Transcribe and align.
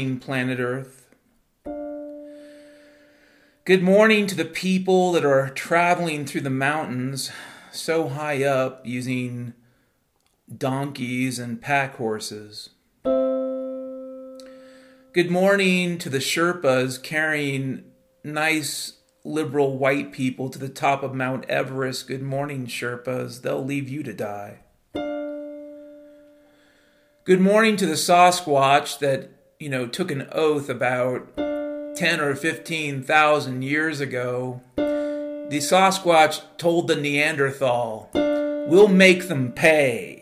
Planet 0.00 0.58
Earth. 0.58 1.08
Good 3.66 3.82
morning 3.82 4.26
to 4.26 4.34
the 4.34 4.46
people 4.46 5.12
that 5.12 5.24
are 5.24 5.50
traveling 5.50 6.24
through 6.24 6.40
the 6.40 6.50
mountains 6.50 7.30
so 7.70 8.08
high 8.08 8.42
up 8.42 8.86
using 8.86 9.52
donkeys 10.56 11.38
and 11.38 11.60
pack 11.60 11.96
horses. 11.96 12.70
Good 15.12 15.30
morning 15.30 15.98
to 15.98 16.08
the 16.08 16.18
Sherpas 16.18 17.02
carrying 17.02 17.84
nice 18.24 18.94
liberal 19.22 19.76
white 19.76 20.12
people 20.12 20.48
to 20.48 20.58
the 20.58 20.70
top 20.70 21.02
of 21.02 21.14
Mount 21.14 21.44
Everest. 21.44 22.08
Good 22.08 22.22
morning, 22.22 22.66
Sherpas. 22.66 23.42
They'll 23.42 23.64
leave 23.64 23.90
you 23.90 24.02
to 24.02 24.14
die. 24.14 24.60
Good 27.24 27.40
morning 27.40 27.76
to 27.76 27.86
the 27.86 27.94
Sasquatch 27.94 28.98
that, 29.00 29.30
you 29.60 29.68
know, 29.68 29.86
took 29.86 30.10
an 30.10 30.26
oath 30.32 30.70
about 30.70 31.36
10 31.36 32.18
or 32.18 32.34
15,000 32.34 33.62
years 33.62 34.00
ago. 34.00 34.62
The 34.76 35.58
Sasquatch 35.58 36.40
told 36.56 36.88
the 36.88 36.96
Neanderthal, 36.96 38.08
We'll 38.14 38.88
make 38.88 39.28
them 39.28 39.52
pay. 39.52 40.16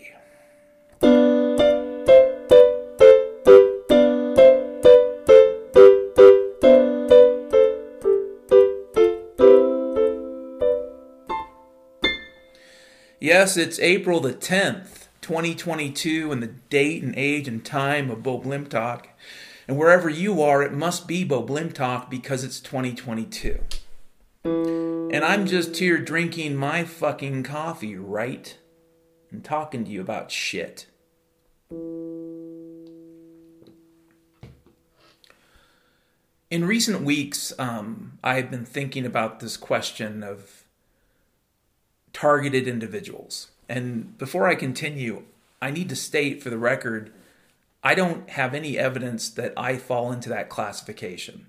Yes, 13.20 13.56
it's 13.56 13.78
April 13.78 14.18
the 14.18 14.32
10th, 14.32 15.06
2022, 15.20 16.32
and 16.32 16.42
the 16.42 16.48
date 16.48 17.04
and 17.04 17.14
age 17.16 17.46
and 17.46 17.64
time 17.64 18.10
of 18.10 18.24
Bo 18.24 18.38
Blimp 18.38 18.68
Talk. 18.70 19.07
And 19.68 19.76
wherever 19.76 20.08
you 20.08 20.40
are, 20.40 20.62
it 20.62 20.72
must 20.72 21.06
be 21.06 21.24
Bo 21.24 21.42
Blimp 21.42 21.76
because 22.08 22.42
it's 22.42 22.58
2022. 22.58 23.60
And 24.44 25.22
I'm 25.22 25.46
just 25.46 25.76
here 25.76 25.98
drinking 25.98 26.56
my 26.56 26.84
fucking 26.84 27.42
coffee, 27.42 27.94
right? 27.94 28.56
And 29.30 29.44
talking 29.44 29.84
to 29.84 29.90
you 29.90 30.00
about 30.00 30.30
shit. 30.30 30.86
In 36.50 36.64
recent 36.64 37.02
weeks, 37.02 37.52
um, 37.58 38.18
I've 38.24 38.50
been 38.50 38.64
thinking 38.64 39.04
about 39.04 39.40
this 39.40 39.58
question 39.58 40.22
of 40.22 40.64
targeted 42.14 42.66
individuals. 42.66 43.48
And 43.68 44.16
before 44.16 44.48
I 44.48 44.54
continue, 44.54 45.24
I 45.60 45.70
need 45.70 45.90
to 45.90 45.96
state 45.96 46.42
for 46.42 46.48
the 46.48 46.56
record 46.56 47.12
I 47.88 47.94
don't 47.94 48.28
have 48.28 48.52
any 48.52 48.76
evidence 48.76 49.30
that 49.30 49.54
I 49.56 49.78
fall 49.78 50.12
into 50.12 50.28
that 50.28 50.50
classification. 50.50 51.46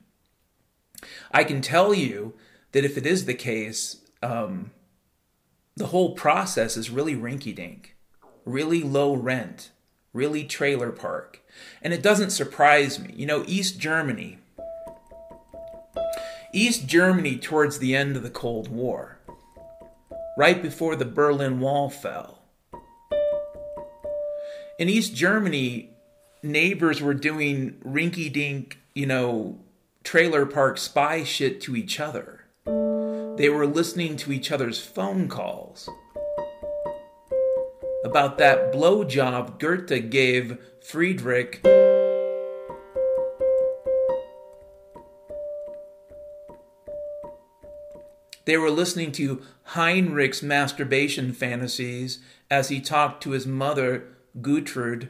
I 1.33 1.43
can 1.43 1.59
tell 1.59 1.93
you 1.93 2.33
that 2.71 2.85
if 2.85 2.97
it 2.97 3.05
is 3.05 3.25
the 3.25 3.33
case, 3.33 3.97
um, 4.23 4.71
the 5.75 5.87
whole 5.87 6.15
process 6.15 6.77
is 6.77 6.89
really 6.89 7.13
rinky 7.13 7.53
dink, 7.53 7.97
really 8.45 8.81
low 8.81 9.13
rent, 9.15 9.71
really 10.13 10.45
trailer 10.45 10.93
park. 10.93 11.41
And 11.81 11.91
it 11.91 12.01
doesn't 12.01 12.29
surprise 12.29 13.01
me. 13.01 13.13
You 13.17 13.25
know, 13.25 13.43
East 13.45 13.77
Germany, 13.77 14.37
East 16.53 16.87
Germany 16.87 17.37
towards 17.37 17.79
the 17.79 17.97
end 17.97 18.15
of 18.15 18.23
the 18.23 18.29
Cold 18.29 18.69
War, 18.69 19.19
right 20.37 20.61
before 20.61 20.95
the 20.95 21.03
Berlin 21.03 21.59
Wall 21.59 21.89
fell. 21.89 22.43
In 24.77 24.87
East 24.87 25.13
Germany, 25.13 25.89
neighbors 26.41 27.01
were 27.01 27.13
doing 27.13 27.75
rinky 27.85 28.31
dink, 28.31 28.79
you 28.93 29.05
know, 29.05 29.59
trailer 30.03 30.45
park 30.45 30.77
spy 30.77 31.23
shit 31.23 31.61
to 31.61 31.75
each 31.75 31.99
other. 31.99 32.45
They 32.65 33.49
were 33.49 33.67
listening 33.67 34.17
to 34.17 34.31
each 34.31 34.51
other's 34.51 34.79
phone 34.79 35.27
calls 35.27 35.89
about 38.03 38.37
that 38.37 38.73
blowjob 38.73 39.59
Goethe 39.59 40.09
gave 40.09 40.57
Friedrich. 40.81 41.61
They 48.45 48.57
were 48.57 48.71
listening 48.71 49.11
to 49.13 49.43
Heinrich's 49.75 50.41
masturbation 50.41 51.33
fantasies 51.33 52.19
as 52.49 52.69
he 52.69 52.81
talked 52.81 53.21
to 53.23 53.31
his 53.31 53.45
mother, 53.45 54.07
Gertrude. 54.41 55.09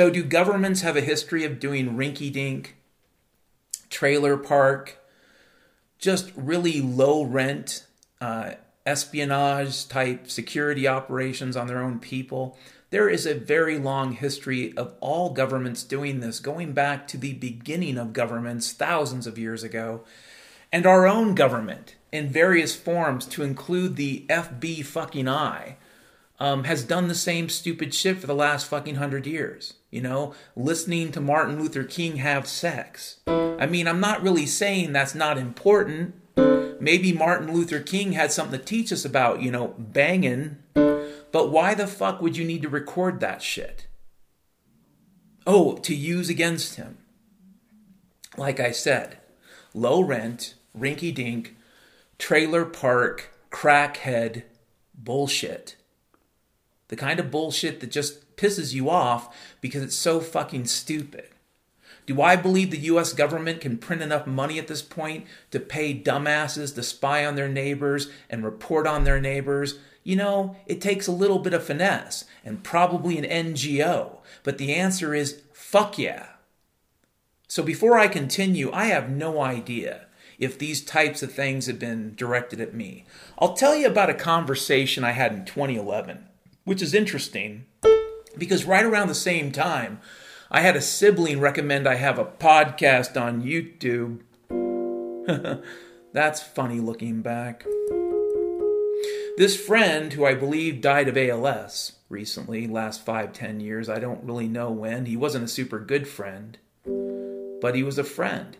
So, 0.00 0.08
do 0.08 0.24
governments 0.24 0.80
have 0.80 0.96
a 0.96 1.02
history 1.02 1.44
of 1.44 1.60
doing 1.60 1.94
rinky 1.94 2.32
dink, 2.32 2.74
trailer 3.90 4.38
park, 4.38 4.96
just 5.98 6.32
really 6.34 6.80
low 6.80 7.22
rent, 7.22 7.84
uh, 8.18 8.52
espionage 8.86 9.88
type 9.88 10.30
security 10.30 10.88
operations 10.88 11.54
on 11.54 11.66
their 11.66 11.82
own 11.82 11.98
people? 11.98 12.56
There 12.88 13.10
is 13.10 13.26
a 13.26 13.34
very 13.34 13.78
long 13.78 14.12
history 14.12 14.74
of 14.74 14.94
all 15.00 15.34
governments 15.34 15.82
doing 15.82 16.20
this, 16.20 16.40
going 16.40 16.72
back 16.72 17.06
to 17.08 17.18
the 17.18 17.34
beginning 17.34 17.98
of 17.98 18.14
governments 18.14 18.72
thousands 18.72 19.26
of 19.26 19.36
years 19.36 19.62
ago, 19.62 20.00
and 20.72 20.86
our 20.86 21.06
own 21.06 21.34
government 21.34 21.96
in 22.10 22.30
various 22.30 22.74
forms, 22.74 23.26
to 23.26 23.42
include 23.42 23.96
the 23.96 24.24
FB 24.30 24.82
fucking 24.86 25.28
I, 25.28 25.76
um, 26.38 26.64
has 26.64 26.84
done 26.84 27.08
the 27.08 27.14
same 27.14 27.50
stupid 27.50 27.92
shit 27.92 28.16
for 28.16 28.26
the 28.26 28.34
last 28.34 28.66
fucking 28.66 28.94
hundred 28.94 29.26
years 29.26 29.74
you 29.90 30.00
know, 30.00 30.34
listening 30.54 31.12
to 31.12 31.20
Martin 31.20 31.60
Luther 31.60 31.84
King 31.84 32.16
have 32.16 32.46
sex. 32.46 33.20
I 33.26 33.66
mean, 33.66 33.88
I'm 33.88 34.00
not 34.00 34.22
really 34.22 34.46
saying 34.46 34.92
that's 34.92 35.14
not 35.14 35.38
important. 35.38 36.14
Maybe 36.80 37.12
Martin 37.12 37.52
Luther 37.52 37.80
King 37.80 38.12
had 38.12 38.32
something 38.32 38.58
to 38.58 38.64
teach 38.64 38.92
us 38.92 39.04
about, 39.04 39.42
you 39.42 39.50
know, 39.50 39.74
banging. 39.78 40.56
But 41.32 41.50
why 41.50 41.74
the 41.74 41.86
fuck 41.86 42.22
would 42.22 42.36
you 42.36 42.44
need 42.44 42.62
to 42.62 42.68
record 42.68 43.20
that 43.20 43.42
shit? 43.42 43.86
Oh, 45.46 45.76
to 45.78 45.94
use 45.94 46.28
against 46.28 46.76
him. 46.76 46.98
Like 48.36 48.60
I 48.60 48.70
said, 48.70 49.18
low 49.74 50.00
rent, 50.00 50.54
rinky 50.76 51.14
dink, 51.14 51.56
trailer 52.18 52.64
park, 52.64 53.30
crackhead 53.50 54.44
bullshit. 54.94 55.76
The 56.90 56.96
kind 56.96 57.20
of 57.20 57.30
bullshit 57.30 57.78
that 57.80 57.92
just 57.92 58.36
pisses 58.36 58.74
you 58.74 58.90
off 58.90 59.32
because 59.60 59.82
it's 59.82 59.94
so 59.94 60.18
fucking 60.18 60.64
stupid. 60.66 61.28
Do 62.04 62.20
I 62.20 62.34
believe 62.34 62.72
the 62.72 62.78
US 62.78 63.12
government 63.12 63.60
can 63.60 63.78
print 63.78 64.02
enough 64.02 64.26
money 64.26 64.58
at 64.58 64.66
this 64.66 64.82
point 64.82 65.24
to 65.52 65.60
pay 65.60 65.94
dumbasses 65.94 66.74
to 66.74 66.82
spy 66.82 67.24
on 67.24 67.36
their 67.36 67.48
neighbors 67.48 68.10
and 68.28 68.44
report 68.44 68.88
on 68.88 69.04
their 69.04 69.20
neighbors? 69.20 69.78
You 70.02 70.16
know, 70.16 70.56
it 70.66 70.80
takes 70.80 71.06
a 71.06 71.12
little 71.12 71.38
bit 71.38 71.54
of 71.54 71.62
finesse 71.62 72.24
and 72.44 72.64
probably 72.64 73.16
an 73.18 73.54
NGO, 73.54 74.16
but 74.42 74.58
the 74.58 74.74
answer 74.74 75.14
is 75.14 75.42
fuck 75.52 75.96
yeah. 75.96 76.30
So 77.46 77.62
before 77.62 78.00
I 78.00 78.08
continue, 78.08 78.72
I 78.72 78.86
have 78.86 79.08
no 79.08 79.40
idea 79.40 80.06
if 80.40 80.58
these 80.58 80.82
types 80.82 81.22
of 81.22 81.32
things 81.32 81.66
have 81.66 81.78
been 81.78 82.16
directed 82.16 82.60
at 82.60 82.74
me. 82.74 83.04
I'll 83.38 83.52
tell 83.52 83.76
you 83.76 83.86
about 83.86 84.10
a 84.10 84.14
conversation 84.14 85.04
I 85.04 85.12
had 85.12 85.32
in 85.32 85.44
2011, 85.44 86.26
which 86.64 86.82
is 86.82 86.94
interesting 86.94 87.66
because 88.36 88.64
right 88.64 88.84
around 88.84 89.08
the 89.08 89.14
same 89.14 89.52
time, 89.52 90.00
I 90.50 90.62
had 90.62 90.76
a 90.76 90.80
sibling 90.80 91.40
recommend 91.40 91.86
I 91.86 91.96
have 91.96 92.18
a 92.18 92.24
podcast 92.24 93.20
on 93.20 93.42
YouTube. 93.42 94.20
That's 96.12 96.42
funny 96.42 96.80
looking 96.80 97.22
back. 97.22 97.64
This 99.36 99.56
friend, 99.56 100.12
who 100.12 100.24
I 100.24 100.34
believe 100.34 100.80
died 100.80 101.08
of 101.08 101.16
ALS 101.16 101.92
recently, 102.08 102.66
last 102.66 103.04
five, 103.04 103.32
ten 103.32 103.60
years, 103.60 103.88
I 103.88 103.98
don't 103.98 104.24
really 104.24 104.48
know 104.48 104.70
when. 104.70 105.06
He 105.06 105.16
wasn't 105.16 105.44
a 105.44 105.48
super 105.48 105.78
good 105.78 106.08
friend, 106.08 106.58
but 106.84 107.74
he 107.74 107.82
was 107.82 107.96
a 107.96 108.04
friend. 108.04 108.56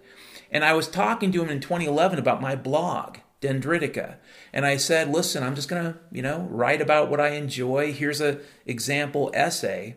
And 0.50 0.64
I 0.64 0.72
was 0.72 0.88
talking 0.88 1.32
to 1.32 1.42
him 1.42 1.50
in 1.50 1.60
2011 1.60 2.18
about 2.18 2.40
my 2.40 2.56
blog, 2.56 3.18
Dendritica. 3.40 4.16
And 4.52 4.66
I 4.66 4.76
said, 4.76 5.10
listen, 5.10 5.42
I'm 5.42 5.54
just 5.54 5.68
going 5.68 5.82
to, 5.82 5.98
you 6.12 6.22
know, 6.22 6.46
write 6.50 6.80
about 6.80 7.10
what 7.10 7.20
I 7.20 7.30
enjoy. 7.30 7.92
Here's 7.92 8.20
a 8.20 8.40
example 8.66 9.30
essay. 9.34 9.96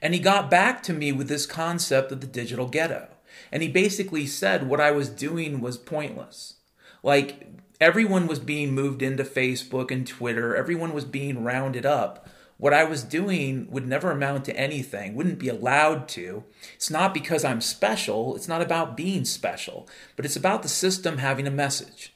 And 0.00 0.14
he 0.14 0.20
got 0.20 0.50
back 0.50 0.82
to 0.84 0.92
me 0.92 1.12
with 1.12 1.28
this 1.28 1.46
concept 1.46 2.12
of 2.12 2.20
the 2.20 2.26
digital 2.26 2.68
ghetto. 2.68 3.08
And 3.52 3.62
he 3.62 3.68
basically 3.68 4.26
said 4.26 4.68
what 4.68 4.80
I 4.80 4.90
was 4.90 5.08
doing 5.08 5.60
was 5.60 5.76
pointless. 5.76 6.54
Like 7.02 7.46
everyone 7.80 8.26
was 8.26 8.38
being 8.38 8.74
moved 8.74 9.02
into 9.02 9.24
Facebook 9.24 9.90
and 9.90 10.06
Twitter, 10.06 10.56
everyone 10.56 10.92
was 10.92 11.04
being 11.04 11.44
rounded 11.44 11.84
up. 11.84 12.28
What 12.58 12.74
I 12.74 12.84
was 12.84 13.04
doing 13.04 13.68
would 13.70 13.86
never 13.86 14.10
amount 14.10 14.44
to 14.44 14.56
anything, 14.56 15.14
wouldn't 15.14 15.38
be 15.38 15.48
allowed 15.48 16.08
to. 16.08 16.44
It's 16.74 16.90
not 16.90 17.14
because 17.14 17.44
I'm 17.44 17.60
special, 17.60 18.36
it's 18.36 18.48
not 18.48 18.60
about 18.60 18.96
being 18.96 19.24
special, 19.24 19.88
but 20.16 20.24
it's 20.24 20.36
about 20.36 20.62
the 20.62 20.68
system 20.68 21.18
having 21.18 21.46
a 21.46 21.52
message. 21.52 22.14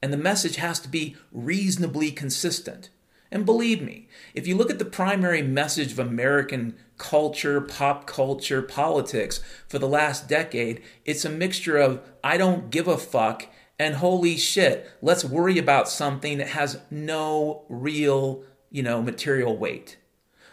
And 0.00 0.12
the 0.12 0.18
message 0.18 0.56
has 0.56 0.78
to 0.80 0.88
be 0.88 1.16
reasonably 1.32 2.10
consistent. 2.12 2.90
And 3.30 3.44
believe 3.44 3.82
me, 3.82 4.08
if 4.32 4.46
you 4.46 4.56
look 4.56 4.70
at 4.70 4.78
the 4.78 4.84
primary 4.84 5.42
message 5.42 5.92
of 5.92 5.98
American 5.98 6.76
culture, 6.96 7.60
pop 7.60 8.06
culture, 8.06 8.62
politics 8.62 9.40
for 9.68 9.78
the 9.78 9.88
last 9.88 10.28
decade, 10.28 10.82
it's 11.04 11.24
a 11.24 11.30
mixture 11.30 11.76
of 11.76 12.00
I 12.22 12.36
don't 12.36 12.70
give 12.70 12.88
a 12.88 12.96
fuck 12.96 13.46
and 13.78 13.96
holy 13.96 14.36
shit, 14.36 14.90
let's 15.00 15.24
worry 15.24 15.56
about 15.56 15.88
something 15.88 16.38
that 16.38 16.48
has 16.48 16.80
no 16.90 17.64
real, 17.68 18.42
you 18.70 18.82
know, 18.82 19.02
material 19.02 19.56
weight. 19.56 19.96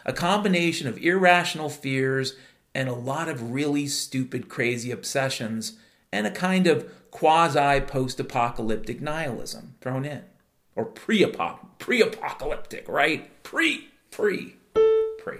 A 0.04 0.12
combination 0.12 0.86
of 0.86 0.98
irrational 0.98 1.68
fears 1.68 2.34
and 2.74 2.88
a 2.88 2.94
lot 2.94 3.28
of 3.28 3.52
really 3.52 3.86
stupid, 3.86 4.48
crazy 4.48 4.90
obsessions 4.90 5.78
and 6.12 6.26
a 6.26 6.30
kind 6.30 6.66
of 6.66 6.90
quasi 7.10 7.80
post 7.80 8.20
apocalyptic 8.20 9.00
nihilism 9.00 9.74
thrown 9.80 10.04
in. 10.04 10.22
Or 10.74 10.84
pre 10.84 11.22
apocalyptic, 11.22 12.88
right? 12.88 13.42
Pre, 13.42 13.88
pre, 14.10 14.56
pre. 15.18 15.38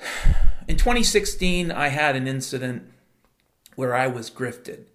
In 0.68 0.76
2016, 0.76 1.70
I 1.70 1.88
had 1.88 2.16
an 2.16 2.26
incident 2.26 2.90
where 3.76 3.94
I 3.94 4.08
was 4.08 4.30
grifted. 4.30 4.86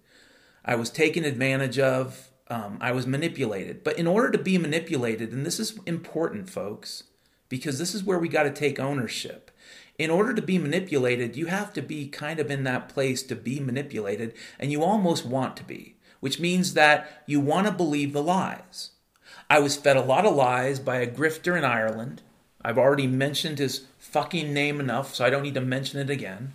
I 0.64 0.74
was 0.74 0.90
taken 0.90 1.24
advantage 1.24 1.78
of. 1.78 2.28
Um, 2.48 2.78
I 2.80 2.92
was 2.92 3.06
manipulated. 3.06 3.82
But 3.82 3.98
in 3.98 4.06
order 4.06 4.30
to 4.30 4.38
be 4.38 4.58
manipulated, 4.58 5.32
and 5.32 5.46
this 5.46 5.58
is 5.58 5.78
important, 5.86 6.50
folks, 6.50 7.04
because 7.48 7.78
this 7.78 7.94
is 7.94 8.04
where 8.04 8.18
we 8.18 8.28
got 8.28 8.42
to 8.44 8.50
take 8.50 8.78
ownership. 8.78 9.50
In 9.96 10.10
order 10.10 10.34
to 10.34 10.42
be 10.42 10.58
manipulated, 10.58 11.36
you 11.36 11.46
have 11.46 11.72
to 11.74 11.82
be 11.82 12.08
kind 12.08 12.40
of 12.40 12.50
in 12.50 12.64
that 12.64 12.88
place 12.88 13.22
to 13.24 13.36
be 13.36 13.60
manipulated, 13.60 14.34
and 14.58 14.72
you 14.72 14.82
almost 14.82 15.24
want 15.24 15.56
to 15.56 15.64
be, 15.64 15.96
which 16.20 16.40
means 16.40 16.74
that 16.74 17.22
you 17.26 17.40
want 17.40 17.66
to 17.66 17.72
believe 17.72 18.12
the 18.12 18.22
lies. 18.22 18.90
I 19.48 19.60
was 19.60 19.76
fed 19.76 19.96
a 19.96 20.02
lot 20.02 20.26
of 20.26 20.34
lies 20.34 20.80
by 20.80 20.96
a 20.96 21.06
grifter 21.06 21.56
in 21.56 21.64
Ireland. 21.64 22.22
I've 22.62 22.78
already 22.78 23.06
mentioned 23.06 23.58
his 23.58 23.86
fucking 23.98 24.52
name 24.52 24.80
enough, 24.80 25.14
so 25.14 25.24
I 25.24 25.30
don't 25.30 25.42
need 25.42 25.54
to 25.54 25.60
mention 25.60 26.00
it 26.00 26.10
again. 26.10 26.54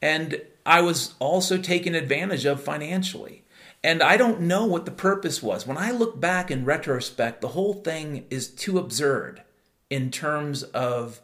And 0.00 0.42
I 0.66 0.82
was 0.82 1.14
also 1.18 1.56
taken 1.56 1.94
advantage 1.94 2.44
of 2.44 2.62
financially. 2.62 3.42
And 3.84 4.02
I 4.02 4.16
don't 4.16 4.40
know 4.40 4.64
what 4.64 4.86
the 4.86 4.90
purpose 4.90 5.42
was. 5.42 5.66
When 5.66 5.76
I 5.76 5.90
look 5.90 6.18
back 6.18 6.50
in 6.50 6.64
retrospect, 6.64 7.42
the 7.42 7.48
whole 7.48 7.74
thing 7.74 8.24
is 8.30 8.48
too 8.48 8.78
absurd 8.78 9.42
in 9.90 10.10
terms 10.10 10.62
of 10.62 11.20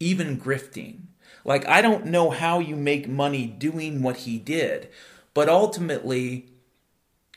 even 0.00 0.36
grifting. 0.36 1.02
Like, 1.44 1.68
I 1.68 1.80
don't 1.80 2.06
know 2.06 2.30
how 2.30 2.58
you 2.58 2.74
make 2.74 3.08
money 3.08 3.46
doing 3.46 4.02
what 4.02 4.18
he 4.18 4.38
did, 4.38 4.88
but 5.34 5.48
ultimately, 5.48 6.50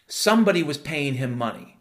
somebody 0.08 0.64
was 0.64 0.80
paying 0.80 1.14
him 1.14 1.38
money. 1.38 1.78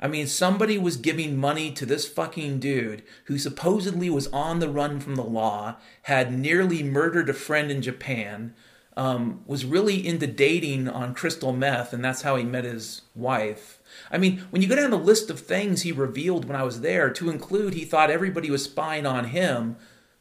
I 0.00 0.08
mean, 0.08 0.26
somebody 0.26 0.78
was 0.78 0.96
giving 0.96 1.36
money 1.36 1.72
to 1.72 1.84
this 1.84 2.08
fucking 2.08 2.58
dude 2.58 3.02
who 3.24 3.36
supposedly 3.36 4.08
was 4.08 4.28
on 4.28 4.60
the 4.60 4.70
run 4.70 4.98
from 4.98 5.16
the 5.16 5.24
law, 5.24 5.76
had 6.02 6.32
nearly 6.32 6.82
murdered 6.82 7.28
a 7.28 7.34
friend 7.34 7.70
in 7.70 7.82
Japan, 7.82 8.54
um, 8.96 9.42
was 9.46 9.64
really 9.64 10.06
into 10.06 10.26
dating 10.26 10.88
on 10.88 11.14
crystal 11.14 11.52
meth, 11.52 11.92
and 11.92 12.04
that's 12.04 12.22
how 12.22 12.36
he 12.36 12.44
met 12.44 12.64
his 12.64 13.02
wife. 13.14 13.80
I 14.10 14.18
mean, 14.18 14.44
when 14.50 14.62
you 14.62 14.68
go 14.68 14.76
down 14.76 14.90
the 14.90 14.98
list 14.98 15.30
of 15.30 15.40
things 15.40 15.82
he 15.82 15.92
revealed 15.92 16.44
when 16.44 16.56
I 16.56 16.62
was 16.62 16.80
there, 16.80 17.10
to 17.10 17.30
include 17.30 17.74
he 17.74 17.84
thought 17.84 18.10
everybody 18.10 18.50
was 18.50 18.64
spying 18.64 19.06
on 19.06 19.26
him, 19.26 19.76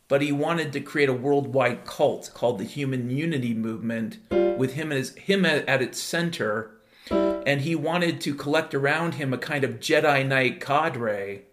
but 0.07 0.21
he 0.21 0.31
wanted 0.31 0.73
to 0.73 0.79
create 0.79 1.09
a 1.09 1.13
worldwide 1.13 1.85
cult 1.85 2.31
called 2.33 2.59
the 2.59 2.65
Human 2.65 3.09
Unity 3.09 3.53
Movement 3.53 4.17
with 4.31 4.73
him 4.73 4.91
as 4.91 5.15
him 5.15 5.45
at 5.45 5.81
its 5.81 5.99
center, 5.99 6.71
and 7.09 7.61
he 7.61 7.75
wanted 7.75 8.21
to 8.21 8.35
collect 8.35 8.73
around 8.73 9.15
him 9.15 9.33
a 9.33 9.37
kind 9.37 9.63
of 9.63 9.79
Jedi 9.79 10.25
Knight 10.25 10.59
cadre. 10.59 11.43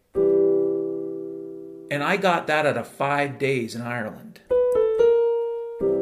And 1.92 2.04
I 2.04 2.16
got 2.16 2.46
that 2.46 2.66
out 2.66 2.76
of 2.76 2.86
five 2.86 3.38
days 3.38 3.74
in 3.74 3.82
Ireland. 3.82 4.40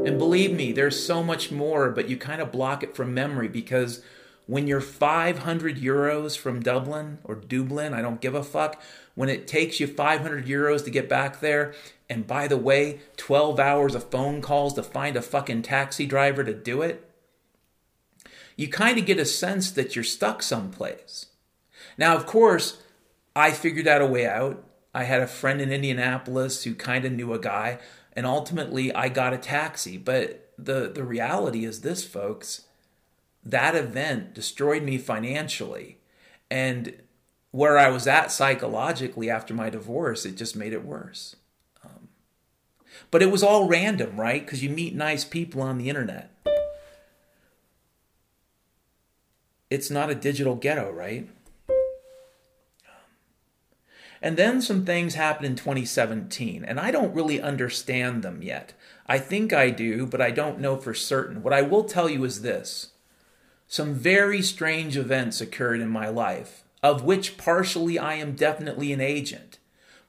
And 0.06 0.18
believe 0.18 0.52
me, 0.52 0.72
there's 0.72 1.04
so 1.04 1.22
much 1.22 1.50
more, 1.50 1.90
but 1.90 2.08
you 2.08 2.16
kind 2.16 2.40
of 2.40 2.52
block 2.52 2.82
it 2.82 2.96
from 2.96 3.12
memory 3.12 3.48
because 3.48 4.02
when 4.46 4.66
you're 4.66 4.80
500 4.80 5.76
euros 5.76 6.38
from 6.38 6.60
Dublin 6.62 7.18
or 7.24 7.34
Dublin, 7.34 7.92
I 7.92 8.00
don't 8.00 8.20
give 8.20 8.34
a 8.34 8.42
fuck, 8.42 8.80
when 9.14 9.28
it 9.28 9.46
takes 9.46 9.80
you 9.80 9.86
500 9.86 10.46
euros 10.46 10.82
to 10.84 10.90
get 10.90 11.08
back 11.08 11.40
there, 11.40 11.74
and 12.08 12.26
by 12.26 12.48
the 12.48 12.56
way, 12.56 13.00
12 13.18 13.60
hours 13.60 13.94
of 13.94 14.10
phone 14.10 14.40
calls 14.40 14.72
to 14.74 14.82
find 14.82 15.16
a 15.16 15.22
fucking 15.22 15.62
taxi 15.62 16.06
driver 16.06 16.42
to 16.42 16.54
do 16.54 16.80
it, 16.80 17.04
you 18.56 18.68
kind 18.68 18.98
of 18.98 19.04
get 19.04 19.18
a 19.18 19.26
sense 19.26 19.70
that 19.72 19.94
you're 19.94 20.04
stuck 20.04 20.42
someplace. 20.42 21.26
Now, 21.98 22.16
of 22.16 22.24
course, 22.24 22.80
I 23.36 23.50
figured 23.50 23.86
out 23.86 24.00
a 24.00 24.06
way 24.06 24.26
out. 24.26 24.64
I 24.94 25.04
had 25.04 25.20
a 25.20 25.26
friend 25.26 25.60
in 25.60 25.70
Indianapolis 25.70 26.64
who 26.64 26.74
kind 26.74 27.04
of 27.04 27.12
knew 27.12 27.34
a 27.34 27.38
guy 27.38 27.78
and 28.18 28.26
ultimately 28.26 28.92
I 28.92 29.10
got 29.10 29.32
a 29.32 29.38
taxi. 29.38 29.96
But 29.96 30.50
the 30.58 30.90
the 30.92 31.04
reality 31.04 31.64
is 31.64 31.82
this, 31.82 32.04
folks. 32.04 32.62
That 33.44 33.76
event 33.76 34.34
destroyed 34.34 34.82
me 34.82 34.98
financially, 34.98 35.98
and 36.50 37.00
where 37.52 37.78
I 37.78 37.90
was 37.90 38.08
at 38.08 38.32
psychologically 38.32 39.30
after 39.30 39.54
my 39.54 39.70
divorce, 39.70 40.26
it 40.26 40.36
just 40.36 40.56
made 40.56 40.72
it 40.72 40.84
worse. 40.84 41.36
Um, 41.84 42.08
but 43.12 43.22
it 43.22 43.30
was 43.30 43.44
all 43.44 43.68
random, 43.68 44.18
right? 44.18 44.44
Because 44.44 44.64
you 44.64 44.70
meet 44.70 44.96
nice 44.96 45.24
people 45.24 45.62
on 45.62 45.78
the 45.78 45.88
internet. 45.88 46.34
It's 49.70 49.92
not 49.92 50.10
a 50.10 50.16
digital 50.16 50.56
ghetto, 50.56 50.90
right? 50.90 51.28
And 54.20 54.36
then 54.36 54.60
some 54.60 54.84
things 54.84 55.14
happened 55.14 55.46
in 55.46 55.56
2017, 55.56 56.64
and 56.64 56.80
I 56.80 56.90
don't 56.90 57.14
really 57.14 57.40
understand 57.40 58.22
them 58.22 58.42
yet. 58.42 58.72
I 59.06 59.18
think 59.18 59.52
I 59.52 59.70
do, 59.70 60.06
but 60.06 60.20
I 60.20 60.30
don't 60.30 60.60
know 60.60 60.76
for 60.76 60.92
certain. 60.92 61.42
What 61.42 61.52
I 61.52 61.62
will 61.62 61.84
tell 61.84 62.08
you 62.08 62.24
is 62.24 62.42
this 62.42 62.92
some 63.70 63.94
very 63.94 64.40
strange 64.40 64.96
events 64.96 65.42
occurred 65.42 65.80
in 65.80 65.90
my 65.90 66.08
life, 66.08 66.64
of 66.82 67.04
which 67.04 67.36
partially 67.36 67.98
I 67.98 68.14
am 68.14 68.34
definitely 68.34 68.94
an 68.94 69.00
agent, 69.00 69.58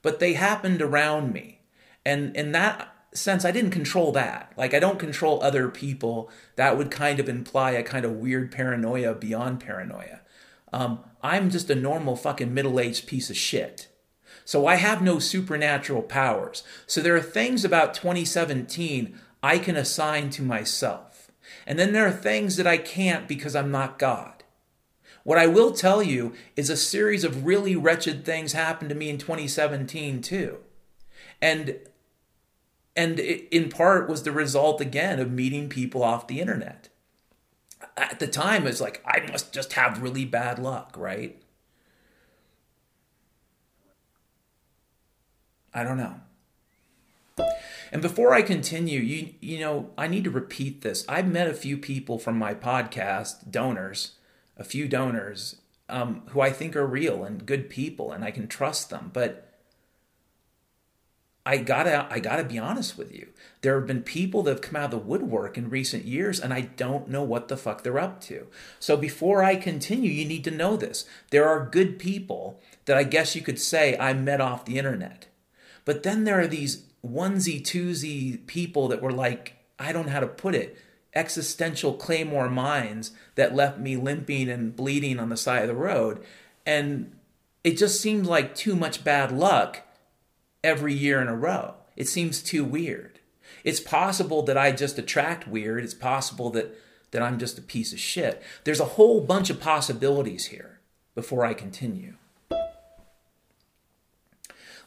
but 0.01 0.19
they 0.19 0.33
happened 0.33 0.81
around 0.81 1.33
me. 1.33 1.59
And 2.05 2.33
in 2.37 2.53
that 2.53 2.95
sense, 3.13 3.43
I 3.43 3.51
didn't 3.51 3.71
control 3.71 4.13
that. 4.13 4.53
Like, 4.55 4.73
I 4.73 4.79
don't 4.79 4.97
control 4.97 5.43
other 5.43 5.67
people. 5.67 6.29
That 6.55 6.77
would 6.77 6.89
kind 6.89 7.19
of 7.19 7.27
imply 7.27 7.71
a 7.71 7.83
kind 7.83 8.05
of 8.05 8.13
weird 8.13 8.49
paranoia 8.49 9.13
beyond 9.13 9.59
paranoia. 9.59 10.21
Um, 10.71 10.99
I'm 11.21 11.49
just 11.49 11.69
a 11.69 11.75
normal 11.75 12.15
fucking 12.15 12.53
middle 12.53 12.79
aged 12.79 13.07
piece 13.07 13.29
of 13.29 13.35
shit. 13.35 13.88
So 14.49 14.65
I 14.65 14.77
have 14.77 15.03
no 15.03 15.19
supernatural 15.19 16.01
powers. 16.01 16.63
So 16.87 17.01
there 17.01 17.15
are 17.15 17.21
things 17.21 17.63
about 17.63 17.93
2017 17.93 19.15
I 19.43 19.59
can 19.59 19.75
assign 19.75 20.31
to 20.31 20.41
myself. 20.41 21.29
And 21.67 21.77
then 21.77 21.93
there 21.93 22.07
are 22.07 22.11
things 22.11 22.55
that 22.55 22.65
I 22.65 22.77
can't 22.77 23.27
because 23.27 23.55
I'm 23.55 23.69
not 23.69 23.99
God. 23.99 24.43
What 25.23 25.37
I 25.37 25.45
will 25.45 25.71
tell 25.71 26.01
you 26.01 26.33
is 26.55 26.71
a 26.71 26.75
series 26.75 27.23
of 27.23 27.45
really 27.45 27.75
wretched 27.75 28.25
things 28.25 28.53
happened 28.53 28.89
to 28.89 28.95
me 28.95 29.11
in 29.11 29.19
2017 29.19 30.19
too. 30.23 30.57
And 31.39 31.77
and 32.95 33.19
it, 33.19 33.47
in 33.55 33.69
part 33.69 34.09
was 34.09 34.23
the 34.23 34.31
result 34.31 34.81
again 34.81 35.19
of 35.19 35.31
meeting 35.31 35.69
people 35.69 36.01
off 36.01 36.25
the 36.25 36.41
internet. 36.41 36.89
At 37.95 38.19
the 38.19 38.25
time, 38.25 38.65
it's 38.65 38.81
like 38.81 39.03
I 39.05 39.19
must 39.29 39.53
just 39.53 39.73
have 39.73 40.01
really 40.01 40.25
bad 40.25 40.57
luck, 40.57 40.95
right? 40.97 41.39
I 45.79 45.83
don't 45.83 45.97
know. 45.97 46.15
And 47.91 48.01
before 48.01 48.33
I 48.33 48.41
continue, 48.41 48.99
you 48.99 49.33
you 49.39 49.59
know, 49.59 49.91
I 49.97 50.07
need 50.07 50.25
to 50.25 50.29
repeat 50.29 50.81
this. 50.81 51.05
I've 51.07 51.27
met 51.27 51.47
a 51.47 51.53
few 51.53 51.77
people 51.77 52.19
from 52.19 52.37
my 52.37 52.53
podcast, 52.53 53.49
donors, 53.49 54.15
a 54.57 54.65
few 54.65 54.87
donors, 54.89 55.61
um, 55.87 56.23
who 56.27 56.41
I 56.41 56.51
think 56.51 56.75
are 56.75 56.85
real 56.85 57.23
and 57.23 57.45
good 57.45 57.69
people, 57.69 58.11
and 58.11 58.23
I 58.25 58.31
can 58.31 58.47
trust 58.47 58.89
them. 58.89 59.09
But 59.13 59.49
I 61.45 61.57
gotta 61.57 62.07
I 62.11 62.19
gotta 62.19 62.43
be 62.43 62.59
honest 62.59 62.97
with 62.97 63.15
you. 63.15 63.29
There 63.61 63.79
have 63.79 63.87
been 63.87 64.03
people 64.03 64.43
that 64.43 64.51
have 64.51 64.61
come 64.61 64.75
out 64.75 64.85
of 64.85 64.91
the 64.91 64.97
woodwork 64.97 65.57
in 65.57 65.69
recent 65.69 66.05
years, 66.05 66.39
and 66.39 66.53
I 66.53 66.61
don't 66.61 67.07
know 67.07 67.23
what 67.23 67.47
the 67.47 67.57
fuck 67.57 67.83
they're 67.83 67.97
up 67.97 68.21
to. 68.25 68.47
So 68.79 68.97
before 68.97 69.43
I 69.43 69.55
continue, 69.55 70.11
you 70.11 70.25
need 70.27 70.43
to 70.43 70.51
know 70.51 70.75
this. 70.75 71.05
There 71.31 71.47
are 71.47 71.65
good 71.65 71.97
people 71.97 72.59
that 72.85 72.97
I 72.97 73.03
guess 73.03 73.35
you 73.35 73.41
could 73.41 73.59
say 73.59 73.97
I 73.97 74.13
met 74.13 74.41
off 74.41 74.65
the 74.65 74.77
internet. 74.77 75.28
But 75.89 76.03
then 76.03 76.23
there 76.23 76.39
are 76.39 76.45
these 76.45 76.83
onesie 77.03 77.63
twosie 77.63 78.45
people 78.45 78.89
that 78.89 79.01
were 79.01 79.11
like, 79.11 79.55
I 79.79 79.91
don't 79.91 80.05
know 80.05 80.11
how 80.11 80.19
to 80.19 80.27
put 80.27 80.53
it, 80.53 80.77
existential 81.15 81.95
claymore 81.95 82.47
minds 82.47 83.11
that 83.33 83.55
left 83.55 83.79
me 83.79 83.97
limping 83.97 84.49
and 84.49 84.75
bleeding 84.75 85.19
on 85.19 85.29
the 85.29 85.35
side 85.35 85.63
of 85.63 85.67
the 85.67 85.73
road. 85.73 86.23
And 86.63 87.17
it 87.63 87.75
just 87.75 87.99
seemed 87.99 88.27
like 88.27 88.53
too 88.53 88.75
much 88.75 89.03
bad 89.03 89.31
luck 89.31 89.81
every 90.63 90.93
year 90.93 91.23
in 91.23 91.27
a 91.27 91.35
row. 91.35 91.73
It 91.95 92.07
seems 92.07 92.43
too 92.43 92.63
weird. 92.63 93.19
It's 93.63 93.79
possible 93.79 94.43
that 94.43 94.59
I 94.59 94.71
just 94.71 94.99
attract 94.99 95.47
weird. 95.47 95.83
It's 95.83 95.95
possible 95.95 96.51
that, 96.51 96.77
that 97.09 97.23
I'm 97.23 97.39
just 97.39 97.57
a 97.57 97.63
piece 97.63 97.93
of 97.93 97.99
shit. 97.99 98.43
There's 98.63 98.79
a 98.79 98.93
whole 98.93 99.21
bunch 99.21 99.49
of 99.49 99.59
possibilities 99.59 100.45
here 100.45 100.81
before 101.15 101.43
I 101.43 101.55
continue. 101.55 102.13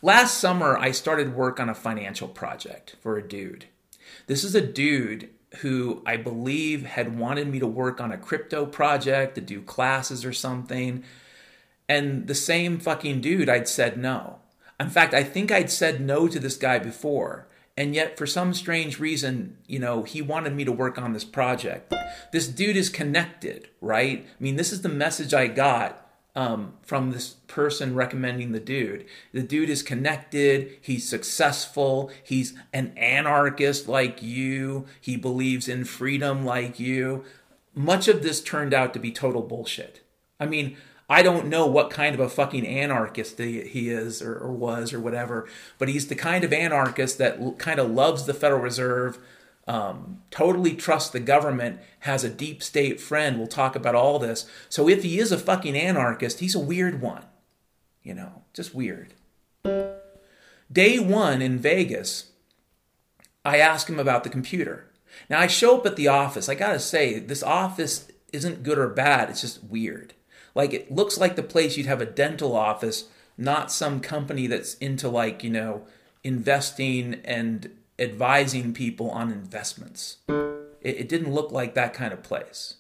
Last 0.04 0.38
summer, 0.38 0.76
I 0.76 0.90
started 0.90 1.36
work 1.36 1.60
on 1.60 1.68
a 1.68 1.76
financial 1.76 2.26
project 2.26 2.96
for 3.00 3.16
a 3.16 3.26
dude. 3.26 3.66
This 4.26 4.42
is 4.42 4.56
a 4.56 4.60
dude 4.60 5.30
who 5.58 6.02
I 6.04 6.16
believe 6.16 6.84
had 6.84 7.16
wanted 7.16 7.46
me 7.46 7.60
to 7.60 7.68
work 7.68 8.00
on 8.00 8.10
a 8.10 8.18
crypto 8.18 8.66
project, 8.66 9.36
to 9.36 9.40
do 9.40 9.62
classes 9.62 10.24
or 10.24 10.32
something. 10.32 11.04
And 11.88 12.26
the 12.26 12.34
same 12.34 12.80
fucking 12.80 13.20
dude, 13.20 13.48
I'd 13.48 13.68
said 13.68 13.96
no. 13.96 14.40
In 14.80 14.90
fact, 14.90 15.14
I 15.14 15.22
think 15.22 15.52
I'd 15.52 15.70
said 15.70 16.00
no 16.00 16.26
to 16.26 16.40
this 16.40 16.56
guy 16.56 16.80
before. 16.80 17.46
And 17.76 17.94
yet, 17.94 18.18
for 18.18 18.26
some 18.26 18.54
strange 18.54 18.98
reason, 18.98 19.56
you 19.68 19.78
know, 19.78 20.02
he 20.02 20.20
wanted 20.20 20.52
me 20.52 20.64
to 20.64 20.72
work 20.72 20.98
on 20.98 21.12
this 21.12 21.24
project. 21.24 21.94
This 22.32 22.48
dude 22.48 22.76
is 22.76 22.88
connected, 22.88 23.68
right? 23.80 24.26
I 24.26 24.42
mean, 24.42 24.56
this 24.56 24.72
is 24.72 24.82
the 24.82 24.88
message 24.88 25.32
I 25.32 25.46
got 25.46 26.01
um, 26.34 26.74
from 26.82 27.10
this 27.10 27.34
person 27.46 27.94
recommending 27.94 28.52
the 28.52 28.60
dude. 28.60 29.04
The 29.32 29.42
dude 29.42 29.70
is 29.70 29.82
connected. 29.82 30.78
He's 30.80 31.08
successful. 31.08 32.10
He's 32.22 32.54
an 32.72 32.92
anarchist 32.96 33.88
like 33.88 34.22
you. 34.22 34.86
He 35.00 35.16
believes 35.16 35.68
in 35.68 35.84
freedom 35.84 36.44
like 36.44 36.80
you. 36.80 37.24
Much 37.74 38.08
of 38.08 38.22
this 38.22 38.40
turned 38.40 38.72
out 38.72 38.92
to 38.94 38.98
be 38.98 39.12
total 39.12 39.42
bullshit. 39.42 40.00
I 40.40 40.46
mean, 40.46 40.76
I 41.08 41.22
don't 41.22 41.48
know 41.48 41.66
what 41.66 41.90
kind 41.90 42.14
of 42.14 42.20
a 42.20 42.28
fucking 42.28 42.66
anarchist 42.66 43.38
he 43.38 43.90
is 43.90 44.22
or, 44.22 44.34
or 44.34 44.52
was 44.52 44.94
or 44.94 45.00
whatever, 45.00 45.46
but 45.76 45.88
he's 45.88 46.06
the 46.06 46.14
kind 46.14 46.42
of 46.42 46.54
anarchist 46.54 47.18
that 47.18 47.58
kind 47.58 47.78
of 47.78 47.90
loves 47.90 48.24
the 48.24 48.32
Federal 48.32 48.62
Reserve, 48.62 49.18
um, 49.66 50.22
totally 50.30 50.74
trust 50.74 51.12
the 51.12 51.20
government, 51.20 51.80
has 52.00 52.24
a 52.24 52.28
deep 52.28 52.62
state 52.62 53.00
friend. 53.00 53.38
We'll 53.38 53.46
talk 53.46 53.76
about 53.76 53.94
all 53.94 54.18
this. 54.18 54.46
So 54.68 54.88
if 54.88 55.02
he 55.02 55.18
is 55.18 55.32
a 55.32 55.38
fucking 55.38 55.76
anarchist, 55.76 56.40
he's 56.40 56.54
a 56.54 56.60
weird 56.60 57.00
one. 57.00 57.24
You 58.02 58.14
know, 58.14 58.42
just 58.52 58.74
weird. 58.74 59.14
Day 60.72 60.98
one 60.98 61.42
in 61.42 61.58
Vegas, 61.58 62.32
I 63.44 63.58
ask 63.58 63.88
him 63.88 64.00
about 64.00 64.24
the 64.24 64.30
computer. 64.30 64.90
Now 65.28 65.40
I 65.40 65.46
show 65.46 65.78
up 65.78 65.86
at 65.86 65.96
the 65.96 66.08
office. 66.08 66.48
I 66.48 66.54
gotta 66.54 66.80
say, 66.80 67.18
this 67.18 67.42
office 67.42 68.08
isn't 68.32 68.62
good 68.62 68.78
or 68.78 68.88
bad, 68.88 69.30
it's 69.30 69.42
just 69.42 69.62
weird. 69.62 70.14
Like 70.54 70.72
it 70.72 70.90
looks 70.90 71.18
like 71.18 71.36
the 71.36 71.42
place 71.42 71.76
you'd 71.76 71.86
have 71.86 72.00
a 72.00 72.06
dental 72.06 72.56
office, 72.56 73.04
not 73.36 73.70
some 73.70 74.00
company 74.00 74.46
that's 74.46 74.74
into 74.74 75.08
like, 75.08 75.44
you 75.44 75.50
know, 75.50 75.86
investing 76.24 77.20
and 77.24 77.70
advising 77.98 78.72
people 78.72 79.10
on 79.10 79.30
investments. 79.30 80.18
It, 80.28 80.96
it 81.00 81.08
didn't 81.08 81.32
look 81.32 81.52
like 81.52 81.74
that 81.74 81.94
kind 81.94 82.12
of 82.12 82.22
place. 82.22 82.76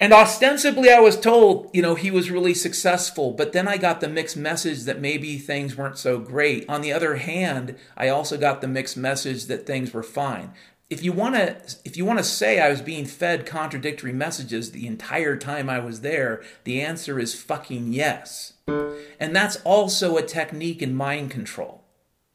And 0.00 0.14
ostensibly, 0.14 0.90
I 0.90 0.98
was 0.98 1.20
told, 1.20 1.68
you 1.74 1.82
know, 1.82 1.94
he 1.94 2.10
was 2.10 2.30
really 2.30 2.54
successful, 2.54 3.32
but 3.32 3.52
then 3.52 3.68
I 3.68 3.76
got 3.76 4.00
the 4.00 4.08
mixed 4.08 4.36
message 4.36 4.84
that 4.84 4.98
maybe 4.98 5.36
things 5.36 5.76
weren't 5.76 5.98
so 5.98 6.18
great. 6.18 6.66
On 6.70 6.80
the 6.80 6.92
other 6.92 7.16
hand, 7.16 7.76
I 7.98 8.08
also 8.08 8.38
got 8.38 8.62
the 8.62 8.66
mixed 8.66 8.96
message 8.96 9.44
that 9.46 9.66
things 9.66 9.92
were 9.92 10.02
fine. 10.02 10.52
If 10.88 11.04
you 11.04 11.12
want 11.12 11.34
to 11.34 11.56
if 11.84 11.96
you 11.96 12.04
want 12.04 12.18
to 12.18 12.24
say 12.24 12.58
I 12.58 12.70
was 12.70 12.80
being 12.80 13.04
fed 13.04 13.46
contradictory 13.46 14.12
messages 14.12 14.72
the 14.72 14.86
entire 14.86 15.36
time 15.36 15.68
I 15.68 15.78
was 15.78 16.00
there, 16.00 16.42
the 16.64 16.80
answer 16.80 17.20
is 17.20 17.40
fucking 17.40 17.92
yes. 17.92 18.54
And 18.66 19.36
that's 19.36 19.56
also 19.64 20.16
a 20.16 20.22
technique 20.22 20.82
in 20.82 20.94
mind 20.94 21.30
control. 21.30 21.84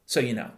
So 0.06 0.20
you 0.20 0.36
know. 0.36 0.52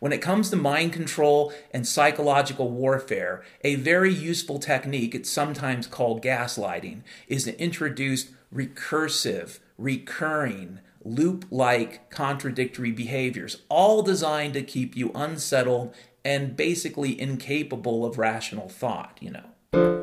When 0.00 0.12
it 0.12 0.22
comes 0.22 0.50
to 0.50 0.56
mind 0.56 0.92
control 0.92 1.52
and 1.70 1.86
psychological 1.86 2.70
warfare, 2.70 3.42
a 3.62 3.76
very 3.76 4.12
useful 4.12 4.58
technique, 4.58 5.14
it's 5.14 5.30
sometimes 5.30 5.86
called 5.86 6.22
gaslighting, 6.22 7.02
is 7.28 7.44
to 7.44 7.60
introduce 7.60 8.30
recursive, 8.54 9.58
recurring, 9.78 10.80
loop 11.04 11.44
like 11.50 12.10
contradictory 12.10 12.92
behaviors, 12.92 13.62
all 13.68 14.02
designed 14.02 14.54
to 14.54 14.62
keep 14.62 14.96
you 14.96 15.10
unsettled 15.14 15.94
and 16.24 16.56
basically 16.56 17.20
incapable 17.20 18.04
of 18.04 18.18
rational 18.18 18.68
thought, 18.68 19.18
you 19.20 19.30
know. 19.30 20.02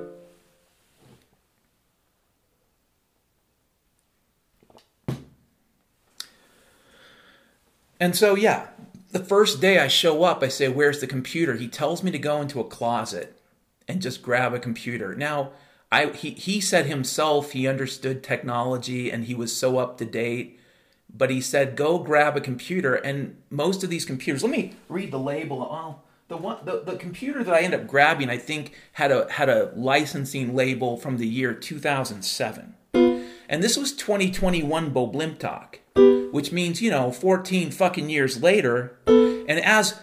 And 8.01 8.15
so, 8.15 8.36
yeah, 8.36 8.67
the 9.12 9.24
first 9.24 9.60
day 9.60 9.80
I 9.80 9.88
show 9.88 10.24
up, 10.24 10.44
I 10.44 10.48
say, 10.50 10.68
Where's 10.68 11.00
the 11.00 11.08
computer? 11.08 11.56
He 11.56 11.68
tells 11.68 12.04
me 12.04 12.12
to 12.12 12.20
go 12.20 12.42
into 12.42 12.60
a 12.60 12.66
closet 12.66 13.39
and 13.88 14.01
just 14.01 14.22
grab 14.22 14.54
a 14.54 14.60
computer. 14.60 15.16
Now, 15.16 15.51
I, 15.92 16.08
he, 16.08 16.32
he 16.32 16.62
said 16.62 16.86
himself 16.86 17.51
he 17.51 17.68
understood 17.68 18.24
technology 18.24 19.10
and 19.10 19.25
he 19.25 19.34
was 19.34 19.56
so 19.56 19.80
up 19.80 19.98
to 19.98 20.06
date, 20.06 20.60
but 21.12 21.32
he 21.32 21.42
said, 21.42 21.75
Go 21.75 21.98
grab 22.00 22.38
a 22.38 22.42
computer. 22.42 22.96
And 22.96 23.38
most 23.50 23.84
of 23.84 23.89
these 23.89 24.06
computers, 24.06 24.44
let 24.44 24.51
me 24.51 24.75
read 24.88 25.12
the 25.12 25.20
label. 25.20 25.62
Oh, 25.63 26.01
the 26.28 26.38
one 26.38 26.58
the, 26.63 26.82
the 26.82 26.96
computer 26.96 27.44
that 27.44 27.54
I 27.54 27.62
ended 27.62 27.82
up 27.82 27.88
grabbing, 27.88 28.30
I 28.30 28.38
think, 28.38 28.74
had 28.94 29.12
a 29.12 29.32
had 29.32 29.50
a 29.50 29.72
licensing 29.75 30.56
label 30.56 30.98
from 30.98 31.18
the 31.18 31.28
year 31.28 31.54
2007. 31.54 32.75
And 33.51 33.63
this 33.63 33.75
was 33.75 33.94
2021 33.94 34.94
Boblimtok 34.94 35.78
which 35.96 36.51
means, 36.51 36.81
you 36.81 36.91
know, 36.91 37.12
14 37.12 37.72
fucking 37.72 38.10
years 38.10 38.41
later. 38.41 38.98
And 39.08 39.60
as 39.60 40.00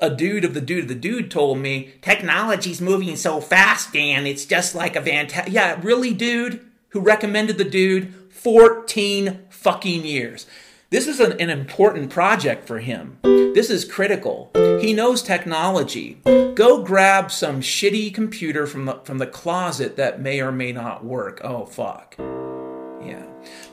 a 0.00 0.10
dude 0.10 0.44
of 0.44 0.54
the 0.54 0.60
dude 0.60 0.84
of 0.84 0.88
the 0.88 0.94
dude 0.94 1.30
told 1.30 1.58
me, 1.58 1.94
technology's 2.02 2.80
moving 2.80 3.14
so 3.16 3.40
fast, 3.40 3.92
Dan, 3.92 4.26
it's 4.26 4.44
just 4.44 4.74
like 4.74 4.96
a 4.96 5.02
fantastic. 5.02 5.52
Yeah, 5.52 5.78
really, 5.82 6.12
dude? 6.12 6.66
Who 6.90 7.00
recommended 7.00 7.56
the 7.56 7.64
dude? 7.64 8.12
14 8.30 9.44
fucking 9.48 10.04
years. 10.04 10.46
This 10.90 11.06
is 11.06 11.20
an, 11.20 11.40
an, 11.40 11.48
important 11.48 12.10
project 12.10 12.66
for 12.66 12.80
him. 12.80 13.18
This 13.22 13.70
is 13.70 13.84
critical. 13.84 14.50
He 14.54 14.92
knows 14.92 15.22
technology. 15.22 16.20
Go 16.24 16.82
grab 16.82 17.30
some 17.30 17.62
shitty 17.62 18.12
computer 18.12 18.66
from 18.66 18.84
the, 18.84 19.00
from 19.04 19.16
the 19.18 19.26
closet 19.26 19.96
that 19.96 20.20
may 20.20 20.42
or 20.42 20.52
may 20.52 20.72
not 20.72 21.02
work. 21.02 21.40
Oh, 21.42 21.64
fuck. 21.64 22.16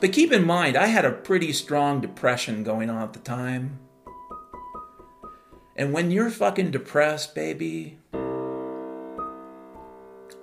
But 0.00 0.12
keep 0.12 0.32
in 0.32 0.44
mind, 0.44 0.76
I 0.76 0.86
had 0.86 1.04
a 1.04 1.12
pretty 1.12 1.52
strong 1.52 2.00
depression 2.00 2.64
going 2.64 2.90
on 2.90 3.02
at 3.02 3.12
the 3.12 3.18
time. 3.20 3.78
And 5.76 5.92
when 5.92 6.10
you're 6.10 6.30
fucking 6.30 6.70
depressed, 6.72 7.34
baby, 7.34 7.98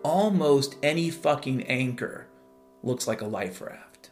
almost 0.03 0.75
any 0.81 1.09
fucking 1.09 1.63
anchor 1.63 2.27
looks 2.81 3.07
like 3.07 3.21
a 3.21 3.27
life 3.27 3.61
raft. 3.61 4.09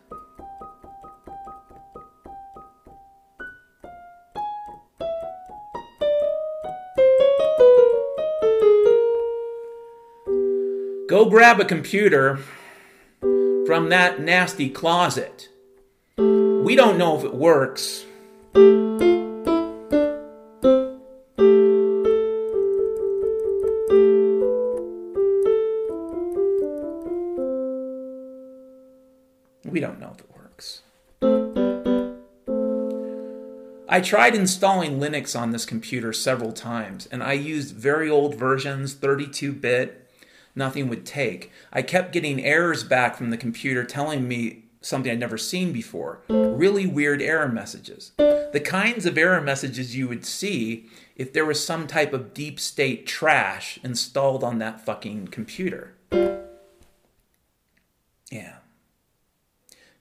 Go 11.07 11.25
grab 11.29 11.59
a 11.59 11.65
computer 11.65 12.39
from 13.65 13.89
that 13.89 14.21
nasty 14.21 14.69
closet. 14.69 15.49
We 16.17 16.75
don't 16.75 16.99
know 16.99 17.17
if 17.17 17.23
it 17.23 17.33
works. 17.33 18.05
We 29.65 29.79
don't 29.79 29.99
know 29.99 30.13
if 30.13 30.19
it 30.19 30.29
works. 30.35 30.81
I 33.89 33.99
tried 34.01 34.35
installing 34.35 34.99
Linux 34.99 35.39
on 35.39 35.51
this 35.51 35.65
computer 35.65 36.13
several 36.13 36.53
times, 36.53 37.07
and 37.07 37.23
I 37.23 37.33
used 37.33 37.75
very 37.75 38.09
old 38.09 38.35
versions, 38.35 38.93
32 38.93 39.53
bit, 39.53 40.04
nothing 40.55 40.87
would 40.87 41.05
take. 41.05 41.51
I 41.71 41.81
kept 41.81 42.13
getting 42.13 42.43
errors 42.43 42.83
back 42.83 43.15
from 43.15 43.29
the 43.29 43.37
computer 43.37 43.83
telling 43.83 44.27
me 44.27 44.63
something 44.81 45.11
I'd 45.11 45.19
never 45.19 45.37
seen 45.37 45.71
before. 45.73 46.21
Really 46.29 46.85
weird 46.85 47.21
error 47.21 47.49
messages. 47.49 48.11
The 48.17 48.61
kinds 48.63 49.05
of 49.05 49.17
error 49.17 49.41
messages 49.41 49.95
you 49.95 50.07
would 50.07 50.25
see 50.25 50.87
if 51.15 51.33
there 51.33 51.45
was 51.45 51.65
some 51.65 51.87
type 51.87 52.13
of 52.13 52.33
deep 52.33 52.59
state 52.59 53.07
trash 53.07 53.79
installed 53.83 54.43
on 54.43 54.59
that 54.59 54.85
fucking 54.85 55.27
computer. 55.27 55.95
Yeah. 58.31 58.57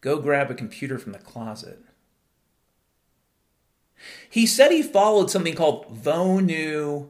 Go 0.00 0.18
grab 0.18 0.50
a 0.50 0.54
computer 0.54 0.99
from 0.99 1.12
the 1.12 1.18
closet. 1.18 1.80
He 4.28 4.44
said 4.46 4.70
he 4.70 4.82
followed 4.82 5.30
something 5.30 5.54
called 5.54 6.02
VONU 6.02 7.08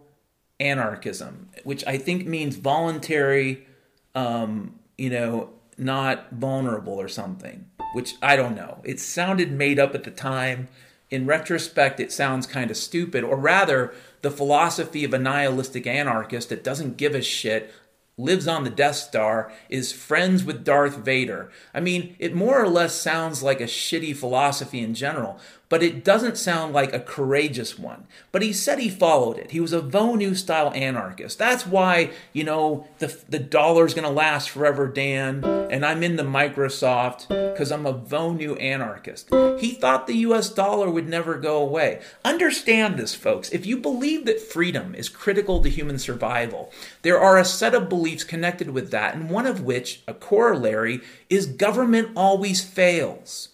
anarchism, 0.61 1.49
which 1.65 1.85
I 1.87 1.99
think 1.99 2.27
means 2.27 2.57
voluntary, 2.57 3.67
um, 4.15 4.79
you 4.97 5.11
know, 5.11 5.51
not 5.77 6.31
vulnerable 6.31 7.01
or 7.01 7.09
something, 7.09 7.67
which 7.95 8.15
I 8.23 8.37
don't 8.37 8.55
know. 8.55 8.81
It 8.85 9.01
sounded 9.01 9.51
made 9.51 9.79
up 9.79 9.95
at 9.95 10.05
the 10.05 10.11
time. 10.11 10.69
In 11.11 11.27
retrospect, 11.27 12.01
it 12.01 12.13
sounds 12.13 12.47
kind 12.47 12.71
of 12.71 12.77
stupid, 12.77 13.25
or 13.25 13.37
rather, 13.37 13.93
the 14.23 14.31
philosophy 14.31 15.05
of 15.05 15.13
a 15.13 15.19
nihilistic 15.19 15.87
anarchist 15.87 16.49
that 16.49 16.65
doesn't 16.65 16.97
give 16.97 17.15
a 17.15 17.23
shit 17.23 17.73
lives 18.17 18.47
on 18.47 18.65
the 18.65 18.71
Death 18.71 18.97
Star, 18.97 19.53
is 19.69 19.93
friends 19.93 20.45
with 20.45 20.65
Darth 20.65 20.99
Vader. 20.99 21.51
I 21.73 21.81
mean, 21.81 22.15
it 22.19 22.35
more 22.35 22.63
or 22.63 22.69
less 22.69 22.95
sounds 22.95 23.43
like 23.43 23.61
a 23.61 23.65
shitty 23.65 24.17
philosophy 24.17 24.81
in 24.81 24.95
general, 24.95 25.39
but 25.75 25.83
it 25.83 26.05
doesn't 26.05 26.39
sound 26.39 26.73
like 26.73 26.93
a 26.93 27.01
courageous 27.01 27.77
one. 27.77 28.07
But 28.31 28.43
he 28.43 28.53
said 28.53 28.79
he 28.79 28.89
followed 28.89 29.39
it. 29.39 29.51
He 29.51 29.59
was 29.59 29.73
a 29.73 29.81
Vonu 29.81 30.37
style 30.37 30.71
anarchist. 30.73 31.37
That's 31.37 31.67
why, 31.67 32.13
you 32.33 32.45
know, 32.45 32.87
the, 33.01 33.21
the 33.29 33.41
dollar's 33.41 33.93
going 33.93 34.07
to 34.07 34.15
last 34.15 34.51
forever, 34.51 34.87
Dan, 34.87 35.45
and 35.45 35.85
I'm 35.85 36.05
in 36.05 36.15
the 36.15 36.23
Microsoft 36.23 37.27
because 37.27 37.73
I'm 37.73 37.87
a 37.87 37.93
Vonu 37.93 38.57
anarchist. 38.63 39.31
He 39.59 39.73
thought 39.73 40.07
the 40.07 40.19
US 40.19 40.49
dollar 40.49 40.89
would 40.89 41.09
never 41.09 41.35
go 41.35 41.57
away. 41.61 42.01
Understand 42.25 42.97
this, 42.97 43.17
folks. 43.17 43.51
If 43.51 43.67
you 43.67 43.77
believe 43.77 44.27
that 44.27 44.41
freedom 44.41 44.95
is 44.95 45.09
critical 45.09 45.61
to 45.61 45.69
human 45.69 45.99
survival, 45.99 46.71
there 47.03 47.19
are 47.19 47.37
a 47.37 47.45
set 47.45 47.75
of 47.75 47.89
beliefs 47.89 48.23
connected 48.23 48.71
with 48.71 48.93
that, 48.93 49.17
and 49.17 49.29
one 49.29 49.45
of 49.45 49.63
which, 49.65 50.05
a 50.07 50.15
corollary, 50.15 51.01
is 51.29 51.47
government 51.47 52.11
always 52.15 52.63
fails. 52.63 53.49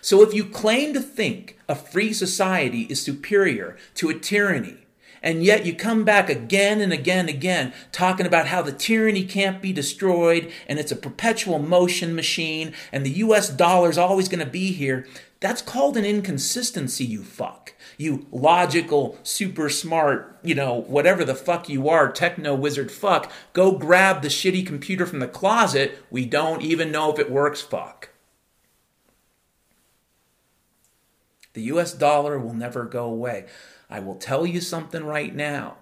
So 0.00 0.22
if 0.22 0.34
you 0.34 0.44
claim 0.44 0.94
to 0.94 1.00
think 1.00 1.57
a 1.68 1.74
free 1.74 2.12
society 2.12 2.82
is 2.82 3.02
superior 3.02 3.76
to 3.94 4.08
a 4.08 4.18
tyranny, 4.18 4.86
and 5.22 5.44
yet 5.44 5.66
you 5.66 5.74
come 5.74 6.04
back 6.04 6.30
again 6.30 6.80
and 6.80 6.92
again 6.92 7.20
and 7.20 7.28
again 7.28 7.72
talking 7.92 8.26
about 8.26 8.46
how 8.46 8.62
the 8.62 8.72
tyranny 8.72 9.24
can't 9.24 9.60
be 9.60 9.72
destroyed 9.72 10.50
and 10.66 10.78
it's 10.78 10.92
a 10.92 10.96
perpetual 10.96 11.58
motion 11.58 12.14
machine 12.14 12.72
and 12.92 13.04
the 13.04 13.10
US 13.10 13.48
dollar 13.48 13.90
is 13.90 13.98
always 13.98 14.28
going 14.28 14.44
to 14.44 14.50
be 14.50 14.72
here, 14.72 15.06
that's 15.40 15.62
called 15.62 15.96
an 15.96 16.04
inconsistency, 16.04 17.04
you 17.04 17.22
fuck. 17.22 17.74
You 17.96 18.26
logical, 18.30 19.18
super 19.22 19.68
smart, 19.68 20.38
you 20.42 20.54
know, 20.54 20.74
whatever 20.74 21.24
the 21.24 21.34
fuck 21.34 21.68
you 21.68 21.88
are, 21.88 22.10
techno 22.10 22.54
wizard 22.54 22.90
fuck, 22.90 23.30
go 23.52 23.72
grab 23.72 24.22
the 24.22 24.28
shitty 24.28 24.66
computer 24.66 25.06
from 25.06 25.18
the 25.18 25.28
closet. 25.28 25.98
We 26.10 26.26
don't 26.26 26.62
even 26.62 26.92
know 26.92 27.12
if 27.12 27.18
it 27.18 27.30
works, 27.30 27.60
fuck. 27.60 28.10
The 31.58 31.74
US 31.74 31.92
dollar 31.92 32.38
will 32.38 32.54
never 32.54 32.84
go 32.84 33.06
away. 33.06 33.46
I 33.90 33.98
will 33.98 34.14
tell 34.14 34.46
you 34.46 34.60
something 34.60 35.02
right 35.02 35.34
now. 35.34 35.78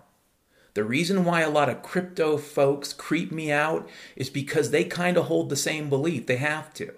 The 0.72 0.84
reason 0.84 1.22
why 1.22 1.42
a 1.42 1.50
lot 1.50 1.68
of 1.68 1.82
crypto 1.82 2.38
folks 2.38 2.94
creep 2.94 3.30
me 3.30 3.52
out 3.52 3.86
is 4.16 4.30
because 4.30 4.70
they 4.70 4.84
kind 4.84 5.18
of 5.18 5.26
hold 5.26 5.50
the 5.50 5.54
same 5.54 5.90
belief. 5.90 6.26
They 6.26 6.38
have 6.38 6.72
to. 6.74 6.94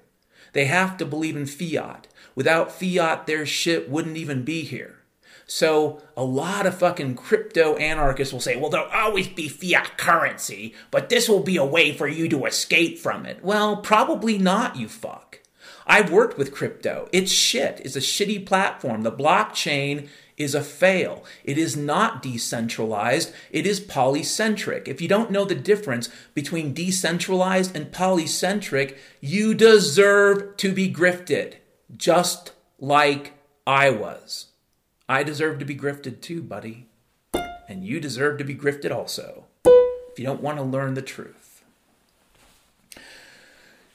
They 0.53 0.67
have 0.67 0.97
to 0.99 1.05
believe 1.05 1.37
in 1.37 1.47
fiat. 1.47 2.07
Without 2.37 2.71
fiat, 2.71 3.27
their 3.27 3.45
shit 3.45 3.91
wouldn't 3.91 4.17
even 4.17 4.45
be 4.45 4.63
here. 4.63 5.01
So 5.45 6.01
a 6.17 6.23
lot 6.23 6.65
of 6.65 6.79
fucking 6.79 7.17
crypto 7.17 7.75
anarchists 7.79 8.33
will 8.33 8.39
say, 8.39 8.55
well, 8.55 8.71
there'll 8.71 8.87
always 8.93 9.27
be 9.27 9.49
fiat 9.49 9.99
currency, 9.99 10.73
but 10.93 11.09
this 11.09 11.29
will 11.29 11.43
be 11.43 11.57
a 11.57 11.65
way 11.65 11.93
for 11.93 12.07
you 12.07 12.29
to 12.29 12.47
escape 12.47 13.01
from 13.01 13.27
it. 13.27 13.43
Well, 13.43 13.79
probably 13.79 14.39
not, 14.39 14.77
you 14.77 14.87
fuck. 14.87 15.38
I've 15.89 16.13
worked 16.13 16.37
with 16.37 16.53
crypto. 16.53 17.09
It's 17.13 17.33
shit. 17.33 17.81
It's 17.83 17.97
a 17.97 18.01
shitty 18.01 18.45
platform. 18.45 19.03
The 19.03 19.11
blockchain 19.11 20.09
is 20.37 20.55
a 20.55 20.63
fail. 20.63 21.25
It 21.45 21.57
is 21.57 21.77
not 21.77 22.23
decentralized. 22.23 23.33
It 23.51 23.67
is 23.67 23.81
polycentric. 23.81 24.87
If 24.87 25.01
you 25.01 25.09
don't 25.09 25.31
know 25.31 25.47
the 25.47 25.55
difference 25.55 26.11
between 26.35 26.75
decentralized 26.75 27.75
and 27.75 27.91
polycentric, 27.91 28.99
you 29.21 29.55
deserve 29.55 30.57
to 30.59 30.73
be 30.73 30.93
grifted, 30.93 31.55
just 31.97 32.53
like 32.79 33.33
I 33.67 33.91
was. 33.91 34.49
I 35.09 35.23
deserve 35.23 35.59
to 35.59 35.65
be 35.65 35.75
grifted 35.75 36.21
too, 36.21 36.43
buddy. 36.43 36.87
And 37.67 37.85
you 37.85 37.99
deserve 37.99 38.39
to 38.39 38.45
be 38.45 38.55
grifted 38.55 38.95
also, 38.95 39.47
if 39.65 40.19
you 40.19 40.25
don't 40.25 40.43
want 40.43 40.59
to 40.59 40.63
learn 40.63 40.95
the 40.95 41.03
truth. 41.03 41.48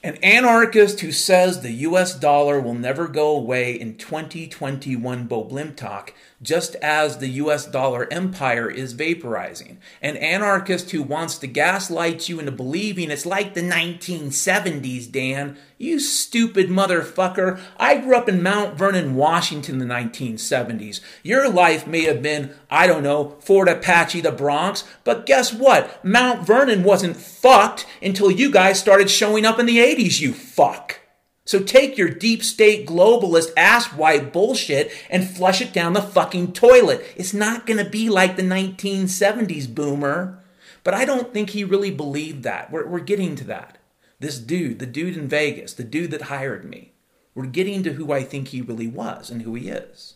An 0.06 0.18
anarchist 0.18 1.00
who 1.00 1.13
says 1.13 1.62
the 1.62 1.72
US 1.72 2.13
dollar 2.13 2.60
will 2.60 2.74
never 2.74 3.08
go 3.08 3.38
away 3.38 3.72
in 3.72 3.96
2021 3.96 5.30
Boblimtok, 5.30 6.10
just 6.42 6.76
as 6.82 7.20
the 7.20 7.30
US 7.30 7.66
dollar 7.66 8.12
empire 8.12 8.70
is 8.70 8.94
vaporizing. 8.94 9.78
An 10.02 10.18
anarchist 10.18 10.92
who 10.92 11.04
wants 11.04 11.38
to 11.38 11.48
gaslight 11.48 12.28
you 12.28 12.38
into 12.39 12.52
believing 12.52 13.12
it's 13.12 13.26
like 13.26 13.54
the 13.54 13.62
1970s, 13.62 15.10
Dan. 15.10 15.56
You 15.84 16.00
stupid 16.00 16.69
motherfucker. 16.69 17.60
I 17.76 17.98
grew 17.98 18.15
up 18.15 18.30
in 18.30 18.41
Mount 18.41 18.78
Vernon, 18.78 19.15
Washington 19.15 19.82
in 19.82 19.86
the 19.86 19.93
1970s. 19.93 21.02
Your 21.24 21.50
life 21.50 21.86
may 21.86 22.06
have 22.06 22.22
been, 22.22 22.54
I 22.72 22.88
don't 22.88 23.04
know, 23.04 23.36
Fort 23.41 23.67
Apache, 23.67 24.22
the 24.22 24.32
Bronx, 24.32 24.86
but 25.04 25.26
guess 25.26 25.52
what? 25.52 26.04
Mount 26.06 26.48
Vernon 26.48 26.86
wasn't 26.86 27.17
fucked 27.17 27.86
until 28.02 28.32
you 28.32 28.50
guys 28.50 28.80
started 28.80 29.10
showing 29.10 29.46
up 29.46 29.60
in 29.60 29.65
the 29.65 29.80
80s, 29.80 30.22
you 30.22 30.32
fuck. 30.32 31.02
So 31.43 31.62
take 31.62 31.98
your 31.98 32.08
deep 32.08 32.46
state 32.46 32.88
globalist 32.88 33.52
ass 33.58 33.88
white 33.88 34.32
bullshit 34.32 34.89
and 35.10 35.30
flush 35.30 35.60
it 35.60 35.74
down 35.74 35.91
the 35.91 36.02
fucking 36.02 36.54
toilet. 36.54 37.06
It's 37.17 37.34
not 37.34 37.67
to 37.67 37.84
be 37.84 38.08
like 38.08 38.38
the 38.38 38.43
1970s, 38.43 39.76
boomer. 39.76 40.39
But 40.86 40.93
I 40.93 41.04
don't 41.04 41.34
think 41.34 41.50
he 41.50 41.65
really 41.65 41.91
believed 41.91 42.43
that. 42.43 42.72
We're, 42.72 42.88
we're 42.88 43.00
getting 43.00 43.36
to 43.36 43.43
that. 43.46 43.80
This 44.24 44.40
dude, 44.40 44.80
the 44.80 44.86
dude 44.86 45.18
in 45.18 45.28
Vegas, 45.28 45.74
the 45.74 45.84
dude 45.84 46.12
that 46.12 46.22
hired 46.24 46.64
me, 46.64 46.94
we're 47.36 47.46
getting 47.46 47.84
to 47.84 47.92
who 47.92 48.14
I 48.14 48.24
think 48.24 48.48
he 48.48 48.62
really 48.62 48.88
was 48.88 49.30
and 49.30 49.42
who 49.42 49.54
he 49.54 49.68
is. 49.68 50.14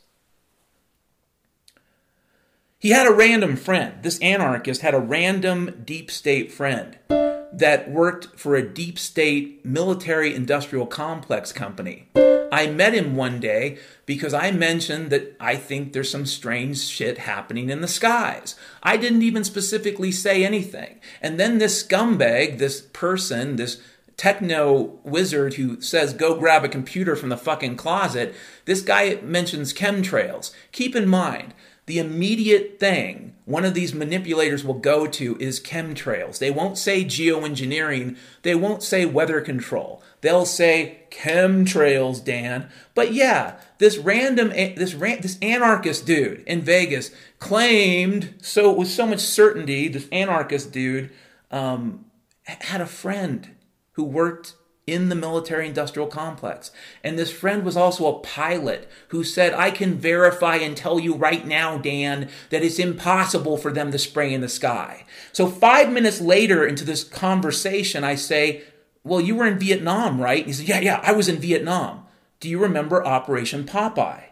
He 2.79 2.91
had 2.91 3.05
a 3.05 3.13
random 3.13 3.57
friend. 3.57 3.95
This 4.03 4.17
anarchist 4.19 4.79
had 4.79 4.93
a 4.93 4.99
random 4.99 5.83
deep 5.83 6.09
state 6.09 6.53
friend 6.53 6.97
that 7.09 7.91
worked 7.91 8.39
for 8.39 8.55
a 8.55 8.65
deep 8.65 8.97
state 8.97 9.65
military 9.65 10.33
industrial 10.33 10.85
complex 10.85 11.51
company. 11.51 12.07
I 12.49 12.67
met 12.67 12.93
him 12.93 13.17
one 13.17 13.41
day 13.41 13.77
because 14.05 14.33
I 14.33 14.51
mentioned 14.51 15.09
that 15.09 15.35
I 15.37 15.57
think 15.57 15.91
there's 15.91 16.09
some 16.09 16.25
strange 16.25 16.79
shit 16.79 17.17
happening 17.17 17.69
in 17.69 17.81
the 17.81 17.89
skies. 17.89 18.55
I 18.81 18.95
didn't 18.95 19.23
even 19.23 19.43
specifically 19.43 20.13
say 20.13 20.45
anything. 20.45 21.01
And 21.21 21.37
then 21.37 21.57
this 21.57 21.83
scumbag, 21.83 22.57
this 22.57 22.79
person, 22.81 23.57
this 23.57 23.81
techno 24.17 24.99
wizard 25.03 25.53
who 25.53 25.79
says 25.79 26.13
go 26.13 26.37
grab 26.37 26.65
a 26.65 26.69
computer 26.69 27.15
from 27.15 27.29
the 27.29 27.37
fucking 27.37 27.77
closet, 27.77 28.35
this 28.65 28.81
guy 28.81 29.19
mentions 29.21 29.73
chemtrails. 29.73 30.51
Keep 30.71 30.95
in 30.95 31.07
mind, 31.07 31.53
the 31.85 31.99
immediate 31.99 32.79
thing 32.79 33.35
one 33.47 33.63
of 33.63 33.73
these 33.73 33.93
manipulators 33.93 34.65
will 34.65 34.73
go 34.73 35.07
to 35.07 35.37
is 35.39 35.61
chemtrails. 35.61 36.37
They 36.37 36.51
won't 36.51 36.77
say 36.77 37.05
geoengineering, 37.05 38.17
they 38.41 38.55
won't 38.55 38.83
say 38.83 39.05
weather 39.05 39.39
control. 39.39 40.03
They'll 40.19 40.45
say 40.45 41.03
chemtrails, 41.11 42.21
Dan. 42.21 42.69
But 42.93 43.13
yeah, 43.13 43.57
this 43.77 43.97
random 43.97 44.49
this 44.49 44.93
this 44.93 45.37
anarchist 45.41 46.05
dude 46.05 46.43
in 46.45 46.61
Vegas 46.61 47.11
claimed 47.39 48.35
so 48.41 48.69
with 48.69 48.89
so 48.89 49.05
much 49.05 49.21
certainty 49.21 49.87
this 49.87 50.09
anarchist 50.11 50.73
dude 50.73 51.09
um, 51.49 52.03
had 52.43 52.81
a 52.81 52.85
friend 52.85 53.55
who 53.97 54.03
worked 54.03 54.53
in 54.85 55.09
the 55.09 55.15
military 55.15 55.67
industrial 55.67 56.07
complex. 56.07 56.71
And 57.03 57.19
this 57.19 57.31
friend 57.31 57.65
was 57.65 57.75
also 57.75 58.07
a 58.07 58.19
pilot 58.19 58.89
who 59.09 59.23
said, 59.23 59.53
I 59.53 59.69
can 59.69 59.95
verify 59.95 60.55
and 60.55 60.77
tell 60.77 60.97
you 60.97 61.13
right 61.13 61.45
now, 61.45 61.77
Dan, 61.77 62.29
that 62.51 62.63
it's 62.63 62.79
impossible 62.79 63.57
for 63.57 63.73
them 63.73 63.91
to 63.91 63.99
spray 63.99 64.33
in 64.33 64.39
the 64.39 64.47
sky. 64.47 65.03
So 65.33 65.47
five 65.47 65.91
minutes 65.91 66.21
later 66.21 66.65
into 66.65 66.85
this 66.85 67.03
conversation, 67.03 68.05
I 68.05 68.15
say, 68.15 68.63
Well, 69.03 69.19
you 69.19 69.35
were 69.35 69.47
in 69.47 69.59
Vietnam, 69.59 70.21
right? 70.21 70.45
he 70.45 70.53
said, 70.53 70.67
Yeah, 70.67 70.79
yeah, 70.79 71.01
I 71.03 71.11
was 71.11 71.27
in 71.27 71.37
Vietnam. 71.37 72.05
Do 72.39 72.47
you 72.47 72.59
remember 72.59 73.05
Operation 73.05 73.65
Popeye? 73.65 74.26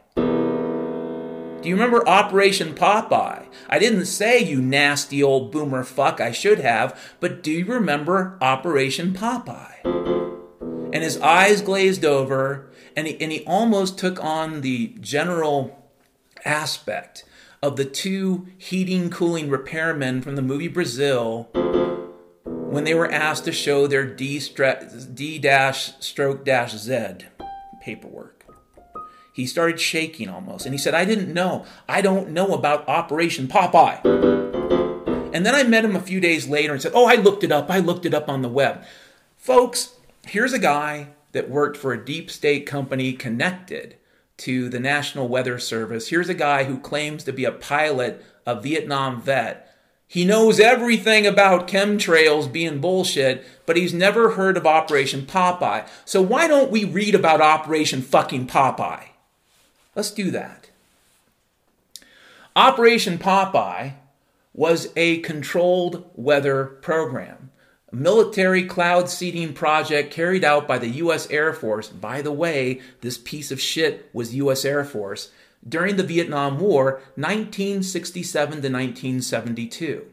Do 1.66 1.70
you 1.70 1.76
remember 1.76 2.08
Operation 2.08 2.76
Popeye? 2.76 3.48
I 3.68 3.80
didn't 3.80 4.06
say, 4.06 4.40
you 4.40 4.62
nasty 4.62 5.24
old 5.24 5.52
boomer 5.52 5.84
fuck, 5.84 6.22
I 6.22 6.32
should 6.32 6.60
have, 6.60 7.16
but 7.20 7.42
do 7.42 7.52
you 7.52 7.66
remember 7.66 8.38
Operation 8.40 9.14
Popeye? 9.14 9.82
and 10.96 11.04
his 11.04 11.20
eyes 11.22 11.62
glazed 11.62 12.06
over, 12.06 12.70
and 12.96 13.08
he, 13.08 13.20
and 13.20 13.32
he 13.32 13.44
almost 13.46 13.98
took 13.98 14.24
on 14.24 14.62
the 14.62 14.96
general 15.02 15.92
aspect 16.46 17.26
of 17.64 17.78
the 17.78 17.84
two 17.84 18.46
heating 18.60 19.10
cooling 19.10 19.50
repairmen 19.50 20.24
from 20.24 20.36
the 20.36 20.44
movie 20.44 20.68
Brazil 20.68 21.50
when 22.44 22.84
they 22.84 22.94
were 22.94 23.12
asked 23.12 23.44
to 23.44 23.52
show 23.52 23.88
their 23.88 24.06
D, 24.06 24.40
dash 25.40 25.94
stroke 26.00 26.46
dash 26.46 26.78
Z 26.78 27.26
paperwork. 27.82 28.35
He 29.36 29.46
started 29.46 29.82
shaking 29.82 30.30
almost, 30.30 30.66
and 30.66 30.74
he 30.74 30.78
said, 30.78 30.94
I 30.94 31.04
didn't 31.04 31.34
know. 31.34 31.66
I 31.90 32.00
don't 32.00 32.30
know 32.30 32.54
about 32.54 32.88
Operation 32.88 33.50
Popeye. 33.50 34.00
And 35.34 35.46
then 35.46 35.54
I 35.54 35.64
met 35.64 35.84
him 35.84 35.94
a 35.94 36.00
few 36.00 36.22
days 36.22 36.48
later 36.48 36.72
and 36.72 36.82
said, 36.82 36.94
Oh, 36.96 37.06
I 37.06 37.16
looked 37.16 37.44
it 37.44 37.52
up. 37.52 37.70
I 37.70 37.80
looked 37.80 38.06
it 38.06 38.14
up 38.14 38.30
on 38.30 38.44
the 38.44 38.48
web. 38.48 38.86
Folks, 39.36 39.96
here's 40.26 40.54
a 40.54 40.58
guy 40.58 41.10
that 41.34 41.50
worked 41.50 41.76
for 41.76 41.92
a 41.92 42.06
deep 42.06 42.32
state 42.32 42.66
company 42.66 43.12
connected 43.12 43.98
to 44.38 44.70
the 44.70 44.80
National 44.80 45.28
Weather 45.28 45.60
Service. 45.60 46.08
Here's 46.08 46.30
a 46.30 46.34
guy 46.34 46.64
who 46.64 46.80
claims 46.80 47.26
to 47.26 47.34
be 47.34 47.44
a 47.44 47.52
pilot, 47.52 48.24
a 48.46 48.58
Vietnam 48.58 49.22
vet. 49.22 49.70
He 50.08 50.24
knows 50.24 50.62
everything 50.62 51.28
about 51.28 51.68
chemtrails 51.68 52.50
being 52.50 52.80
bullshit, 52.80 53.46
but 53.66 53.76
he's 53.76 53.94
never 53.94 54.32
heard 54.32 54.56
of 54.56 54.66
Operation 54.66 55.24
Popeye. 55.24 55.86
So 56.06 56.22
why 56.22 56.48
don't 56.48 56.72
we 56.72 56.86
read 56.86 57.16
about 57.16 57.42
Operation 57.42 58.02
fucking 58.02 58.48
Popeye? 58.48 59.10
Let's 59.96 60.12
do 60.12 60.32
that. 60.32 60.70
Operation 62.56 63.18
Popeye 63.18 63.94
was 64.54 64.92
a 64.96 65.20
controlled 65.20 66.10
weather 66.16 66.66
program 66.66 67.46
military 67.96 68.66
cloud 68.66 69.10
seeding 69.10 69.54
project 69.54 70.12
carried 70.12 70.44
out 70.44 70.68
by 70.68 70.78
the 70.78 70.90
U.S. 70.90 71.30
Air 71.30 71.54
Force. 71.54 71.88
By 71.88 72.22
the 72.22 72.32
way, 72.32 72.82
this 73.02 73.18
piece 73.18 73.52
of 73.52 73.62
shit 73.62 74.10
was 74.14 74.36
U.S. 74.36 74.66
Air 74.66 74.84
Force 74.84 75.32
during 75.68 75.96
the 75.96 76.04
Vietnam 76.04 76.60
War, 76.60 77.02
1967 77.16 78.50
to 78.50 78.58
1972. 78.58 80.06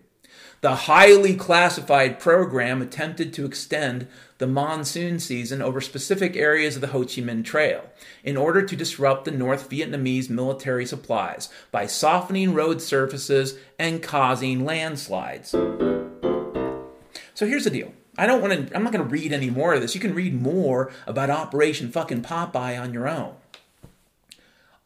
The 0.62 0.77
highly 0.77 1.35
classified 1.35 2.20
program 2.20 2.81
attempted 2.83 3.33
to 3.33 3.44
extend 3.44 4.07
the 4.38 4.46
monsoon 4.46 5.18
season 5.18 5.61
over 5.61 5.81
specific 5.81 6.37
areas 6.37 6.77
of 6.77 6.83
the 6.83 6.87
Ho 6.88 7.01
Chi 7.01 7.20
Minh 7.20 7.44
Trail 7.44 7.90
in 8.22 8.37
order 8.37 8.62
to 8.62 8.77
disrupt 8.77 9.25
the 9.25 9.33
North 9.33 9.68
Vietnamese 9.68 10.31
military 10.31 10.87
supplies 10.87 11.48
by 11.72 11.87
softening 11.87 12.55
road 12.55 12.81
surfaces 12.81 13.59
and 13.77 14.05
causing 14.05 14.64
landslides. 14.64 15.51
So 15.51 17.44
here's 17.44 17.64
the 17.64 17.70
deal. 17.70 17.92
I 18.16 18.27
don't 18.27 18.40
want 18.40 18.68
to, 18.68 18.77
I'm 18.77 18.85
not 18.85 18.92
going 18.92 19.05
to 19.05 19.11
read 19.11 19.33
any 19.33 19.51
more 19.51 19.75
of 19.75 19.81
this. 19.81 19.96
You 19.96 20.01
can 20.01 20.14
read 20.14 20.40
more 20.40 20.92
about 21.09 21.29
Operation 21.29 21.90
fucking 21.90 22.22
Popeye 22.22 22.81
on 22.81 22.94
your 22.94 23.09
own. 23.09 23.35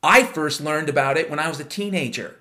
I 0.02 0.22
first 0.22 0.62
learned 0.62 0.88
about 0.88 1.18
it 1.18 1.28
when 1.28 1.38
I 1.38 1.50
was 1.50 1.60
a 1.60 1.64
teenager. 1.64 2.36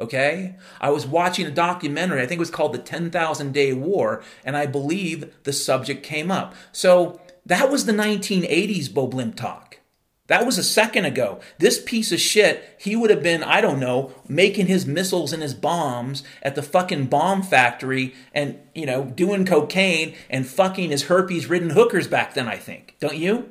Okay? 0.00 0.56
I 0.80 0.90
was 0.90 1.06
watching 1.06 1.46
a 1.46 1.50
documentary, 1.50 2.20
I 2.20 2.26
think 2.26 2.38
it 2.38 2.40
was 2.40 2.50
called 2.50 2.74
The 2.74 2.78
10,000 2.78 3.52
Day 3.52 3.72
War, 3.72 4.22
and 4.44 4.56
I 4.56 4.66
believe 4.66 5.32
the 5.44 5.52
subject 5.52 6.02
came 6.02 6.30
up. 6.30 6.54
So 6.72 7.20
that 7.46 7.70
was 7.70 7.86
the 7.86 7.92
1980s 7.92 8.92
Bo 8.92 9.06
Blimp 9.06 9.36
talk. 9.36 9.78
That 10.26 10.46
was 10.46 10.56
a 10.56 10.64
second 10.64 11.04
ago. 11.04 11.40
This 11.58 11.78
piece 11.82 12.10
of 12.10 12.18
shit, 12.18 12.76
he 12.80 12.96
would 12.96 13.10
have 13.10 13.22
been, 13.22 13.42
I 13.42 13.60
don't 13.60 13.78
know, 13.78 14.14
making 14.26 14.68
his 14.68 14.86
missiles 14.86 15.34
and 15.34 15.42
his 15.42 15.52
bombs 15.52 16.22
at 16.42 16.54
the 16.54 16.62
fucking 16.62 17.06
bomb 17.06 17.42
factory 17.42 18.14
and, 18.32 18.58
you 18.74 18.86
know, 18.86 19.04
doing 19.04 19.44
cocaine 19.44 20.14
and 20.30 20.46
fucking 20.46 20.90
his 20.90 21.04
herpes 21.04 21.50
ridden 21.50 21.70
hookers 21.70 22.08
back 22.08 22.32
then, 22.32 22.48
I 22.48 22.56
think. 22.56 22.96
Don't 23.00 23.18
you? 23.18 23.50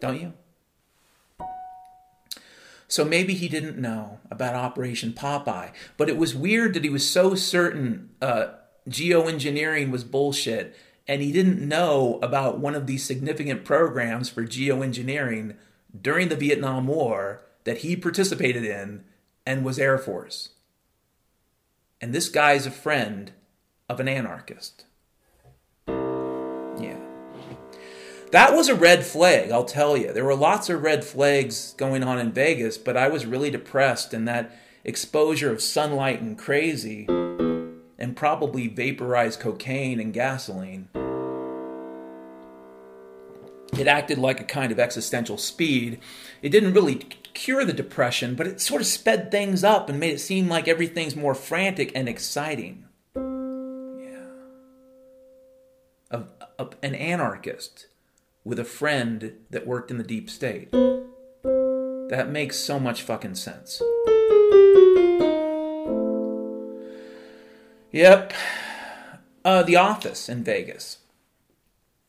Don't 0.00 0.20
you? 0.20 0.34
So 2.92 3.06
maybe 3.06 3.32
he 3.32 3.48
didn't 3.48 3.78
know 3.78 4.20
about 4.30 4.54
Operation 4.54 5.14
Popeye, 5.14 5.72
but 5.96 6.10
it 6.10 6.18
was 6.18 6.34
weird 6.34 6.74
that 6.74 6.84
he 6.84 6.90
was 6.90 7.08
so 7.08 7.34
certain 7.34 8.10
uh, 8.20 8.48
geoengineering 8.86 9.90
was 9.90 10.04
bullshit 10.04 10.76
and 11.08 11.22
he 11.22 11.32
didn't 11.32 11.66
know 11.66 12.18
about 12.20 12.58
one 12.58 12.74
of 12.74 12.86
these 12.86 13.02
significant 13.02 13.64
programs 13.64 14.28
for 14.28 14.44
geoengineering 14.44 15.56
during 15.98 16.28
the 16.28 16.36
Vietnam 16.36 16.86
War 16.86 17.40
that 17.64 17.78
he 17.78 17.96
participated 17.96 18.62
in 18.62 19.04
and 19.46 19.64
was 19.64 19.78
Air 19.78 19.96
Force. 19.96 20.50
And 21.98 22.12
this 22.12 22.28
guy's 22.28 22.66
a 22.66 22.70
friend 22.70 23.32
of 23.88 24.00
an 24.00 24.08
anarchist. 24.08 24.84
That 28.32 28.54
was 28.54 28.70
a 28.70 28.74
red 28.74 29.04
flag, 29.04 29.50
I'll 29.50 29.66
tell 29.66 29.94
you. 29.94 30.10
There 30.10 30.24
were 30.24 30.34
lots 30.34 30.70
of 30.70 30.82
red 30.82 31.04
flags 31.04 31.74
going 31.74 32.02
on 32.02 32.18
in 32.18 32.32
Vegas, 32.32 32.78
but 32.78 32.96
I 32.96 33.08
was 33.08 33.26
really 33.26 33.50
depressed, 33.50 34.14
and 34.14 34.26
that 34.26 34.56
exposure 34.84 35.52
of 35.52 35.60
sunlight 35.60 36.22
and 36.22 36.38
crazy 36.38 37.04
and 37.08 38.16
probably 38.16 38.68
vaporized 38.68 39.38
cocaine 39.38 40.00
and 40.00 40.14
gasoline. 40.14 40.88
It 43.78 43.86
acted 43.86 44.16
like 44.16 44.40
a 44.40 44.44
kind 44.44 44.72
of 44.72 44.80
existential 44.80 45.36
speed. 45.36 46.00
It 46.40 46.48
didn't 46.48 46.72
really 46.72 46.94
cure 47.34 47.66
the 47.66 47.74
depression, 47.74 48.34
but 48.34 48.46
it 48.46 48.62
sort 48.62 48.80
of 48.80 48.86
sped 48.86 49.30
things 49.30 49.62
up 49.62 49.90
and 49.90 50.00
made 50.00 50.14
it 50.14 50.20
seem 50.20 50.48
like 50.48 50.68
everything's 50.68 51.14
more 51.14 51.34
frantic 51.34 51.92
and 51.94 52.08
exciting. 52.08 52.86
Yeah. 53.14 54.24
A, 56.10 56.22
a, 56.58 56.70
an 56.82 56.94
anarchist 56.94 57.88
with 58.44 58.58
a 58.58 58.64
friend 58.64 59.34
that 59.50 59.66
worked 59.66 59.90
in 59.90 59.98
the 59.98 60.04
deep 60.04 60.28
state. 60.28 60.70
That 60.72 62.28
makes 62.30 62.58
so 62.58 62.78
much 62.78 63.02
fucking 63.02 63.36
sense. 63.36 63.80
Yep. 67.90 68.32
Uh, 69.44 69.62
the 69.62 69.76
office 69.76 70.28
in 70.28 70.42
Vegas. 70.44 70.98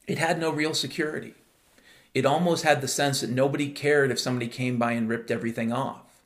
It 0.08 0.18
had 0.18 0.40
no 0.40 0.50
real 0.50 0.74
security. 0.74 1.36
It 2.14 2.26
almost 2.26 2.64
had 2.64 2.82
the 2.82 2.88
sense 2.88 3.22
that 3.22 3.30
nobody 3.30 3.70
cared 3.70 4.12
if 4.12 4.20
somebody 4.20 4.48
came 4.48 4.78
by 4.78 4.92
and 4.92 5.10
ripped 5.10 5.32
everything 5.32 5.72
off. 5.72 6.22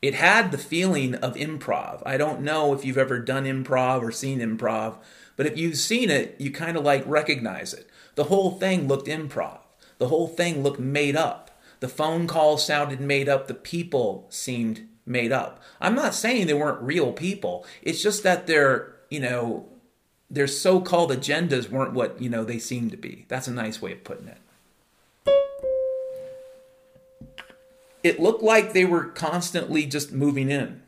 It 0.00 0.14
had 0.14 0.52
the 0.52 0.58
feeling 0.58 1.16
of 1.16 1.34
improv. 1.34 2.02
I 2.06 2.16
don't 2.16 2.40
know 2.40 2.72
if 2.72 2.84
you've 2.84 2.98
ever 2.98 3.18
done 3.18 3.44
improv 3.44 4.02
or 4.02 4.12
seen 4.12 4.38
improv, 4.38 4.96
but 5.36 5.46
if 5.46 5.58
you've 5.58 5.76
seen 5.76 6.08
it, 6.08 6.36
you 6.38 6.50
kind 6.50 6.76
of 6.76 6.84
like 6.84 7.02
recognize 7.04 7.74
it. 7.74 7.87
The 8.18 8.24
whole 8.24 8.50
thing 8.50 8.88
looked 8.88 9.06
improv. 9.06 9.60
The 9.98 10.08
whole 10.08 10.26
thing 10.26 10.64
looked 10.64 10.80
made 10.80 11.14
up. 11.14 11.52
The 11.78 11.86
phone 11.86 12.26
calls 12.26 12.66
sounded 12.66 13.00
made 13.00 13.28
up. 13.28 13.46
The 13.46 13.54
people 13.54 14.26
seemed 14.28 14.88
made 15.06 15.30
up. 15.30 15.62
I'm 15.80 15.94
not 15.94 16.16
saying 16.16 16.48
they 16.48 16.54
weren't 16.54 16.82
real 16.82 17.12
people. 17.12 17.64
It's 17.80 18.02
just 18.02 18.24
that 18.24 18.48
their, 18.48 18.96
you 19.08 19.20
know, 19.20 19.68
their 20.28 20.48
so-called 20.48 21.12
agendas 21.12 21.70
weren't 21.70 21.92
what, 21.92 22.20
you 22.20 22.28
know, 22.28 22.42
they 22.42 22.58
seemed 22.58 22.90
to 22.90 22.96
be. 22.96 23.24
That's 23.28 23.46
a 23.46 23.52
nice 23.52 23.80
way 23.80 23.92
of 23.92 24.02
putting 24.02 24.26
it. 24.26 24.38
It 28.02 28.18
looked 28.18 28.42
like 28.42 28.72
they 28.72 28.84
were 28.84 29.04
constantly 29.04 29.86
just 29.86 30.10
moving 30.10 30.50
in. 30.50 30.82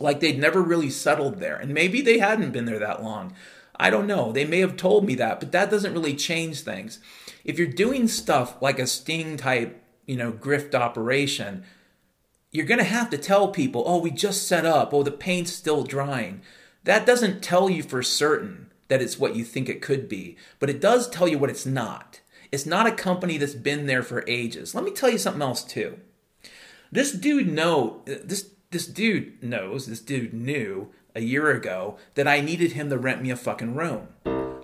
Like 0.00 0.18
they'd 0.18 0.40
never 0.40 0.60
really 0.60 0.90
settled 0.90 1.38
there. 1.38 1.54
And 1.54 1.72
maybe 1.72 2.02
they 2.02 2.18
hadn't 2.18 2.50
been 2.50 2.64
there 2.64 2.80
that 2.80 3.04
long. 3.04 3.32
I 3.76 3.90
don't 3.90 4.06
know. 4.06 4.32
They 4.32 4.44
may 4.44 4.60
have 4.60 4.76
told 4.76 5.04
me 5.04 5.14
that, 5.16 5.40
but 5.40 5.52
that 5.52 5.70
doesn't 5.70 5.92
really 5.92 6.14
change 6.14 6.60
things. 6.60 7.00
If 7.44 7.58
you're 7.58 7.68
doing 7.68 8.08
stuff 8.08 8.60
like 8.62 8.78
a 8.78 8.86
sting 8.86 9.36
type, 9.36 9.82
you 10.06 10.16
know, 10.16 10.32
grift 10.32 10.74
operation, 10.74 11.64
you're 12.50 12.66
going 12.66 12.78
to 12.78 12.84
have 12.84 13.10
to 13.10 13.18
tell 13.18 13.48
people, 13.48 13.82
oh, 13.86 13.98
we 13.98 14.10
just 14.10 14.46
set 14.46 14.64
up, 14.64 14.94
oh, 14.94 15.02
the 15.02 15.10
paint's 15.10 15.52
still 15.52 15.82
drying. 15.82 16.40
That 16.84 17.06
doesn't 17.06 17.42
tell 17.42 17.68
you 17.68 17.82
for 17.82 18.02
certain 18.02 18.70
that 18.88 19.02
it's 19.02 19.18
what 19.18 19.34
you 19.34 19.44
think 19.44 19.68
it 19.68 19.82
could 19.82 20.08
be, 20.08 20.36
but 20.60 20.70
it 20.70 20.80
does 20.80 21.08
tell 21.08 21.26
you 21.26 21.38
what 21.38 21.50
it's 21.50 21.66
not. 21.66 22.20
It's 22.52 22.66
not 22.66 22.86
a 22.86 22.92
company 22.92 23.38
that's 23.38 23.54
been 23.54 23.86
there 23.86 24.02
for 24.02 24.24
ages. 24.28 24.74
Let 24.74 24.84
me 24.84 24.92
tell 24.92 25.10
you 25.10 25.18
something 25.18 25.42
else 25.42 25.64
too. 25.64 25.98
This 26.92 27.10
dude 27.10 27.48
know 27.48 28.02
this 28.06 28.50
this 28.70 28.86
dude 28.86 29.42
knows, 29.42 29.86
this 29.86 30.00
dude 30.00 30.32
knew 30.32 30.90
a 31.14 31.20
year 31.20 31.50
ago 31.50 31.96
that 32.14 32.28
I 32.28 32.40
needed 32.40 32.72
him 32.72 32.90
to 32.90 32.98
rent 32.98 33.22
me 33.22 33.30
a 33.30 33.36
fucking 33.36 33.74
room. 33.74 34.08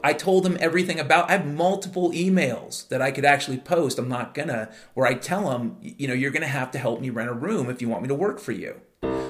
I 0.02 0.14
told 0.14 0.46
him 0.46 0.56
everything 0.60 0.98
about. 0.98 1.28
I 1.28 1.32
have 1.32 1.46
multiple 1.46 2.10
emails 2.12 2.88
that 2.88 3.02
I 3.02 3.10
could 3.10 3.24
actually 3.24 3.58
post. 3.58 3.98
I'm 3.98 4.08
not 4.08 4.34
gonna, 4.34 4.70
where 4.94 5.06
I 5.06 5.14
tell 5.14 5.50
him, 5.50 5.76
you 5.82 6.08
know, 6.08 6.14
you're 6.14 6.30
gonna 6.30 6.46
have 6.46 6.70
to 6.72 6.78
help 6.78 7.00
me 7.00 7.10
rent 7.10 7.28
a 7.28 7.34
room 7.34 7.68
if 7.68 7.82
you 7.82 7.88
want 7.88 8.02
me 8.02 8.08
to 8.08 8.14
work 8.14 8.40
for 8.40 8.52
you. 8.52 8.80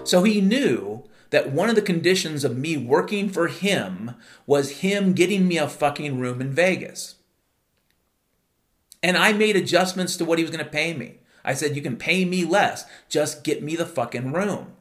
So 0.05 0.23
he 0.23 0.41
knew 0.41 1.05
that 1.31 1.53
one 1.53 1.69
of 1.69 1.75
the 1.75 1.83
conditions 1.83 2.45
of 2.45 2.57
me 2.57 2.77
working 2.77 3.29
for 3.29 3.49
him 3.49 4.15
was 4.47 4.81
him 4.81 5.13
getting 5.13 5.47
me 5.47 5.59
a 5.59 5.69
fucking 5.69 6.19
room 6.19 6.41
in 6.41 6.53
Vegas. 6.53 7.17
And 9.03 9.17
I 9.17 9.33
made 9.33 9.57
adjustments 9.57 10.17
to 10.17 10.25
what 10.25 10.39
he 10.39 10.45
was 10.45 10.51
gonna 10.51 10.65
pay 10.65 10.95
me. 10.95 11.19
I 11.45 11.55
said, 11.55 11.75
you 11.75 11.83
can 11.83 11.97
pay 11.97 12.25
me 12.25 12.45
less, 12.45 12.85
just 13.09 13.45
get 13.45 13.63
me 13.63 13.75
the 13.75 13.87
fucking 13.87 14.33
room. 14.33 14.73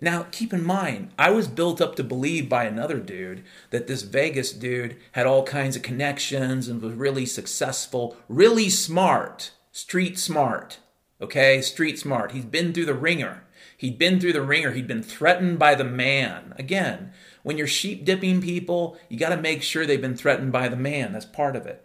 Now, 0.00 0.26
keep 0.30 0.52
in 0.52 0.62
mind, 0.62 1.10
I 1.18 1.30
was 1.30 1.48
built 1.48 1.80
up 1.80 1.96
to 1.96 2.04
believe 2.04 2.48
by 2.48 2.64
another 2.64 3.00
dude 3.00 3.42
that 3.70 3.88
this 3.88 4.02
Vegas 4.02 4.52
dude 4.52 4.96
had 5.12 5.26
all 5.26 5.42
kinds 5.42 5.74
of 5.74 5.82
connections 5.82 6.68
and 6.68 6.80
was 6.80 6.94
really 6.94 7.26
successful, 7.26 8.16
really 8.28 8.68
smart, 8.68 9.50
street 9.72 10.16
smart. 10.16 10.78
Okay, 11.20 11.60
street 11.60 11.98
smart. 11.98 12.30
He's 12.30 12.44
been 12.44 12.72
through 12.72 12.84
the 12.84 12.94
wringer. 12.94 13.42
He'd 13.76 13.98
been 13.98 14.20
through 14.20 14.34
the 14.34 14.42
wringer. 14.42 14.70
He'd 14.70 14.86
been 14.86 15.02
threatened 15.02 15.58
by 15.58 15.74
the 15.74 15.84
man. 15.84 16.54
Again, 16.56 17.12
when 17.42 17.58
you're 17.58 17.66
sheep 17.66 18.04
dipping 18.04 18.40
people, 18.40 18.96
you 19.08 19.18
got 19.18 19.30
to 19.30 19.36
make 19.36 19.62
sure 19.64 19.84
they've 19.84 20.00
been 20.00 20.16
threatened 20.16 20.52
by 20.52 20.68
the 20.68 20.76
man. 20.76 21.12
That's 21.12 21.24
part 21.24 21.56
of 21.56 21.66
it. 21.66 21.84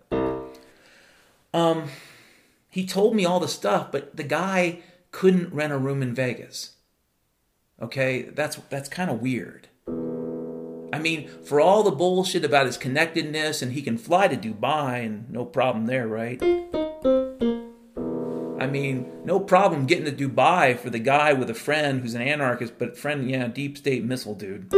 Um, 1.51 1.89
he 2.69 2.85
told 2.85 3.15
me 3.15 3.25
all 3.25 3.39
the 3.39 3.47
stuff, 3.47 3.91
but 3.91 4.15
the 4.15 4.23
guy 4.23 4.81
couldn't 5.11 5.53
rent 5.53 5.73
a 5.73 5.77
room 5.79 6.03
in 6.03 6.13
Vegas. 6.13 6.73
Okay, 7.83 8.21
that's 8.21 8.55
that's 8.69 8.87
kind 8.87 9.11
of 9.11 9.21
weird. 9.21 9.67
I 10.93 10.99
mean, 10.99 11.27
for 11.43 11.59
all 11.59 11.83
the 11.83 11.91
bullshit 11.91 12.45
about 12.45 12.65
his 12.65 12.77
connectedness 12.77 13.61
and 13.61 13.73
he 13.73 13.81
can 13.81 13.97
fly 13.97 14.29
to 14.29 14.37
Dubai 14.37 15.05
and 15.05 15.29
no 15.29 15.43
problem 15.43 15.85
there, 15.85 16.07
right? 16.07 16.41
I 18.61 18.67
mean, 18.67 19.11
no 19.25 19.37
problem 19.37 19.85
getting 19.85 20.05
to 20.05 20.13
Dubai 20.13 20.79
for 20.79 20.89
the 20.89 20.99
guy 20.99 21.33
with 21.33 21.49
a 21.49 21.53
friend 21.53 21.99
who's 21.99 22.13
an 22.13 22.21
anarchist, 22.21 22.79
but 22.79 22.97
friend, 22.97 23.29
yeah, 23.29 23.47
deep 23.49 23.77
state 23.77 24.05
missile 24.05 24.35
dude. 24.35 24.69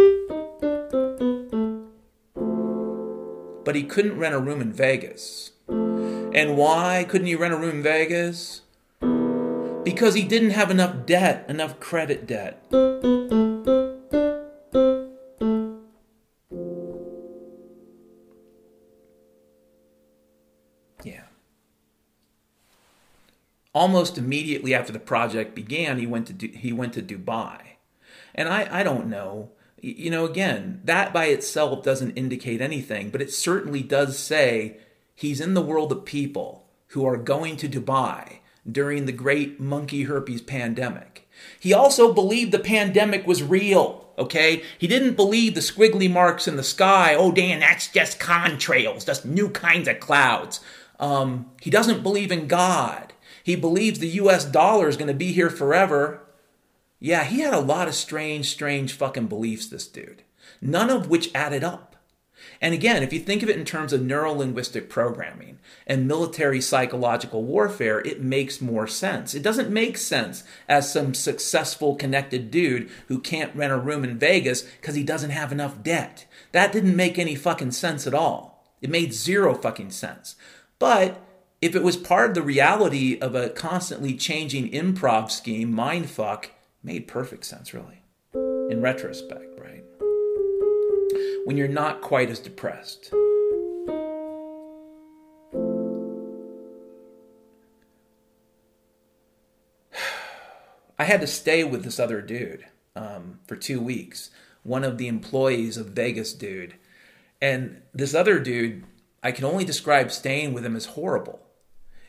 But 3.64 3.76
he 3.76 3.84
couldn't 3.84 4.18
rent 4.18 4.34
a 4.34 4.40
room 4.40 4.62
in 4.62 4.74
Vegas. 4.74 5.52
And 5.68 6.58
why 6.58 7.06
couldn't 7.08 7.28
he 7.28 7.36
rent 7.36 7.54
a 7.54 7.58
room 7.58 7.78
in 7.78 7.84
Vegas? 7.84 8.62
Because 9.86 10.16
he 10.16 10.24
didn't 10.24 10.50
have 10.50 10.72
enough 10.72 11.06
debt, 11.06 11.46
enough 11.48 11.80
credit 11.80 12.26
debt. 12.26 12.60
Yeah. 21.04 21.26
Almost 23.74 24.18
immediately 24.18 24.74
after 24.74 24.92
the 24.92 24.98
project 24.98 25.54
began, 25.54 26.00
he 26.00 26.08
went 26.08 26.26
to 26.28 26.34
du- 26.34 26.48
he 26.48 26.74
went 26.74 26.94
to 26.94 27.04
Dubai, 27.04 27.60
and 28.34 28.50
I 28.50 28.68
I 28.80 28.82
don't 28.82 29.08
know. 29.08 29.52
You 29.82 30.10
know, 30.10 30.26
again, 30.26 30.82
that 30.86 31.14
by 31.14 31.26
itself 31.26 31.84
doesn't 31.84 32.18
indicate 32.18 32.60
anything, 32.60 33.12
but 33.12 33.22
it 33.22 33.32
certainly 33.32 33.84
does 33.84 34.18
say 34.18 34.78
he's 35.14 35.40
in 35.40 35.54
the 35.54 35.62
world 35.62 35.92
of 35.92 36.06
people 36.06 36.66
who 36.88 37.06
are 37.06 37.18
going 37.18 37.56
to 37.58 37.70
Dubai 37.70 38.40
during 38.70 39.06
the 39.06 39.12
great 39.12 39.60
monkey 39.60 40.04
herpes 40.04 40.42
pandemic. 40.42 41.28
He 41.60 41.74
also 41.74 42.14
believed 42.14 42.52
the 42.52 42.60
pandemic 42.60 43.28
was 43.28 43.44
real, 43.44 44.10
okay? 44.18 44.64
He 44.78 44.88
didn't 44.88 45.16
believe 45.16 45.54
the 45.54 45.62
squiggly 45.62 46.12
marks 46.12 46.48
in 46.48 46.56
the 46.56 46.64
sky. 46.64 47.16
Oh, 47.16 47.32
Dan, 47.32 47.60
that's 47.60 47.88
just 47.88 48.20
contrails, 48.20 49.06
just 49.06 49.26
new 49.26 49.50
kinds 49.50 49.88
of 49.88 50.00
clouds. 50.00 50.62
Um, 51.00 51.52
he 51.62 51.70
doesn't 51.70 52.04
believe 52.04 52.32
in 52.32 52.48
God. 52.48 53.14
He 53.44 53.56
believes 53.56 54.00
the 54.00 54.08
US 54.08 54.46
dollar 54.46 54.88
is 54.88 54.98
going 54.98 55.08
to 55.08 55.14
be 55.14 55.32
here 55.32 55.50
forever. 55.50 56.22
Yeah, 57.00 57.24
he 57.24 57.42
had 57.42 57.54
a 57.54 57.60
lot 57.60 57.88
of 57.88 57.96
strange, 57.96 58.48
strange 58.48 58.94
fucking 58.94 59.28
beliefs, 59.28 59.68
this 59.68 59.88
dude, 59.88 60.24
none 60.62 60.90
of 60.90 61.10
which 61.10 61.34
added 61.36 61.64
up. 61.64 61.95
And 62.62 62.74
again, 62.74 63.04
if 63.04 63.14
you 63.14 63.20
think 63.20 63.44
of 63.44 63.50
it 63.50 63.58
in 63.58 63.66
terms 63.66 63.94
of 63.94 64.02
neuro 64.02 64.34
linguistic 64.34 64.90
programming 64.90 65.60
and 65.86 66.08
military 66.08 66.62
psychological 66.62 67.44
warfare, 67.44 68.00
it 68.00 68.22
makes 68.22 68.62
more 68.62 68.88
sense. 68.88 69.34
It 69.36 69.44
doesn't 69.44 69.70
make 69.70 69.98
sense 69.98 70.44
as 70.68 70.92
some 70.92 71.14
successful, 71.14 71.96
connected 71.96 72.52
dude 72.52 72.90
who 73.08 73.20
can't 73.20 73.56
rent 73.56 73.74
a 73.74 73.78
room 73.78 74.04
in 74.04 74.18
Vegas 74.18 74.62
because 74.62 74.96
he 74.96 75.04
doesn't 75.04 75.32
have 75.32 75.52
enough 75.52 75.84
debt. 75.84 76.26
That 76.52 76.72
didn't 76.72 76.96
make 76.96 77.20
any 77.20 77.36
fucking 77.36 77.72
sense 77.72 78.08
at 78.08 78.14
all. 78.14 78.64
It 78.82 78.90
made 78.90 79.14
zero 79.14 79.54
fucking 79.56 79.92
sense. 79.92 80.36
But 80.80 81.22
if 81.62 81.76
it 81.76 81.84
was 81.84 81.98
part 81.98 82.30
of 82.30 82.36
the 82.36 82.42
reality 82.42 83.18
of 83.20 83.34
a 83.34 83.50
constantly 83.50 84.16
changing 84.16 84.72
improv 84.72 85.32
scheme, 85.32 85.74
mindfuck 85.74 86.48
made 86.84 87.08
perfect 87.08 87.46
sense, 87.46 87.74
really, 87.74 88.04
in 88.34 88.82
retrospect? 88.82 89.55
When 91.46 91.56
you're 91.58 91.68
not 91.68 92.02
quite 92.02 92.30
as 92.32 92.40
depressed. 92.40 93.14
I 100.98 101.04
had 101.04 101.22
to 101.22 101.28
stay 101.28 101.64
with 101.64 101.84
this 101.84 102.00
other 102.00 102.20
dude 102.22 102.66
um, 102.96 103.42
for 103.48 103.56
two 103.56 103.80
weeks, 103.80 104.32
one 104.64 104.84
of 104.84 104.98
the 104.98 105.08
employees 105.08 105.78
of 105.78 105.90
Vegas 105.90 106.34
dude. 106.34 106.74
And 107.40 107.84
this 107.94 108.16
other 108.16 108.40
dude, 108.40 108.84
I 109.22 109.32
can 109.32 109.46
only 109.46 109.66
describe 109.66 110.12
staying 110.12 110.52
with 110.52 110.66
him 110.66 110.76
as 110.76 110.86
horrible. 110.88 111.42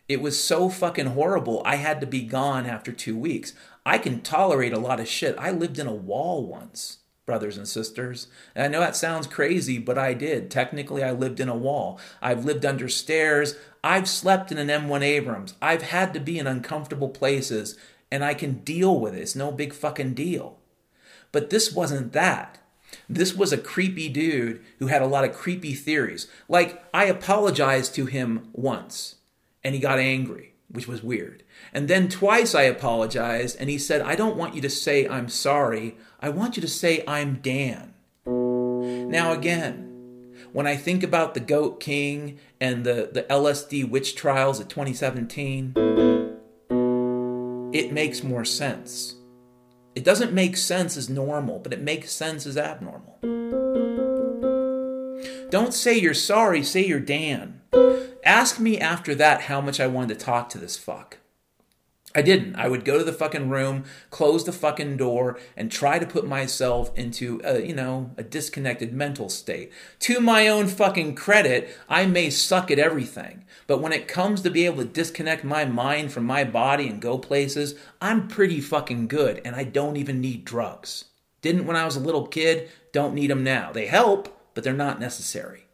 It 0.09 0.23
was 0.23 0.43
so 0.43 0.71
fucking 0.71 1.09
horrible. 1.09 1.61
I 1.63 1.77
had 1.77 2.01
to 2.01 2.07
be 2.07 2.23
gone 2.23 2.65
after 2.65 2.91
two 2.91 3.19
weeks. 3.19 3.53
I 3.85 3.99
can 3.99 4.23
tolerate 4.23 4.73
a 4.73 4.79
lot 4.79 4.99
of 4.99 5.09
shit. 5.09 5.37
I 5.39 5.51
lived 5.51 5.79
in 5.79 5.87
a 5.87 5.93
wall 5.93 6.47
once, 6.47 7.01
brothers 7.27 7.57
and 7.59 7.69
sisters. 7.69 8.29
And 8.55 8.65
I 8.65 8.69
know 8.69 8.81
that 8.81 8.97
sounds 8.97 9.27
crazy, 9.27 9.79
but 9.79 9.99
I 9.99 10.15
did. 10.15 10.51
Technically, 10.51 11.03
I 11.03 11.11
lived 11.11 11.41
in 11.41 11.49
a 11.49 11.57
wall. 11.57 12.01
I've 12.23 12.45
lived 12.45 12.65
under 12.65 12.89
stairs. 12.89 13.57
I've 13.85 14.09
slept 14.09 14.51
in 14.51 14.59
an 14.59 14.69
M1 14.69 15.03
Abrams. 15.03 15.55
I've 15.61 15.83
had 15.83 16.15
to 16.15 16.21
be 16.21 16.39
in 16.39 16.47
uncomfortable 16.47 17.09
places, 17.09 17.77
and 18.11 18.25
I 18.25 18.33
can 18.33 18.61
deal 18.61 18.99
with 18.99 19.15
it. 19.15 19.21
It's 19.21 19.37
no 19.37 19.53
big 19.53 19.75
fucking 19.75 20.15
deal. 20.15 20.59
But 21.33 21.51
this 21.51 21.73
wasn't 21.73 22.13
that. 22.13 22.59
This 23.09 23.35
was 23.35 23.53
a 23.53 23.59
creepy 23.59 24.09
dude 24.09 24.63
who 24.79 24.87
had 24.87 25.03
a 25.03 25.07
lot 25.07 25.25
of 25.25 25.35
creepy 25.35 25.75
theories. 25.75 26.29
Like, 26.49 26.83
I 26.95 27.05
apologized 27.07 27.95
to 27.97 28.07
him 28.07 28.49
once 28.53 29.17
and 29.67 29.75
he 29.75 29.81
got 29.81 29.99
angry, 29.99 30.53
which 30.69 30.87
was 30.87 31.03
weird. 31.03 31.43
And 31.73 31.89
then 31.89 32.09
twice 32.09 32.55
I 32.55 32.63
apologized, 32.63 33.57
and 33.59 33.69
he 33.69 33.79
said, 33.79 34.01
I 34.01 34.15
don't 34.15 34.37
want 34.37 34.55
you 34.55 34.61
to 34.61 34.71
say 34.71 35.09
I'm 35.09 35.29
sorry. 35.29 35.97
I 36.19 36.31
want 36.31 36.57
you 36.57 36.63
to 36.63 36.69
say 36.69 37.05
I'm 37.07 37.41
Dan. 37.43 37.93
Now, 38.25 39.33
again, 39.33 40.33
when 40.53 40.67
I 40.67 40.75
think 40.77 41.03
about 41.03 41.35
the 41.35 41.41
Goat 41.41 41.79
King 41.79 42.39
and 42.59 42.85
the, 42.85 43.11
the 43.13 43.25
LSD 43.25 43.89
witch 43.89 44.17
trials 44.17 44.59
of 44.59 44.69
2017, 44.69 45.75
it 47.75 47.93
makes 47.93 48.23
more 48.23 48.47
sense. 48.47 49.17
It 49.95 50.05
doesn't 50.05 50.33
make 50.33 50.57
sense 50.57 50.97
as 50.97 51.11
normal, 51.11 51.59
but 51.59 51.75
it 51.75 51.83
makes 51.83 52.13
sense 52.13 52.47
as 52.47 52.57
abnormal. 52.57 53.19
Don't 55.51 55.75
say 55.75 55.99
you're 55.99 56.15
sorry, 56.15 56.63
say 56.63 56.87
you're 56.87 56.99
Dan. 56.99 57.61
Ask 58.25 58.59
me 58.59 58.79
after 58.79 59.15
that 59.17 59.43
how 59.43 59.61
much 59.61 59.81
I 59.81 59.87
wanted 59.87 60.19
to 60.19 60.25
talk 60.25 60.49
to 60.51 60.59
this 60.59 60.79
fuck. 60.79 61.19
I 62.17 62.23
didn't. 62.23 62.57
I 62.57 62.67
would 62.67 62.87
go 62.87 62.97
to 62.97 63.05
the 63.05 63.13
fucking 63.13 63.51
room, 63.51 63.85
close 64.09 64.43
the 64.43 64.51
fucking 64.51 64.97
door, 64.97 65.39
and 65.55 65.71
try 65.71 65.99
to 65.99 66.07
put 66.07 66.27
myself 66.27 66.91
into 66.97 67.43
a, 67.45 67.61
you 67.61 67.75
know, 67.75 68.13
a 68.17 68.23
disconnected 68.23 68.95
mental 68.95 69.29
state. 69.29 69.71
To 70.01 70.19
my 70.19 70.49
own 70.49 70.67
fucking 70.67 71.15
credit, 71.15 71.69
I 71.91 72.07
may 72.07 72.31
suck 72.31 72.71
at 72.71 72.79
everything, 72.79 73.45
but 73.67 73.83
when 73.83 73.93
it 73.93 74.09
comes 74.09 74.41
to 74.41 74.51
be 74.51 74.65
able 74.65 74.79
to 74.79 74.87
disconnect 74.87 75.45
my 75.45 75.67
mind 75.67 76.11
from 76.11 76.25
my 76.25 76.43
body 76.43 76.89
and 76.89 77.03
go 77.03 77.19
places, 77.19 77.75
I'm 78.01 78.29
pretty 78.29 78.63
fucking 78.63 79.09
good, 79.09 79.43
and 79.45 79.55
I 79.55 79.65
don't 79.65 79.99
even 79.99 80.23
need 80.23 80.47
drugs. 80.47 81.05
Didn't 81.43 81.67
when 81.67 81.77
I 81.77 81.85
was 81.85 81.97
a 81.97 82.01
little 82.01 82.27
kid, 82.27 82.71
don't 82.93 83.15
need 83.15 83.29
them 83.29 83.45
now. 83.45 83.73
They 83.73 83.89
help, 83.89 84.35
but 84.55 84.65
they're 84.65 84.73
not 84.73 84.99
necessary. 84.99 85.66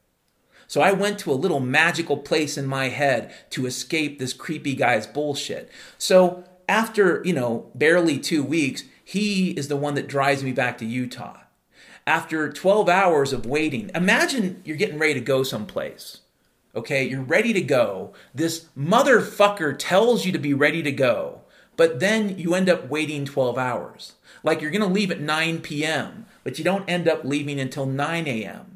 So 0.73 0.81
I 0.81 0.93
went 0.93 1.19
to 1.19 1.31
a 1.31 1.35
little 1.35 1.61
magical 1.61 2.17
place 2.17 2.57
in 2.57 2.67
my 2.67 2.89
head 2.89 3.31
to 3.51 3.67
escape 3.67 4.19
this 4.19 4.33
creepy 4.33 4.75
guy's 4.75 5.07
bullshit. 5.07 5.71
So 5.99 6.45
after, 6.67 7.21
you 7.27 7.35
know, 7.35 7.71
barely 7.75 8.19
two 8.19 8.43
weeks, 8.43 8.85
he 9.05 9.51
is 9.51 9.69
the 9.69 9.77
one 9.77 9.97
that 9.97 10.07
drives 10.07 10.43
me 10.43 10.51
back 10.51 10.79
to 10.79 10.87
Utah. 10.87 11.41
After 12.07 12.51
12 12.51 12.89
hours 12.89 13.35
of 13.35 13.45
waiting, 13.45 13.91
imagine 13.95 14.63
you're 14.65 14.79
getting 14.79 14.99
ready 14.99 15.13
to 15.13 15.21
go 15.21 15.43
someplace. 15.43 16.23
Okay, 16.75 17.07
you're 17.07 17.21
ready 17.21 17.53
to 17.53 17.61
go. 17.61 18.15
This 18.35 18.69
motherfucker 18.75 19.79
tells 19.79 20.25
you 20.25 20.33
to 20.33 20.39
be 20.39 20.55
ready 20.55 20.83
to 20.85 20.91
go, 20.91 21.43
but 21.77 22.01
then 22.01 22.39
you 22.39 22.55
end 22.55 22.71
up 22.71 22.89
waiting 22.89 23.27
12 23.27 23.59
hours. 23.59 24.15
Like 24.43 24.63
you're 24.63 24.71
gonna 24.71 24.87
leave 24.87 25.11
at 25.11 25.21
9 25.21 25.61
p.m., 25.61 26.25
but 26.45 26.57
you 26.57 26.65
don't 26.65 26.89
end 26.89 27.09
up 27.09 27.27
leaving 27.27 27.61
until 27.61 27.85
9 27.85 28.27
a.m 28.27 28.72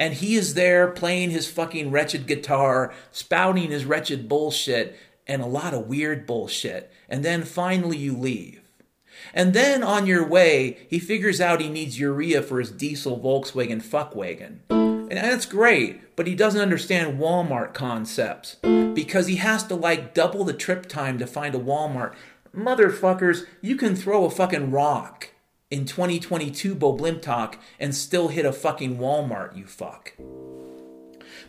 and 0.00 0.14
he 0.14 0.34
is 0.34 0.54
there 0.54 0.88
playing 0.88 1.28
his 1.28 1.46
fucking 1.46 1.90
wretched 1.90 2.26
guitar, 2.26 2.90
spouting 3.12 3.70
his 3.70 3.84
wretched 3.84 4.30
bullshit 4.30 4.96
and 5.26 5.42
a 5.42 5.46
lot 5.46 5.74
of 5.74 5.88
weird 5.88 6.26
bullshit. 6.26 6.90
And 7.06 7.22
then 7.22 7.42
finally 7.42 7.98
you 7.98 8.16
leave. 8.16 8.62
And 9.34 9.52
then 9.52 9.82
on 9.82 10.06
your 10.06 10.26
way, 10.26 10.78
he 10.88 10.98
figures 10.98 11.38
out 11.38 11.60
he 11.60 11.68
needs 11.68 12.00
urea 12.00 12.40
for 12.40 12.60
his 12.60 12.70
diesel 12.70 13.20
Volkswagen 13.20 13.82
fuckwagon. 13.82 14.60
And 14.70 15.18
that's 15.18 15.44
great, 15.44 16.16
but 16.16 16.26
he 16.26 16.34
doesn't 16.34 16.60
understand 16.60 17.20
Walmart 17.20 17.74
concepts 17.74 18.56
because 18.94 19.26
he 19.26 19.36
has 19.36 19.64
to 19.64 19.74
like 19.74 20.14
double 20.14 20.44
the 20.44 20.54
trip 20.54 20.86
time 20.86 21.18
to 21.18 21.26
find 21.26 21.54
a 21.54 21.58
Walmart. 21.58 22.14
Motherfuckers, 22.56 23.44
you 23.60 23.76
can 23.76 23.94
throw 23.94 24.24
a 24.24 24.30
fucking 24.30 24.70
rock 24.70 25.28
in 25.70 25.84
2022 25.84 26.74
Bo 26.74 26.92
Boblimtok 26.92 27.56
and 27.78 27.94
still 27.94 28.28
hit 28.28 28.44
a 28.44 28.52
fucking 28.52 28.98
Walmart, 28.98 29.56
you 29.56 29.66
fuck. 29.66 30.14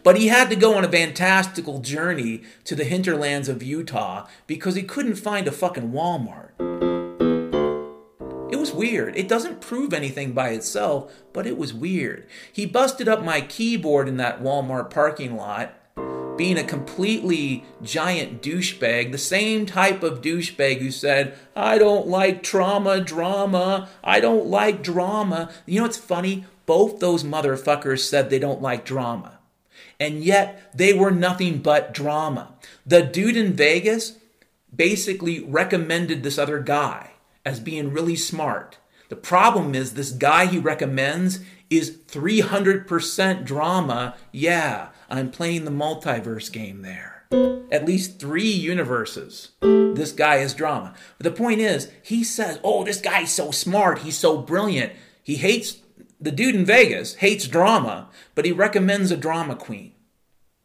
But 0.04 0.18
he 0.18 0.28
had 0.28 0.50
to 0.50 0.56
go 0.56 0.76
on 0.76 0.86
a 0.86 0.92
fantastical 0.92 1.80
journey 1.80 2.44
to 2.66 2.76
the 2.76 2.84
hinterlands 2.84 3.50
of 3.50 3.64
Utah 3.64 4.28
because 4.48 4.76
he 4.76 4.84
couldn't 4.84 5.16
find 5.16 5.48
a 5.48 5.52
fucking 5.52 5.92
Walmart. 5.92 6.52
It 8.52 8.60
was 8.60 8.72
weird. 8.72 9.16
It 9.16 9.28
doesn't 9.28 9.62
prove 9.62 9.94
anything 9.94 10.34
by 10.34 10.50
itself, 10.50 11.12
but 11.34 11.48
it 11.48 11.58
was 11.58 11.74
weird. 11.74 12.28
He 12.52 12.66
busted 12.66 13.08
up 13.08 13.24
my 13.24 13.42
keyboard 13.42 14.08
in 14.08 14.18
that 14.18 14.42
Walmart 14.42 14.90
parking 14.90 15.36
lot 15.36 15.74
being 16.42 16.58
a 16.58 16.64
completely 16.64 17.64
giant 17.84 18.42
douchebag, 18.42 19.12
the 19.12 19.18
same 19.18 19.66
type 19.66 20.02
of 20.02 20.22
douchebag 20.22 20.80
who 20.80 20.90
said, 20.90 21.38
I 21.56 21.78
don't 21.78 22.08
like 22.08 22.42
trauma, 22.42 23.00
drama, 23.00 23.90
I 24.04 24.20
don't 24.20 24.48
like 24.48 24.82
drama. 24.82 25.52
You 25.66 25.80
know 25.80 25.84
what's 25.84 25.98
funny? 25.98 26.46
both 26.72 27.02
those 27.02 27.24
motherfuckers 27.24 28.00
said 28.00 28.30
they 28.30 28.40
don't 28.40 28.62
like 28.62 28.86
drama. 28.86 29.40
And 30.00 30.24
yet 30.24 30.72
they 30.74 30.94
were 30.94 31.12
nothing 31.12 31.58
but 31.60 31.94
drama. 31.94 32.54
The 32.86 33.02
dude 33.02 33.36
in 33.36 33.52
Vegas 33.52 34.18
basically 34.74 35.44
recommended 35.44 36.24
this 36.24 36.38
other 36.38 36.60
guy 36.60 37.12
as 37.46 37.60
being 37.60 37.92
really 37.92 38.16
smart. 38.16 38.78
The 39.10 39.18
problem 39.18 39.76
is 39.76 39.96
this 39.96 40.12
guy 40.12 40.46
he 40.46 40.60
recommends 40.60 41.42
is 41.70 41.92
300% 42.08 43.44
drama. 43.44 44.16
Yeah, 44.32 44.90
I'm 45.12 45.30
playing 45.30 45.66
the 45.66 45.72
multiverse 45.72 46.50
game 46.52 46.84
there. 46.84 47.26
At 47.72 47.86
least 47.86 48.20
three 48.20 48.50
universes. 48.50 49.50
This 49.62 50.12
guy 50.14 50.38
is 50.38 50.54
drama. 50.54 50.94
But 51.18 51.26
the 51.26 51.38
point 51.38 51.60
is, 51.60 51.92
he 52.02 52.24
says, 52.24 52.60
oh, 52.64 52.84
this 52.84 53.02
guy's 53.02 53.32
so 53.32 53.52
smart. 53.52 54.00
He's 54.00 54.18
so 54.18 54.38
brilliant. 54.38 54.94
He 55.22 55.36
hates, 55.36 55.80
the 56.20 56.32
dude 56.32 56.56
in 56.56 56.66
Vegas 56.66 57.16
hates 57.16 57.48
drama, 57.48 58.10
but 58.36 58.46
he 58.46 58.52
recommends 58.52 59.12
a 59.12 59.18
drama 59.18 59.56
queen. 59.56 59.94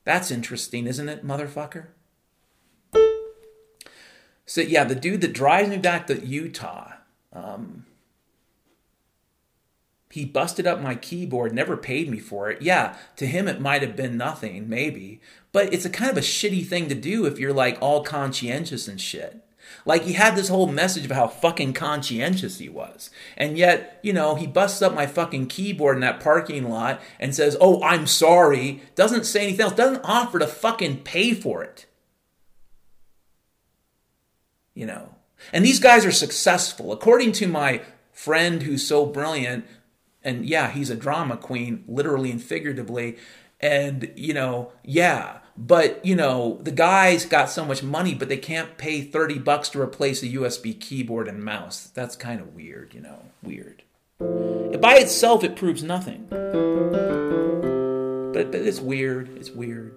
That's 0.05 0.31
interesting, 0.31 0.87
isn't 0.87 1.09
it, 1.09 1.27
motherfucker? 1.27 1.87
So, 4.47 4.61
yeah, 4.61 4.85
the 4.85 4.95
dude 4.95 5.23
that 5.23 5.33
drives 5.33 5.69
me 5.69 5.79
back 5.79 6.07
to 6.07 6.25
Utah, 6.25 6.93
um, 7.33 7.86
he 10.17 10.25
busted 10.25 10.67
up 10.67 10.81
my 10.81 10.95
keyboard, 10.95 11.53
never 11.53 11.77
paid 11.77 12.09
me 12.11 12.19
for 12.19 12.49
it. 12.49 12.63
Yeah, 12.63 12.97
to 13.17 13.27
him 13.27 13.47
it 13.49 13.61
might 13.61 13.83
have 13.83 13.95
been 13.95 14.17
nothing, 14.17 14.67
maybe. 14.67 15.21
But 15.53 15.75
it's 15.75 15.85
a 15.85 15.91
kind 15.91 16.11
of 16.11 16.17
a 16.17 16.23
shitty 16.23 16.67
thing 16.67 16.89
to 16.89 16.95
do 16.95 17.27
if 17.27 17.39
you're 17.39 17.53
like 17.53 17.77
all 17.83 18.03
conscientious 18.03 18.89
and 18.89 18.99
shit. 18.99 19.45
Like 19.85 20.05
he 20.05 20.15
had 20.15 20.35
this 20.35 20.49
whole 20.49 20.69
message 20.69 21.05
of 21.05 21.11
how 21.11 21.29
fucking 21.29 21.75
conscientious 21.75 22.59
he 22.59 22.71
was. 22.71 23.11
And 23.37 23.59
yet, 23.59 24.01
you 24.03 24.15
know, 24.15 24.37
he 24.37 24.47
busts 24.47 24.81
up 24.81 24.95
my 24.95 25.07
fucking 25.07 25.49
keyboard 25.49 25.97
in 25.97 26.01
that 26.01 26.21
parking 26.21 26.71
lot 26.71 27.03
and 27.21 27.35
says, 27.35 27.55
Oh, 27.61 27.83
I'm 27.83 28.07
sorry. 28.07 28.81
Doesn't 28.95 29.27
say 29.27 29.43
anything 29.43 29.65
else. 29.65 29.75
Doesn't 29.75 30.01
offer 30.03 30.39
to 30.39 30.47
fucking 30.47 31.03
pay 31.03 31.35
for 31.35 31.63
it. 31.63 31.85
You 34.73 34.87
know. 34.87 35.17
And 35.53 35.63
these 35.63 35.79
guys 35.79 36.07
are 36.07 36.11
successful. 36.11 36.91
According 36.91 37.33
to 37.33 37.47
my 37.47 37.83
friend 38.15 38.63
who's 38.63 38.87
so 38.87 39.05
brilliant, 39.05 39.67
and 40.27 40.45
yeah, 40.45 40.71
he's 40.73 40.91
a 40.91 40.97
drama 40.97 41.37
queen, 41.37 41.85
literally 41.87 42.33
and 42.33 42.43
figuratively. 42.43 43.17
And, 43.61 44.13
you 44.17 44.35
know, 44.35 44.73
yeah, 44.83 45.39
but, 45.57 46.05
you 46.05 46.17
know, 46.17 46.59
the 46.63 46.73
guy's 46.73 47.25
got 47.25 47.49
so 47.49 47.65
much 47.65 47.83
money, 47.83 48.13
but 48.13 48.29
they 48.29 48.37
can't 48.37 48.77
pay 48.77 49.01
30 49.03 49.39
bucks 49.39 49.69
to 49.71 49.81
replace 49.81 50.23
a 50.23 50.29
USB 50.29 50.79
keyboard 50.79 51.29
and 51.29 51.43
mouse. 51.43 51.87
That's 51.95 52.17
kind 52.17 52.41
of 52.41 52.55
weird, 52.55 52.93
you 52.93 53.01
know, 53.01 53.23
weird. 53.41 53.85
By 54.19 54.97
itself, 54.97 55.45
it 55.45 55.55
proves 55.55 55.85
nothing. 55.85 56.27
But, 58.33 58.51
but 58.51 58.61
it's 58.61 58.81
weird. 58.81 59.29
It's 59.39 59.51
weird. 59.51 59.95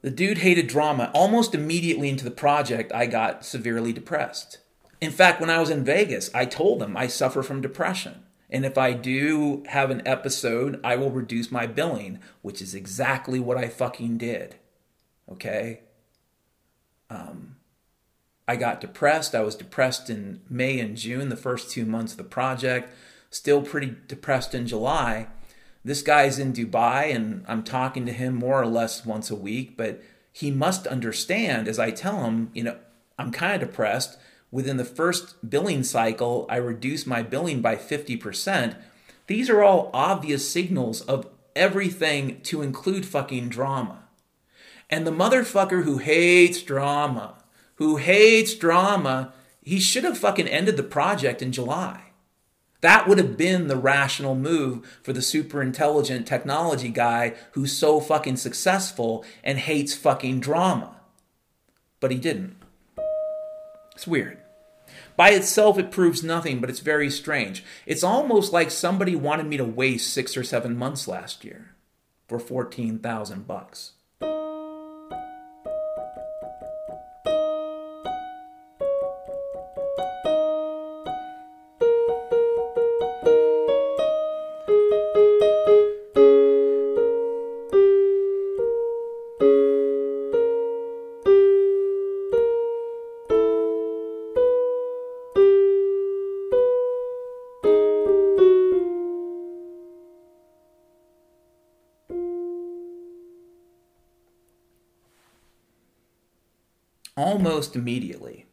The 0.00 0.10
dude 0.10 0.38
hated 0.38 0.68
drama. 0.68 1.10
Almost 1.12 1.54
immediately 1.54 2.08
into 2.08 2.24
the 2.24 2.30
project, 2.30 2.92
I 2.94 3.04
got 3.06 3.44
severely 3.44 3.92
depressed. 3.92 4.58
In 5.00 5.10
fact, 5.10 5.40
when 5.40 5.50
I 5.50 5.60
was 5.60 5.70
in 5.70 5.84
Vegas, 5.84 6.30
I 6.34 6.44
told 6.44 6.80
them 6.80 6.96
I 6.96 7.06
suffer 7.06 7.42
from 7.42 7.60
depression. 7.60 8.22
And 8.50 8.64
if 8.64 8.78
I 8.78 8.92
do 8.94 9.62
have 9.68 9.90
an 9.90 10.02
episode, 10.06 10.80
I 10.82 10.96
will 10.96 11.10
reduce 11.10 11.52
my 11.52 11.66
billing, 11.66 12.18
which 12.42 12.62
is 12.62 12.74
exactly 12.74 13.38
what 13.38 13.58
I 13.58 13.68
fucking 13.68 14.18
did. 14.18 14.56
Okay? 15.30 15.80
Um, 17.10 17.56
I 18.46 18.56
got 18.56 18.80
depressed. 18.80 19.34
I 19.34 19.42
was 19.42 19.54
depressed 19.54 20.08
in 20.08 20.40
May 20.48 20.80
and 20.80 20.96
June, 20.96 21.28
the 21.28 21.36
first 21.36 21.70
two 21.70 21.84
months 21.84 22.12
of 22.12 22.18
the 22.18 22.24
project. 22.24 22.90
Still 23.30 23.60
pretty 23.60 23.94
depressed 24.08 24.54
in 24.54 24.66
July. 24.66 25.28
This 25.84 26.02
guy's 26.02 26.38
in 26.38 26.52
Dubai, 26.52 27.14
and 27.14 27.44
I'm 27.46 27.62
talking 27.62 28.06
to 28.06 28.12
him 28.12 28.34
more 28.34 28.60
or 28.60 28.66
less 28.66 29.04
once 29.04 29.30
a 29.30 29.36
week, 29.36 29.76
but 29.76 30.02
he 30.32 30.50
must 30.50 30.86
understand 30.86 31.68
as 31.68 31.78
I 31.78 31.90
tell 31.90 32.24
him, 32.24 32.50
you 32.54 32.62
know, 32.62 32.78
I'm 33.18 33.30
kind 33.30 33.62
of 33.62 33.68
depressed 33.68 34.18
within 34.50 34.76
the 34.76 34.84
first 34.84 35.48
billing 35.48 35.82
cycle, 35.82 36.46
I 36.48 36.56
reduce 36.56 37.06
my 37.06 37.22
billing 37.22 37.60
by 37.60 37.76
50%. 37.76 38.76
These 39.26 39.50
are 39.50 39.62
all 39.62 39.90
obvious 39.92 40.50
signals 40.50 41.02
of 41.02 41.26
everything 41.54 42.40
to 42.42 42.62
include 42.62 43.04
fucking 43.04 43.48
drama. 43.48 44.04
And 44.88 45.06
the 45.06 45.10
motherfucker 45.10 45.84
who 45.84 45.98
hates 45.98 46.62
drama, 46.62 47.34
who 47.74 47.96
hates 47.96 48.54
drama, 48.54 49.34
he 49.62 49.80
should 49.80 50.04
have 50.04 50.16
fucking 50.16 50.48
ended 50.48 50.76
the 50.76 50.82
project 50.82 51.42
in 51.42 51.52
July. 51.52 52.04
That 52.80 53.08
would 53.08 53.18
have 53.18 53.36
been 53.36 53.66
the 53.66 53.76
rational 53.76 54.34
move 54.34 54.98
for 55.02 55.12
the 55.12 55.20
super 55.20 55.60
intelligent 55.60 56.26
technology 56.26 56.90
guy 56.90 57.34
who's 57.52 57.72
so 57.72 58.00
fucking 58.00 58.36
successful 58.36 59.24
and 59.42 59.58
hates 59.58 59.94
fucking 59.94 60.40
drama. 60.40 60.96
But 62.00 62.12
he 62.12 62.18
didn't. 62.18 62.57
It's 63.98 64.06
weird. 64.06 64.38
By 65.16 65.30
itself, 65.30 65.76
it 65.76 65.90
proves 65.90 66.22
nothing, 66.22 66.60
but 66.60 66.70
it's 66.70 66.78
very 66.78 67.10
strange. 67.10 67.64
It's 67.84 68.04
almost 68.04 68.52
like 68.52 68.70
somebody 68.70 69.16
wanted 69.16 69.46
me 69.46 69.56
to 69.56 69.64
waste 69.64 70.12
six 70.12 70.36
or 70.36 70.44
seven 70.44 70.76
months 70.76 71.08
last 71.08 71.44
year 71.44 71.74
for 72.28 72.38
14,000 72.38 73.44
bucks. 73.44 73.94
Immediately, 107.78 108.46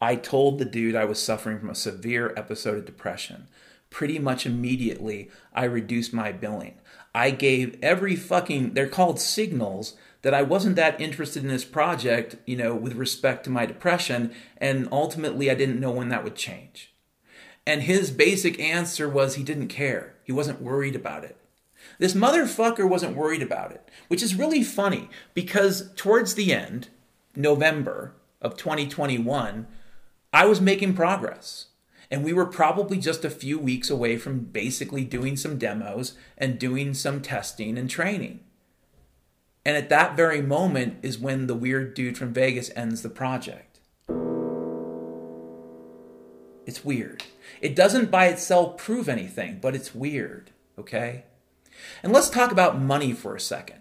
I 0.00 0.16
told 0.16 0.58
the 0.58 0.64
dude 0.64 0.94
I 0.94 1.04
was 1.04 1.22
suffering 1.22 1.58
from 1.58 1.70
a 1.70 1.74
severe 1.74 2.32
episode 2.36 2.78
of 2.78 2.86
depression. 2.86 3.48
Pretty 3.90 4.18
much 4.18 4.46
immediately, 4.46 5.30
I 5.52 5.64
reduced 5.64 6.12
my 6.12 6.32
billing. 6.32 6.80
I 7.14 7.30
gave 7.30 7.78
every 7.82 8.16
fucking, 8.16 8.74
they're 8.74 8.88
called 8.88 9.20
signals, 9.20 9.96
that 10.22 10.34
I 10.34 10.42
wasn't 10.42 10.76
that 10.76 11.00
interested 11.00 11.42
in 11.42 11.48
this 11.48 11.64
project, 11.64 12.36
you 12.46 12.56
know, 12.56 12.74
with 12.74 12.94
respect 12.94 13.44
to 13.44 13.50
my 13.50 13.66
depression, 13.66 14.32
and 14.58 14.88
ultimately 14.92 15.50
I 15.50 15.54
didn't 15.54 15.80
know 15.80 15.90
when 15.90 16.08
that 16.10 16.24
would 16.24 16.36
change. 16.36 16.94
And 17.66 17.82
his 17.82 18.10
basic 18.10 18.60
answer 18.60 19.08
was 19.08 19.34
he 19.34 19.42
didn't 19.42 19.68
care. 19.68 20.14
He 20.24 20.32
wasn't 20.32 20.62
worried 20.62 20.96
about 20.96 21.24
it. 21.24 21.36
This 21.98 22.14
motherfucker 22.14 22.88
wasn't 22.88 23.16
worried 23.16 23.42
about 23.42 23.72
it, 23.72 23.90
which 24.08 24.22
is 24.22 24.34
really 24.34 24.62
funny 24.62 25.08
because 25.34 25.90
towards 25.96 26.34
the 26.34 26.52
end, 26.52 26.88
November 27.34 28.14
of 28.40 28.56
2021, 28.56 29.66
I 30.32 30.46
was 30.46 30.60
making 30.60 30.94
progress. 30.94 31.66
And 32.10 32.24
we 32.24 32.32
were 32.32 32.46
probably 32.46 32.98
just 32.98 33.24
a 33.24 33.30
few 33.30 33.58
weeks 33.58 33.88
away 33.88 34.16
from 34.16 34.40
basically 34.40 35.04
doing 35.04 35.36
some 35.36 35.58
demos 35.58 36.14
and 36.36 36.58
doing 36.58 36.92
some 36.92 37.22
testing 37.22 37.78
and 37.78 37.88
training. 37.88 38.40
And 39.64 39.76
at 39.76 39.90
that 39.90 40.16
very 40.16 40.42
moment 40.42 40.96
is 41.02 41.18
when 41.18 41.46
the 41.46 41.54
weird 41.54 41.94
dude 41.94 42.18
from 42.18 42.32
Vegas 42.32 42.70
ends 42.74 43.02
the 43.02 43.10
project. 43.10 43.78
It's 46.66 46.84
weird. 46.84 47.24
It 47.60 47.76
doesn't 47.76 48.10
by 48.10 48.26
itself 48.26 48.76
prove 48.76 49.08
anything, 49.08 49.58
but 49.60 49.74
it's 49.74 49.94
weird, 49.94 50.50
okay? 50.78 51.24
And 52.02 52.12
let's 52.12 52.30
talk 52.30 52.50
about 52.50 52.80
money 52.80 53.12
for 53.12 53.34
a 53.34 53.40
second 53.40 53.79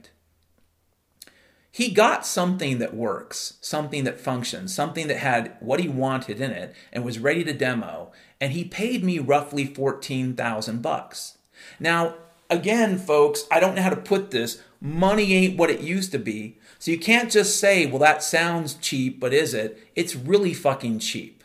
he 1.71 1.91
got 1.91 2.25
something 2.25 2.79
that 2.79 2.95
works, 2.95 3.57
something 3.61 4.03
that 4.03 4.19
functions, 4.19 4.73
something 4.73 5.07
that 5.07 5.17
had 5.17 5.55
what 5.59 5.79
he 5.79 5.87
wanted 5.87 6.41
in 6.41 6.51
it 6.51 6.73
and 6.91 7.03
was 7.03 7.19
ready 7.19 7.43
to 7.43 7.53
demo, 7.53 8.11
and 8.41 8.53
he 8.53 8.63
paid 8.63 9.03
me 9.03 9.19
roughly 9.19 9.65
14,000 9.65 10.81
bucks. 10.81 11.37
Now, 11.79 12.15
again, 12.49 12.97
folks, 12.97 13.45
I 13.51 13.59
don't 13.59 13.75
know 13.75 13.83
how 13.83 13.89
to 13.89 13.95
put 13.95 14.31
this. 14.31 14.61
Money 14.81 15.33
ain't 15.33 15.57
what 15.57 15.69
it 15.69 15.81
used 15.81 16.11
to 16.13 16.19
be. 16.19 16.57
So 16.79 16.91
you 16.91 16.97
can't 16.97 17.31
just 17.31 17.59
say, 17.59 17.85
well, 17.85 17.99
that 17.99 18.23
sounds 18.23 18.75
cheap, 18.75 19.19
but 19.19 19.33
is 19.33 19.53
it? 19.53 19.77
It's 19.95 20.15
really 20.15 20.53
fucking 20.53 20.99
cheap 20.99 21.38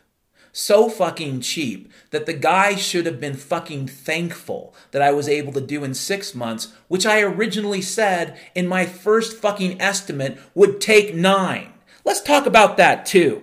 so 0.56 0.88
fucking 0.88 1.40
cheap 1.40 1.92
that 2.10 2.26
the 2.26 2.32
guy 2.32 2.76
should 2.76 3.06
have 3.06 3.18
been 3.18 3.34
fucking 3.34 3.88
thankful 3.88 4.72
that 4.92 5.02
I 5.02 5.10
was 5.10 5.28
able 5.28 5.52
to 5.54 5.60
do 5.60 5.82
in 5.82 5.94
six 5.94 6.32
months, 6.32 6.72
which 6.86 7.04
I 7.04 7.20
originally 7.22 7.82
said 7.82 8.38
in 8.54 8.68
my 8.68 8.86
first 8.86 9.36
fucking 9.36 9.80
estimate 9.82 10.38
would 10.54 10.80
take 10.80 11.12
nine. 11.12 11.72
Let's 12.04 12.20
talk 12.20 12.46
about 12.46 12.76
that 12.76 13.04
too. 13.04 13.42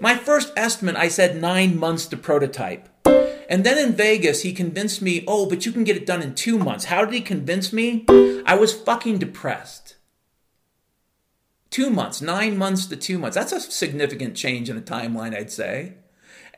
My 0.00 0.14
first 0.14 0.52
estimate, 0.54 0.96
I 0.96 1.08
said 1.08 1.40
nine 1.40 1.78
months 1.78 2.04
to 2.06 2.16
prototype. 2.18 2.88
And 3.48 3.64
then 3.64 3.78
in 3.78 3.94
Vegas, 3.94 4.42
he 4.42 4.52
convinced 4.52 5.00
me, 5.00 5.24
oh, 5.26 5.46
but 5.46 5.64
you 5.64 5.72
can 5.72 5.84
get 5.84 5.96
it 5.96 6.06
done 6.06 6.20
in 6.20 6.34
two 6.34 6.58
months. 6.58 6.84
How 6.84 7.06
did 7.06 7.14
he 7.14 7.22
convince 7.22 7.72
me? 7.72 8.04
I 8.44 8.54
was 8.54 8.78
fucking 8.78 9.18
depressed. 9.18 9.96
Two 11.70 11.88
months, 11.88 12.20
nine 12.20 12.58
months 12.58 12.84
to 12.86 12.96
two 12.96 13.18
months. 13.18 13.36
That's 13.36 13.52
a 13.52 13.60
significant 13.60 14.36
change 14.36 14.68
in 14.68 14.76
a 14.76 14.82
timeline, 14.82 15.34
I'd 15.34 15.50
say. 15.50 15.94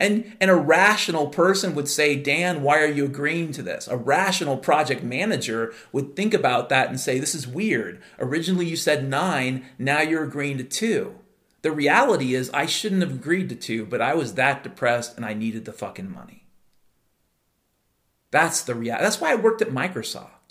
And, 0.02 0.36
and 0.40 0.50
a 0.50 0.56
rational 0.56 1.28
person 1.28 1.76
would 1.76 1.86
say, 1.86 2.16
Dan, 2.16 2.62
why 2.62 2.80
are 2.80 2.90
you 2.90 3.04
agreeing 3.04 3.52
to 3.52 3.62
this? 3.62 3.86
A 3.86 3.96
rational 3.96 4.56
project 4.56 5.04
manager 5.04 5.72
would 5.92 6.16
think 6.16 6.34
about 6.34 6.68
that 6.70 6.88
and 6.88 6.98
say, 6.98 7.20
this 7.20 7.36
is 7.36 7.46
weird. 7.46 8.02
Originally 8.18 8.66
you 8.66 8.74
said 8.74 9.08
nine, 9.08 9.64
now 9.78 10.00
you're 10.00 10.24
agreeing 10.24 10.58
to 10.58 10.64
two. 10.64 11.14
The 11.62 11.70
reality 11.70 12.34
is, 12.34 12.50
I 12.52 12.66
shouldn't 12.66 13.02
have 13.02 13.12
agreed 13.12 13.48
to 13.50 13.54
two, 13.54 13.86
but 13.86 14.00
I 14.02 14.14
was 14.14 14.34
that 14.34 14.64
depressed 14.64 15.16
and 15.16 15.24
I 15.24 15.34
needed 15.34 15.66
the 15.66 15.72
fucking 15.72 16.12
money. 16.12 16.46
That's 18.32 18.60
the 18.60 18.74
reality. 18.74 19.04
That's 19.04 19.20
why 19.20 19.30
I 19.30 19.36
worked 19.36 19.62
at 19.62 19.68
Microsoft 19.68 20.41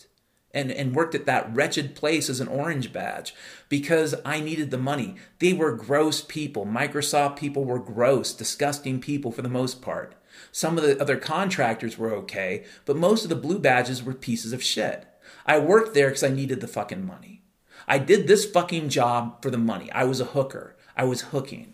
and, 0.53 0.71
and 0.71 0.95
worked 0.95 1.15
at 1.15 1.25
that 1.25 1.53
wretched 1.53 1.95
place 1.95 2.29
as 2.29 2.39
an 2.39 2.47
orange 2.47 2.91
badge 2.91 3.33
because 3.69 4.15
I 4.25 4.39
needed 4.39 4.71
the 4.71 4.77
money. 4.77 5.15
They 5.39 5.53
were 5.53 5.71
gross 5.75 6.21
people. 6.21 6.65
Microsoft 6.65 7.37
people 7.37 7.63
were 7.63 7.79
gross, 7.79 8.33
disgusting 8.33 8.99
people 8.99 9.31
for 9.31 9.41
the 9.41 9.49
most 9.49 9.81
part. 9.81 10.15
Some 10.51 10.77
of 10.77 10.83
the 10.83 10.99
other 10.99 11.17
contractors 11.17 11.97
were 11.97 12.13
okay, 12.13 12.65
but 12.85 12.95
most 12.95 13.23
of 13.23 13.29
the 13.29 13.35
blue 13.35 13.59
badges 13.59 14.03
were 14.03 14.13
pieces 14.13 14.53
of 14.53 14.63
shit. 14.63 15.07
I 15.45 15.59
worked 15.59 15.93
there 15.93 16.07
because 16.07 16.23
I 16.23 16.29
needed 16.29 16.61
the 16.61 16.67
fucking 16.67 17.05
money. 17.05 17.43
I 17.87 17.97
did 17.97 18.27
this 18.27 18.45
fucking 18.45 18.89
job 18.89 19.41
for 19.41 19.49
the 19.49 19.57
money. 19.57 19.91
I 19.91 20.03
was 20.03 20.21
a 20.21 20.25
hooker. 20.25 20.75
I 20.95 21.03
was 21.03 21.21
hooking. 21.21 21.73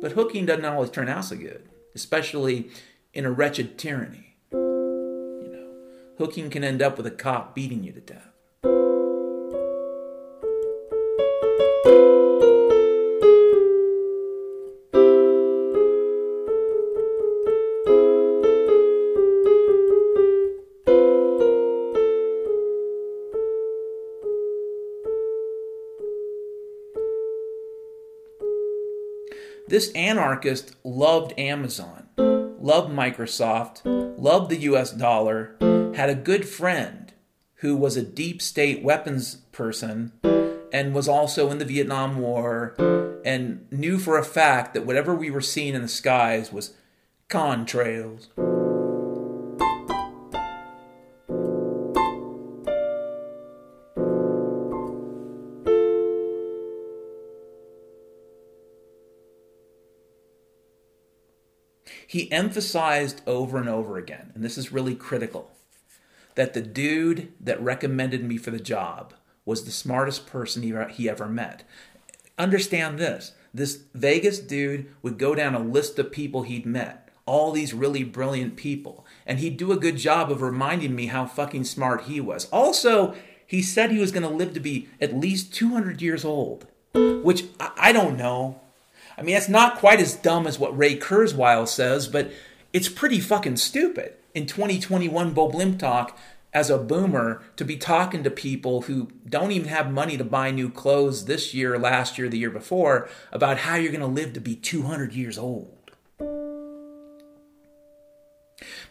But 0.00 0.12
hooking 0.12 0.46
doesn't 0.46 0.64
always 0.64 0.90
turn 0.90 1.08
out 1.08 1.24
so 1.24 1.36
good, 1.36 1.68
especially 1.94 2.70
in 3.12 3.24
a 3.24 3.30
wretched 3.30 3.78
tyranny 3.78 4.25
hooking 6.18 6.50
can 6.50 6.64
end 6.64 6.82
up 6.82 6.96
with 6.96 7.06
a 7.06 7.10
cop 7.10 7.54
beating 7.54 7.84
you 7.84 7.92
to 7.92 8.00
death. 8.00 8.32
This 29.68 29.90
anarchist 29.92 30.76
loved 30.84 31.36
Amazon, 31.36 32.06
loved 32.16 32.92
Microsoft, 32.92 33.80
loved 33.84 34.48
the 34.48 34.58
US 34.58 34.92
dollar, 34.92 35.56
had 35.94 36.10
a 36.10 36.14
good 36.14 36.48
friend 36.48 37.12
who 37.60 37.76
was 37.76 37.96
a 37.96 38.02
deep 38.02 38.42
state 38.42 38.82
weapons 38.82 39.36
person 39.52 40.12
and 40.72 40.94
was 40.94 41.08
also 41.08 41.50
in 41.50 41.58
the 41.58 41.64
Vietnam 41.64 42.18
War 42.18 42.74
and 43.24 43.66
knew 43.72 43.98
for 43.98 44.18
a 44.18 44.24
fact 44.24 44.74
that 44.74 44.84
whatever 44.84 45.14
we 45.14 45.30
were 45.30 45.40
seeing 45.40 45.74
in 45.74 45.82
the 45.82 45.88
skies 45.88 46.52
was 46.52 46.74
contrails. 47.30 48.28
He 62.08 62.30
emphasized 62.30 63.20
over 63.26 63.58
and 63.58 63.68
over 63.68 63.98
again, 63.98 64.30
and 64.34 64.44
this 64.44 64.56
is 64.56 64.72
really 64.72 64.94
critical 64.94 65.55
that 66.36 66.54
the 66.54 66.62
dude 66.62 67.32
that 67.40 67.60
recommended 67.60 68.22
me 68.22 68.36
for 68.36 68.52
the 68.52 68.60
job 68.60 69.12
was 69.44 69.64
the 69.64 69.70
smartest 69.70 70.26
person 70.26 70.62
he, 70.62 70.74
he 70.90 71.08
ever 71.08 71.26
met. 71.26 71.64
Understand 72.38 72.98
this 72.98 73.32
this 73.52 73.84
Vegas 73.94 74.38
dude 74.38 74.86
would 75.00 75.16
go 75.16 75.34
down 75.34 75.54
a 75.54 75.58
list 75.58 75.98
of 75.98 76.12
people 76.12 76.42
he'd 76.42 76.66
met, 76.66 77.08
all 77.24 77.52
these 77.52 77.72
really 77.72 78.04
brilliant 78.04 78.54
people, 78.54 79.06
and 79.24 79.38
he'd 79.38 79.56
do 79.56 79.72
a 79.72 79.78
good 79.78 79.96
job 79.96 80.30
of 80.30 80.42
reminding 80.42 80.94
me 80.94 81.06
how 81.06 81.24
fucking 81.24 81.64
smart 81.64 82.02
he 82.02 82.20
was. 82.20 82.44
Also, 82.50 83.14
he 83.46 83.62
said 83.62 83.90
he 83.90 83.98
was 83.98 84.12
going 84.12 84.28
to 84.28 84.28
live 84.28 84.52
to 84.52 84.60
be 84.60 84.88
at 85.00 85.16
least 85.16 85.54
200 85.54 86.02
years 86.02 86.22
old, 86.22 86.66
which 86.92 87.44
I, 87.58 87.70
I 87.78 87.92
don't 87.92 88.18
know. 88.18 88.60
I 89.16 89.22
mean, 89.22 89.36
it's 89.36 89.48
not 89.48 89.78
quite 89.78 90.00
as 90.00 90.16
dumb 90.16 90.46
as 90.46 90.58
what 90.58 90.76
Ray 90.76 90.98
Kurzweil 90.98 91.66
says, 91.66 92.08
but 92.08 92.30
it's 92.74 92.90
pretty 92.90 93.20
fucking 93.20 93.56
stupid 93.56 94.16
in 94.36 94.44
2021 94.44 95.32
Bo 95.32 95.48
Blimp 95.48 95.78
talk 95.78 96.16
as 96.52 96.68
a 96.68 96.76
boomer 96.76 97.42
to 97.56 97.64
be 97.64 97.78
talking 97.78 98.22
to 98.22 98.30
people 98.30 98.82
who 98.82 99.08
don't 99.26 99.50
even 99.50 99.68
have 99.68 99.90
money 99.90 100.18
to 100.18 100.24
buy 100.24 100.50
new 100.50 100.68
clothes 100.68 101.24
this 101.24 101.54
year, 101.54 101.78
last 101.78 102.18
year, 102.18 102.28
the 102.28 102.36
year 102.36 102.50
before 102.50 103.08
about 103.32 103.56
how 103.58 103.76
you're 103.76 103.90
going 103.90 104.00
to 104.02 104.06
live 104.06 104.34
to 104.34 104.40
be 104.40 104.54
200 104.54 105.14
years 105.14 105.38
old. 105.38 105.90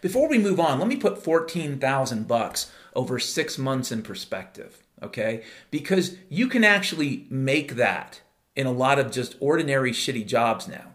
Before 0.00 0.28
we 0.28 0.36
move 0.36 0.58
on, 0.58 0.80
let 0.80 0.88
me 0.88 0.96
put 0.96 1.22
14,000 1.22 2.26
bucks 2.26 2.72
over 2.94 3.20
6 3.20 3.58
months 3.58 3.92
in 3.92 4.02
perspective, 4.02 4.82
okay? 5.00 5.44
Because 5.70 6.16
you 6.28 6.48
can 6.48 6.64
actually 6.64 7.28
make 7.30 7.76
that 7.76 8.20
in 8.56 8.66
a 8.66 8.72
lot 8.72 8.98
of 8.98 9.12
just 9.12 9.36
ordinary 9.38 9.92
shitty 9.92 10.26
jobs 10.26 10.66
now. 10.66 10.94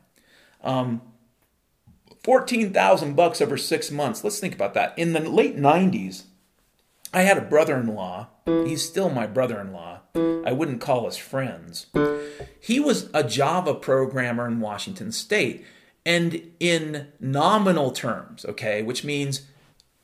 Um, 0.62 1.02
14,000 2.24 3.16
bucks 3.16 3.42
over 3.42 3.58
6 3.58 3.92
months. 3.92 4.24
Let's 4.24 4.40
think 4.40 4.54
about 4.54 4.74
that. 4.76 4.98
In 4.98 5.14
the 5.14 5.22
late 5.22 5.58
90s, 5.58 6.24
I 7.14 7.22
had 7.22 7.38
a 7.38 7.42
brother-in-law. 7.42 8.28
He's 8.46 8.88
still 8.88 9.10
my 9.10 9.28
brother-in-law. 9.28 10.00
I 10.46 10.52
wouldn't 10.52 10.82
call 10.82 11.08
us 11.08 11.18
friends. 11.18 11.88
He 12.60 12.80
was 12.80 13.10
a 13.14 13.24
Java 13.24 13.74
programmer 13.74 14.48
in 14.48 14.60
Washington 14.60 15.12
state 15.12 15.66
and 16.06 16.52
in 16.60 17.08
nominal 17.20 17.92
terms, 17.92 18.46
okay, 18.46 18.82
which 18.82 19.04
means 19.04 19.48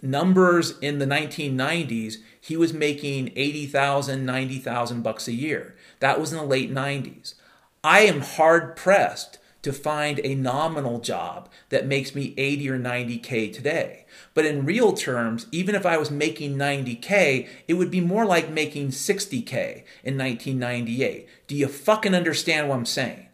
numbers 0.01 0.77
in 0.79 0.99
the 0.99 1.07
1990s, 1.07 2.15
he 2.39 2.55
was 2.55 2.73
making 2.73 3.31
80,000, 3.35 4.25
90,000 4.25 5.01
bucks 5.01 5.27
a 5.27 5.33
year. 5.33 5.75
That 5.99 6.19
was 6.19 6.31
in 6.31 6.37
the 6.37 6.45
late 6.45 6.71
90s. 6.71 7.33
I 7.83 8.01
am 8.01 8.21
hard 8.21 8.75
pressed 8.75 9.39
to 9.61 9.73
find 9.73 10.19
a 10.23 10.35
nominal 10.35 10.99
job 10.99 11.49
that 11.69 11.87
makes 11.87 12.15
me 12.15 12.33
80 12.37 12.69
or 12.69 12.79
90K 12.79 13.53
today. 13.53 14.05
But 14.33 14.45
in 14.45 14.65
real 14.65 14.93
terms, 14.93 15.47
even 15.51 15.75
if 15.75 15.85
I 15.85 15.97
was 15.97 16.11
making 16.11 16.55
90K, 16.55 17.47
it 17.67 17.73
would 17.73 17.91
be 17.91 18.01
more 18.01 18.25
like 18.25 18.49
making 18.49 18.89
60K 18.89 19.83
in 20.03 20.17
1998. 20.17 21.27
Do 21.47 21.55
you 21.55 21.67
fucking 21.67 22.15
understand 22.15 22.69
what 22.69 22.75
I'm 22.75 22.85
saying? 22.85 23.27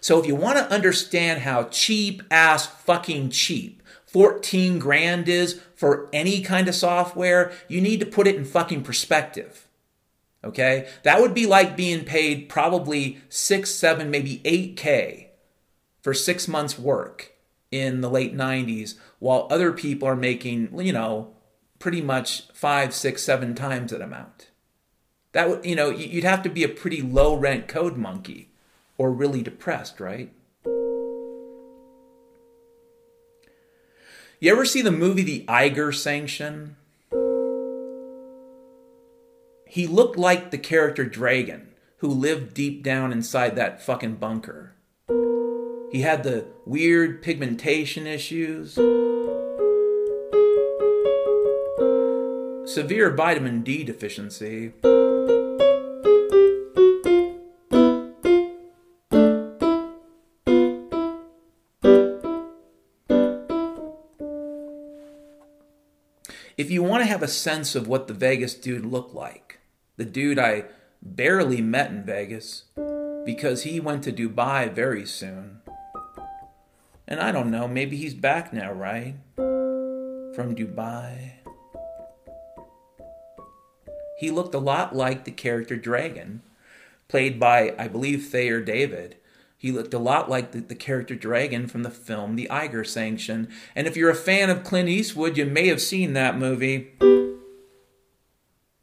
So 0.00 0.20
if 0.20 0.26
you 0.26 0.34
want 0.34 0.58
to 0.58 0.72
understand 0.72 1.42
how 1.42 1.64
cheap 1.64 2.22
ass 2.30 2.66
fucking 2.66 3.30
cheap 3.30 3.82
14 4.06 4.78
grand 4.78 5.28
is 5.28 5.60
for 5.74 6.08
any 6.12 6.40
kind 6.40 6.68
of 6.68 6.74
software, 6.76 7.52
you 7.66 7.80
need 7.80 7.98
to 7.98 8.06
put 8.06 8.28
it 8.28 8.36
in 8.36 8.44
fucking 8.44 8.84
perspective. 8.84 9.66
Okay? 10.44 10.88
That 11.02 11.20
would 11.20 11.34
be 11.34 11.46
like 11.46 11.76
being 11.76 12.04
paid 12.04 12.48
probably 12.48 13.18
6, 13.28 13.68
7, 13.68 14.10
maybe 14.10 14.40
8K 14.44 15.23
for 16.04 16.12
six 16.12 16.46
months' 16.46 16.78
work 16.78 17.32
in 17.70 18.02
the 18.02 18.10
late 18.10 18.36
90s, 18.36 18.96
while 19.20 19.48
other 19.50 19.72
people 19.72 20.06
are 20.06 20.14
making, 20.14 20.68
you 20.78 20.92
know, 20.92 21.30
pretty 21.78 22.02
much 22.02 22.42
five, 22.52 22.94
six, 22.94 23.22
seven 23.22 23.54
times 23.54 23.90
that 23.90 24.02
amount. 24.02 24.50
That 25.32 25.48
would, 25.48 25.64
you 25.64 25.74
know, 25.74 25.88
you'd 25.88 26.22
have 26.22 26.42
to 26.42 26.50
be 26.50 26.62
a 26.62 26.68
pretty 26.68 27.00
low 27.00 27.34
rent 27.34 27.68
code 27.68 27.96
monkey 27.96 28.50
or 28.98 29.10
really 29.10 29.42
depressed, 29.42 29.98
right? 29.98 30.30
You 34.40 34.52
ever 34.52 34.66
see 34.66 34.82
the 34.82 34.92
movie 34.92 35.22
The 35.22 35.46
Eiger 35.48 35.90
Sanction? 35.90 36.76
He 39.66 39.86
looked 39.86 40.18
like 40.18 40.50
the 40.50 40.58
character 40.58 41.06
Dragon, 41.06 41.68
who 41.98 42.08
lived 42.08 42.52
deep 42.52 42.82
down 42.82 43.10
inside 43.10 43.56
that 43.56 43.80
fucking 43.80 44.16
bunker. 44.16 44.73
He 45.94 46.00
had 46.00 46.24
the 46.24 46.46
weird 46.66 47.22
pigmentation 47.22 48.04
issues, 48.08 48.74
severe 52.68 53.14
vitamin 53.14 53.62
D 53.62 53.84
deficiency. 53.84 54.72
If 66.56 66.72
you 66.72 66.82
want 66.82 67.04
to 67.04 67.08
have 67.08 67.22
a 67.22 67.28
sense 67.28 67.76
of 67.76 67.86
what 67.86 68.08
the 68.08 68.14
Vegas 68.14 68.54
dude 68.54 68.84
looked 68.84 69.14
like, 69.14 69.60
the 69.96 70.04
dude 70.04 70.40
I 70.40 70.64
barely 71.00 71.60
met 71.60 71.92
in 71.92 72.02
Vegas 72.02 72.64
because 73.24 73.62
he 73.62 73.78
went 73.78 74.02
to 74.02 74.12
Dubai 74.12 74.68
very 74.72 75.06
soon. 75.06 75.60
And 77.06 77.20
I 77.20 77.32
don't 77.32 77.50
know, 77.50 77.68
maybe 77.68 77.96
he's 77.96 78.14
back 78.14 78.52
now, 78.52 78.72
right? 78.72 79.16
From 79.36 80.54
Dubai. 80.54 81.32
He 84.18 84.30
looked 84.30 84.54
a 84.54 84.58
lot 84.58 84.96
like 84.96 85.24
the 85.24 85.30
character 85.30 85.76
Dragon, 85.76 86.42
played 87.08 87.38
by, 87.38 87.74
I 87.78 87.88
believe, 87.88 88.26
Thayer 88.26 88.60
David. 88.60 89.16
He 89.58 89.72
looked 89.72 89.94
a 89.94 89.98
lot 89.98 90.30
like 90.30 90.52
the, 90.52 90.60
the, 90.60 90.74
character 90.74 91.14
Dragon 91.14 91.66
from 91.66 91.82
the 91.82 91.90
film 91.90 92.36
The 92.36 92.50
Eiger 92.50 92.84
Sanction. 92.84 93.48
And 93.74 93.86
if 93.86 93.96
you're 93.96 94.10
a 94.10 94.14
fan 94.14 94.50
of 94.50 94.62
Clint 94.62 94.88
Eastwood, 94.88 95.36
you 95.36 95.46
may 95.46 95.68
have 95.68 95.80
seen 95.80 96.12
that 96.12 96.38
movie. 96.38 96.92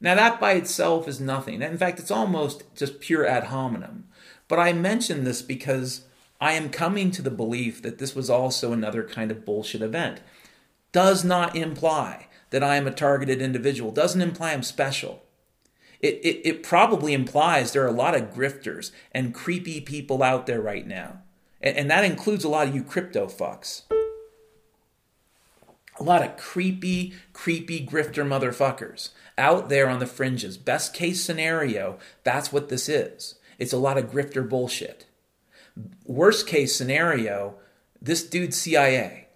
Now, 0.00 0.16
that 0.16 0.40
by 0.40 0.52
itself 0.54 1.06
is 1.06 1.20
nothing. 1.20 1.62
In 1.62 1.78
fact, 1.78 2.00
it's 2.00 2.10
almost 2.10 2.64
just 2.74 3.00
pure 3.00 3.24
ad 3.24 3.44
hominem. 3.44 4.08
But 4.48 4.58
I 4.58 4.72
mention 4.72 5.22
this 5.22 5.40
because 5.40 6.06
I 6.42 6.54
am 6.54 6.70
coming 6.70 7.12
to 7.12 7.22
the 7.22 7.30
belief 7.30 7.82
that 7.82 7.98
this 7.98 8.16
was 8.16 8.28
also 8.28 8.72
another 8.72 9.04
kind 9.04 9.30
of 9.30 9.44
bullshit 9.44 9.80
event. 9.80 10.20
Does 10.90 11.22
not 11.22 11.54
imply 11.54 12.26
that 12.50 12.64
I 12.64 12.74
am 12.74 12.88
a 12.88 12.90
targeted 12.90 13.40
individual, 13.40 13.92
doesn't 13.92 14.20
imply 14.20 14.52
I'm 14.52 14.64
special. 14.64 15.22
It, 16.00 16.14
it, 16.24 16.40
it 16.44 16.62
probably 16.64 17.12
implies 17.12 17.70
there 17.70 17.84
are 17.84 17.86
a 17.86 17.92
lot 17.92 18.16
of 18.16 18.34
grifters 18.34 18.90
and 19.12 19.32
creepy 19.32 19.80
people 19.80 20.20
out 20.20 20.46
there 20.46 20.60
right 20.60 20.84
now. 20.84 21.22
And, 21.60 21.76
and 21.76 21.90
that 21.92 22.04
includes 22.04 22.42
a 22.42 22.48
lot 22.48 22.66
of 22.66 22.74
you 22.74 22.82
crypto 22.82 23.26
fucks. 23.26 23.82
A 26.00 26.02
lot 26.02 26.24
of 26.24 26.36
creepy, 26.36 27.14
creepy 27.32 27.86
grifter 27.86 28.26
motherfuckers 28.26 29.10
out 29.38 29.68
there 29.68 29.88
on 29.88 30.00
the 30.00 30.06
fringes. 30.06 30.58
Best 30.58 30.92
case 30.92 31.22
scenario, 31.22 32.00
that's 32.24 32.52
what 32.52 32.68
this 32.68 32.88
is. 32.88 33.36
It's 33.60 33.72
a 33.72 33.78
lot 33.78 33.96
of 33.96 34.10
grifter 34.10 34.46
bullshit. 34.48 35.06
Worst 36.04 36.46
case 36.46 36.74
scenario, 36.74 37.54
this 38.00 38.26
dude's 38.28 38.56
CIA. 38.56 39.28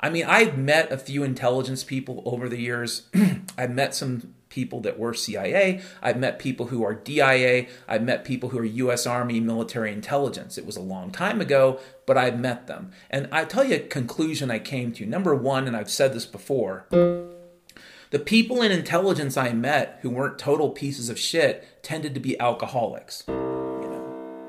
I 0.00 0.08
mean, 0.08 0.24
I've 0.24 0.56
met 0.56 0.90
a 0.90 0.96
few 0.96 1.22
intelligence 1.22 1.84
people 1.84 2.22
over 2.24 2.48
the 2.48 2.60
years. 2.60 3.08
I've 3.58 3.70
met 3.70 3.94
some 3.94 4.34
people 4.48 4.80
that 4.80 4.98
were 4.98 5.14
CIA. 5.14 5.80
I've 6.02 6.18
met 6.18 6.38
people 6.38 6.66
who 6.66 6.82
are 6.82 6.94
DIA. 6.94 7.66
I've 7.86 8.02
met 8.02 8.24
people 8.24 8.48
who 8.48 8.58
are 8.58 8.64
U.S. 8.64 9.06
Army 9.06 9.40
military 9.40 9.92
intelligence. 9.92 10.58
It 10.58 10.66
was 10.66 10.76
a 10.76 10.82
long 10.82 11.10
time 11.10 11.40
ago, 11.40 11.78
but 12.06 12.18
I've 12.18 12.40
met 12.40 12.66
them. 12.66 12.90
And 13.10 13.28
I 13.30 13.44
tell 13.44 13.64
you 13.64 13.76
a 13.76 13.80
conclusion 13.80 14.50
I 14.50 14.58
came 14.58 14.92
to. 14.92 15.06
Number 15.06 15.34
one, 15.34 15.66
and 15.66 15.76
I've 15.76 15.90
said 15.90 16.12
this 16.12 16.26
before. 16.26 16.86
The 16.90 18.18
people 18.18 18.60
in 18.60 18.72
intelligence 18.72 19.36
I 19.36 19.52
met 19.52 20.00
who 20.02 20.10
weren't 20.10 20.38
total 20.38 20.70
pieces 20.70 21.08
of 21.08 21.18
shit 21.18 21.82
tended 21.82 22.12
to 22.14 22.20
be 22.20 22.38
alcoholics. 22.40 23.24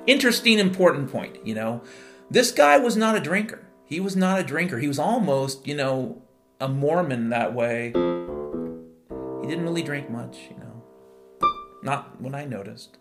Interesting, 0.08 0.58
important 0.58 1.12
point, 1.12 1.46
you 1.46 1.54
know. 1.54 1.82
This 2.30 2.52
guy 2.52 2.78
was 2.78 2.98
not 2.98 3.16
a 3.16 3.20
drinker. 3.20 3.68
He 3.86 4.00
was 4.00 4.16
not 4.16 4.40
a 4.40 4.44
drinker. 4.44 4.80
He 4.80 4.88
was 4.88 4.98
almost, 4.98 5.68
you 5.68 5.76
know, 5.76 6.22
a 6.60 6.68
Mormon 6.68 7.30
that 7.30 7.54
way 7.54 7.88
he 9.42 9.48
didn't 9.48 9.64
really 9.64 9.84
drink 9.84 10.10
much, 10.10 10.38
you 10.50 10.58
know. 10.58 11.48
Not 11.84 12.22
when 12.22 12.36
I 12.36 12.46
noticed. 12.46 12.98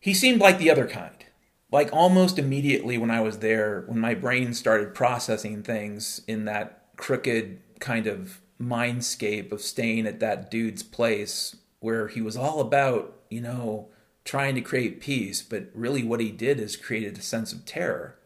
He 0.00 0.14
seemed 0.14 0.40
like 0.40 0.58
the 0.58 0.70
other 0.70 0.86
kind. 0.86 1.24
Like 1.70 1.92
almost 1.92 2.38
immediately 2.38 2.96
when 2.96 3.10
I 3.10 3.20
was 3.20 3.38
there, 3.38 3.84
when 3.86 3.98
my 3.98 4.14
brain 4.14 4.54
started 4.54 4.94
processing 4.94 5.62
things 5.62 6.20
in 6.26 6.44
that 6.44 6.88
crooked 6.96 7.60
kind 7.80 8.06
of 8.06 8.40
mindscape 8.60 9.52
of 9.52 9.60
staying 9.60 10.06
at 10.06 10.20
that 10.20 10.50
dude's 10.50 10.82
place 10.82 11.56
where 11.80 12.08
he 12.08 12.20
was 12.20 12.36
all 12.36 12.60
about, 12.60 13.14
you 13.30 13.40
know, 13.40 13.88
trying 14.24 14.54
to 14.54 14.60
create 14.60 15.00
peace, 15.00 15.42
but 15.42 15.68
really 15.74 16.02
what 16.02 16.20
he 16.20 16.30
did 16.30 16.58
is 16.58 16.76
created 16.76 17.16
a 17.16 17.22
sense 17.22 17.52
of 17.52 17.64
terror. 17.64 18.18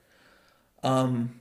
Um, 0.82 1.40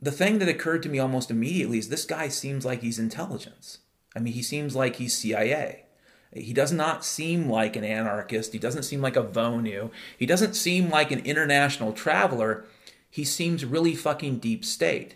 the 0.00 0.12
thing 0.12 0.38
that 0.38 0.48
occurred 0.48 0.82
to 0.84 0.88
me 0.88 0.98
almost 0.98 1.30
immediately 1.30 1.78
is 1.78 1.88
this 1.88 2.04
guy 2.04 2.28
seems 2.28 2.64
like 2.64 2.82
he's 2.82 2.98
intelligence. 2.98 3.78
I 4.14 4.20
mean, 4.20 4.32
he 4.32 4.42
seems 4.42 4.74
like 4.74 4.96
he's 4.96 5.16
CIA. 5.16 5.84
He 6.32 6.52
does 6.52 6.72
not 6.72 7.04
seem 7.04 7.48
like 7.48 7.74
an 7.74 7.84
anarchist. 7.84 8.52
He 8.52 8.58
doesn't 8.58 8.82
seem 8.82 9.00
like 9.00 9.16
a 9.16 9.22
Vonu. 9.22 9.90
He 10.16 10.26
doesn't 10.26 10.54
seem 10.54 10.90
like 10.90 11.10
an 11.10 11.20
international 11.20 11.92
traveler. 11.92 12.64
He 13.10 13.24
seems 13.24 13.64
really 13.64 13.94
fucking 13.94 14.38
deep 14.38 14.64
state. 14.64 15.14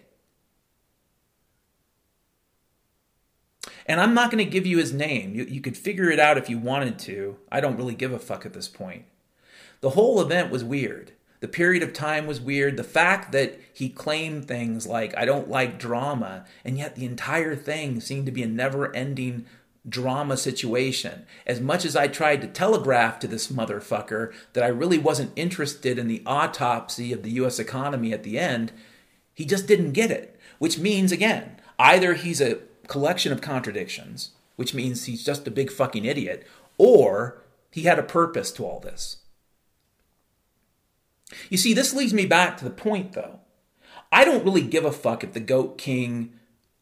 And 3.87 4.01
I'm 4.01 4.15
not 4.15 4.31
going 4.31 4.45
to 4.45 4.51
give 4.51 4.67
you 4.67 4.79
his 4.79 4.93
name. 4.93 5.35
You, 5.35 5.45
you 5.45 5.61
could 5.61 5.77
figure 5.77 6.11
it 6.11 6.21
out 6.21 6.39
if 6.39 6.49
you 6.49 6.59
wanted 6.59 6.99
to. 7.01 7.37
I 7.51 7.61
don't 7.61 7.77
really 7.77 7.95
give 7.95 8.13
a 8.13 8.19
fuck 8.19 8.47
at 8.47 8.53
this 8.53 8.69
point. 8.69 9.05
The 9.81 9.91
whole 9.91 10.21
event 10.21 10.51
was 10.51 10.63
weird. 10.63 11.13
The 11.41 11.49
period 11.49 11.83
of 11.83 11.93
time 11.93 12.29
was 12.29 12.41
weird. 12.41 12.77
The 12.77 12.85
fact 12.85 13.33
that 13.33 13.59
he 13.73 13.89
claimed 13.89 14.47
things 14.47 14.87
like, 14.87 15.17
I 15.19 15.25
don't 15.25 15.51
like 15.51 15.77
drama, 15.77 16.45
and 16.65 16.79
yet 16.79 16.95
the 16.95 17.05
entire 17.05 17.57
thing 17.57 18.01
seemed 18.01 18.27
to 18.27 18.33
be 18.33 18.45
a 18.45 18.47
never 18.47 18.95
ending 18.95 19.47
drama 19.89 20.37
situation. 20.37 21.27
As 21.45 21.61
much 21.61 21.85
as 21.85 21.97
I 21.97 22.07
tried 22.07 22.43
to 22.43 22.47
telegraph 22.47 23.19
to 23.19 23.27
this 23.27 23.49
motherfucker 23.49 24.33
that 24.53 24.63
I 24.63 24.69
really 24.69 24.99
wasn't 24.99 25.33
interested 25.35 25.99
in 25.99 26.07
the 26.07 26.23
autopsy 26.25 27.13
of 27.13 27.25
the 27.25 27.33
US 27.33 27.59
economy 27.59 28.13
at 28.13 28.23
the 28.23 28.39
end, 28.39 28.71
he 29.35 29.45
just 29.45 29.67
didn't 29.67 29.93
get 29.93 30.13
it. 30.13 30.39
Which 30.61 30.79
means, 30.79 31.11
again, 31.11 31.57
either 31.77 32.15
he's 32.15 32.41
a 32.41 32.59
collection 32.93 33.33
of 33.33 33.41
contradictions, 33.41 34.33
which 34.57 34.75
means 34.75 35.07
he's 35.07 35.25
just 35.25 35.49
a 35.49 35.51
big 35.51 35.73
fucking 35.73 36.05
idiot, 36.05 36.47
or 36.77 37.43
he 37.71 37.85
had 37.85 37.99
a 37.99 38.03
purpose 38.03 38.53
to 38.53 38.67
all 38.67 38.81
this. 38.81 39.17
You 41.49 41.57
see, 41.57 41.73
this 41.73 41.95
leads 41.95 42.13
me 42.13 42.27
back 42.27 42.59
to 42.59 42.65
the 42.65 42.71
point, 42.71 43.15
though. 43.15 43.41
I 44.13 44.27
don't 44.27 44.45
really 44.45 44.61
give 44.61 44.85
a 44.85 44.93
fuck 44.93 45.25
if 45.25 45.33
the 45.33 45.41
Goat 45.41 45.79
King 45.79 46.35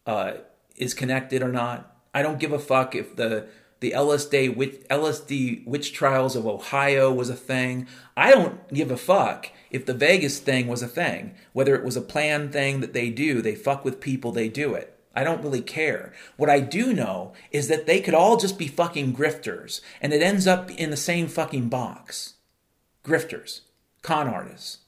uh, 0.05 0.33
is 0.77 0.95
connected 0.95 1.43
or 1.43 1.53
not. 1.53 1.97
I 2.13 2.23
don't 2.23 2.41
give 2.41 2.53
a 2.53 2.59
fuck 2.59 2.97
if 2.97 3.15
the 3.15 3.47
the 3.79 3.93
LSD 3.93 4.57
witch, 4.57 4.81
LSD 4.91 5.65
witch 5.65 5.93
trials 5.93 6.35
of 6.37 6.47
Ohio 6.47 7.11
was 7.11 7.31
a 7.31 7.37
thing. 7.37 7.87
I 8.17 8.33
don't 8.33 8.69
give 8.75 8.91
a 8.91 8.97
fuck 8.97 9.51
if 9.71 9.87
the 9.87 9.95
Vegas 9.95 10.41
thing 10.41 10.67
was 10.67 10.83
a 10.83 10.89
thing. 10.89 11.35
Whether 11.53 11.77
it 11.77 11.85
was 11.85 11.97
a 11.97 12.03
planned 12.03 12.53
thing 12.53 12.81
that 12.81 12.93
they 12.93 13.11
do, 13.11 13.41
they 13.41 13.55
fuck 13.55 13.85
with 13.85 14.01
people, 14.01 14.33
they 14.33 14.49
do 14.49 14.75
it. 14.75 15.00
I 15.15 15.25
don't 15.25 15.43
really 15.43 15.63
care. 15.63 16.13
What 16.37 16.51
I 16.51 16.61
do 16.61 16.93
know 16.93 17.33
is 17.51 17.69
that 17.69 17.87
they 17.87 18.01
could 18.01 18.15
all 18.15 18.37
just 18.37 18.59
be 18.59 18.69
fucking 18.69 19.15
grifters, 19.15 19.81
and 20.01 20.13
it 20.13 20.23
ends 20.23 20.47
up 20.47 20.71
in 20.71 20.91
the 20.91 20.97
same 20.97 21.27
fucking 21.27 21.69
box. 21.69 22.35
Grifters 23.05 23.63
con 24.03 24.29
artists. 24.29 24.79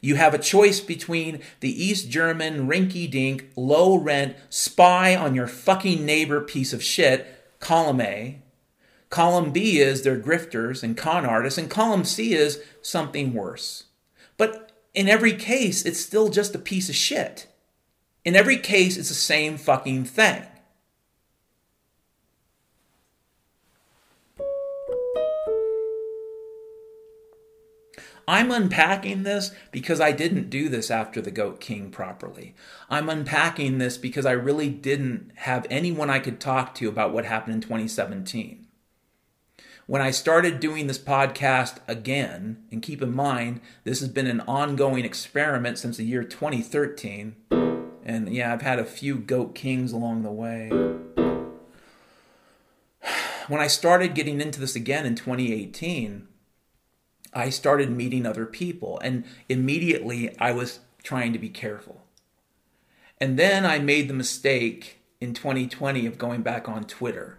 You 0.00 0.14
have 0.14 0.32
a 0.32 0.38
choice 0.38 0.80
between 0.80 1.40
the 1.60 1.84
East 1.84 2.08
German 2.08 2.68
rinky 2.68 3.10
dink, 3.10 3.50
low 3.54 3.96
rent, 3.96 4.36
spy 4.48 5.14
on 5.14 5.34
your 5.34 5.46
fucking 5.46 6.06
neighbor 6.06 6.40
piece 6.40 6.72
of 6.72 6.82
shit, 6.82 7.26
column 7.60 8.00
A. 8.00 8.42
Column 9.10 9.50
B 9.50 9.78
is 9.78 10.02
they're 10.02 10.18
grifters 10.18 10.82
and 10.82 10.96
con 10.96 11.26
artists, 11.26 11.58
and 11.58 11.68
column 11.68 12.04
C 12.04 12.32
is 12.32 12.62
something 12.80 13.34
worse. 13.34 13.84
But 14.38 14.72
in 14.94 15.08
every 15.08 15.34
case, 15.34 15.84
it's 15.84 16.00
still 16.00 16.30
just 16.30 16.54
a 16.54 16.58
piece 16.58 16.88
of 16.88 16.94
shit. 16.94 17.46
In 18.24 18.36
every 18.36 18.58
case, 18.58 18.96
it's 18.96 19.08
the 19.08 19.14
same 19.14 19.56
fucking 19.56 20.04
thing. 20.04 20.44
I'm 28.28 28.52
unpacking 28.52 29.24
this 29.24 29.50
because 29.72 30.00
I 30.00 30.12
didn't 30.12 30.50
do 30.50 30.68
this 30.68 30.88
after 30.88 31.20
the 31.20 31.32
Goat 31.32 31.58
King 31.58 31.90
properly. 31.90 32.54
I'm 32.88 33.08
unpacking 33.08 33.78
this 33.78 33.98
because 33.98 34.24
I 34.24 34.32
really 34.32 34.68
didn't 34.68 35.32
have 35.36 35.66
anyone 35.68 36.10
I 36.10 36.20
could 36.20 36.38
talk 36.38 36.74
to 36.76 36.88
about 36.88 37.12
what 37.12 37.24
happened 37.24 37.54
in 37.54 37.60
2017. 37.60 38.68
When 39.86 40.00
I 40.00 40.12
started 40.12 40.60
doing 40.60 40.86
this 40.86 40.98
podcast 40.98 41.78
again, 41.88 42.62
and 42.70 42.82
keep 42.82 43.02
in 43.02 43.12
mind, 43.12 43.60
this 43.82 43.98
has 43.98 44.08
been 44.08 44.28
an 44.28 44.42
ongoing 44.42 45.04
experiment 45.04 45.78
since 45.78 45.96
the 45.96 46.04
year 46.04 46.22
2013, 46.22 47.79
and 48.10 48.34
yeah, 48.34 48.52
I've 48.52 48.62
had 48.62 48.80
a 48.80 48.84
few 48.84 49.16
Goat 49.16 49.54
Kings 49.54 49.92
along 49.92 50.22
the 50.22 50.32
way. 50.32 50.70
When 53.46 53.60
I 53.60 53.66
started 53.66 54.14
getting 54.14 54.40
into 54.40 54.60
this 54.60 54.76
again 54.76 55.04
in 55.04 55.16
2018, 55.16 56.28
I 57.34 57.50
started 57.50 57.90
meeting 57.90 58.24
other 58.24 58.46
people, 58.46 59.00
and 59.00 59.24
immediately 59.48 60.38
I 60.38 60.52
was 60.52 60.78
trying 61.02 61.32
to 61.32 61.38
be 61.38 61.48
careful. 61.48 62.02
And 63.20 63.36
then 63.36 63.66
I 63.66 63.80
made 63.80 64.08
the 64.08 64.14
mistake 64.14 64.98
in 65.20 65.34
2020 65.34 66.06
of 66.06 66.16
going 66.16 66.42
back 66.42 66.68
on 66.68 66.84
Twitter. 66.84 67.38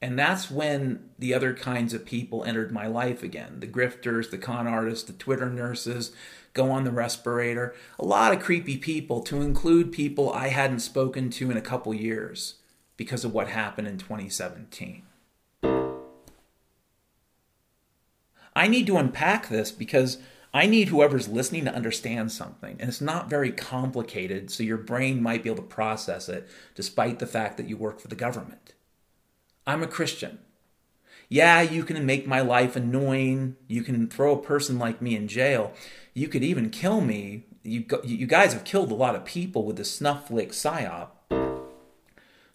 And 0.00 0.16
that's 0.16 0.50
when 0.50 1.10
the 1.18 1.34
other 1.34 1.52
kinds 1.52 1.92
of 1.92 2.06
people 2.06 2.44
entered 2.44 2.70
my 2.70 2.86
life 2.86 3.24
again 3.24 3.58
the 3.58 3.66
grifters, 3.66 4.30
the 4.30 4.38
con 4.38 4.68
artists, 4.68 5.04
the 5.04 5.12
Twitter 5.12 5.50
nurses, 5.50 6.12
go 6.58 6.70
on 6.70 6.84
the 6.84 6.90
respirator. 6.90 7.74
A 7.98 8.04
lot 8.04 8.32
of 8.32 8.42
creepy 8.42 8.76
people, 8.76 9.22
to 9.22 9.40
include 9.40 9.92
people 9.92 10.32
I 10.32 10.48
hadn't 10.48 10.80
spoken 10.80 11.30
to 11.30 11.50
in 11.50 11.56
a 11.56 11.62
couple 11.62 11.94
years 11.94 12.56
because 12.96 13.24
of 13.24 13.32
what 13.32 13.48
happened 13.48 13.88
in 13.88 13.96
2017. 13.96 15.02
I 18.54 18.66
need 18.66 18.88
to 18.88 18.96
unpack 18.96 19.48
this 19.48 19.70
because 19.70 20.18
I 20.52 20.66
need 20.66 20.88
whoever's 20.88 21.28
listening 21.28 21.64
to 21.66 21.74
understand 21.74 22.32
something. 22.32 22.76
And 22.80 22.88
it's 22.88 23.00
not 23.00 23.30
very 23.30 23.52
complicated, 23.52 24.50
so 24.50 24.64
your 24.64 24.78
brain 24.78 25.22
might 25.22 25.44
be 25.44 25.50
able 25.50 25.62
to 25.62 25.68
process 25.68 26.28
it 26.28 26.48
despite 26.74 27.20
the 27.20 27.26
fact 27.26 27.56
that 27.56 27.68
you 27.68 27.76
work 27.76 28.00
for 28.00 28.08
the 28.08 28.16
government. 28.16 28.74
I'm 29.64 29.84
a 29.84 29.86
Christian. 29.86 30.40
Yeah, 31.28 31.60
you 31.60 31.84
can 31.84 32.04
make 32.06 32.26
my 32.26 32.40
life 32.40 32.74
annoying. 32.74 33.56
You 33.66 33.82
can 33.82 34.08
throw 34.08 34.32
a 34.32 34.42
person 34.42 34.78
like 34.78 35.02
me 35.02 35.14
in 35.14 35.28
jail. 35.28 35.72
You 36.14 36.26
could 36.28 36.42
even 36.42 36.70
kill 36.70 37.00
me. 37.00 37.44
You, 37.62 37.84
you 38.02 38.26
guys 38.26 38.54
have 38.54 38.64
killed 38.64 38.90
a 38.90 38.94
lot 38.94 39.14
of 39.14 39.24
people 39.24 39.64
with 39.64 39.76
the 39.76 39.84
Snowflake 39.84 40.52
PSYOP. 40.52 41.08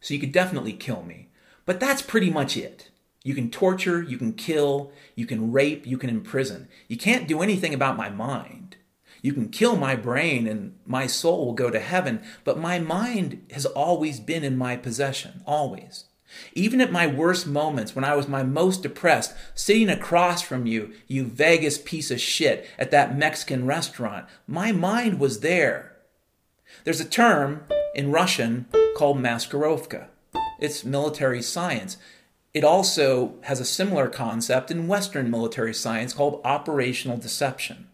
So 0.02 0.14
you 0.14 0.20
could 0.20 0.32
definitely 0.32 0.74
kill 0.74 1.04
me. 1.04 1.30
But 1.66 1.80
that's 1.80 2.02
pretty 2.02 2.30
much 2.30 2.58
it. 2.58 2.90
You 3.24 3.36
can 3.36 3.50
torture, 3.50 4.02
you 4.02 4.18
can 4.18 4.34
kill, 4.34 4.92
you 5.16 5.26
can 5.26 5.52
rape, 5.52 5.88
you 5.88 5.98
can 5.98 6.10
imprison. 6.10 6.68
You 6.90 6.98
can't 6.98 7.28
do 7.28 7.42
anything 7.42 7.74
about 7.74 7.96
my 7.96 8.10
mind. 8.10 8.76
You 9.22 9.32
can 9.32 9.48
kill 9.48 9.78
my 9.78 9.96
brain 9.96 10.46
and 10.46 10.76
my 10.86 11.08
soul 11.08 11.46
will 11.46 11.54
go 11.54 11.70
to 11.70 11.80
heaven, 11.80 12.22
but 12.44 12.60
my 12.60 12.80
mind 12.80 13.46
has 13.52 13.66
always 13.66 14.20
been 14.20 14.44
in 14.44 14.58
my 14.58 14.76
possession, 14.76 15.42
always. 15.46 16.06
Even 16.54 16.82
at 16.82 16.92
my 16.92 17.08
worst 17.08 17.48
moments, 17.48 17.96
when 17.96 18.06
I 18.06 18.16
was 18.16 18.28
my 18.28 18.44
most 18.44 18.84
depressed, 18.84 19.34
sitting 19.56 19.90
across 19.90 20.42
from 20.42 20.66
you, 20.66 20.94
you 21.08 21.26
Vegas 21.26 21.78
piece 21.78 22.12
of 22.12 22.22
shit, 22.22 22.68
at 22.78 22.92
that 22.92 23.18
Mexican 23.18 23.66
restaurant, 23.66 24.26
my 24.48 24.72
mind 24.72 25.20
was 25.20 25.40
there. 25.40 25.98
There's 26.84 27.02
a 27.02 27.06
term 27.06 27.66
in 27.96 28.12
Russian 28.12 28.68
called 28.98 29.18
maskirovka. 29.18 30.08
It's 30.60 30.84
military 30.84 31.42
science. 31.42 31.98
It 32.54 32.64
also 32.64 33.36
has 33.42 33.60
a 33.60 33.66
similar 33.66 34.08
concept 34.08 34.70
in 34.70 34.88
Western 34.88 35.32
military 35.32 35.74
science 35.74 36.14
called 36.14 36.42
operational 36.44 37.18
deception. 37.18 37.88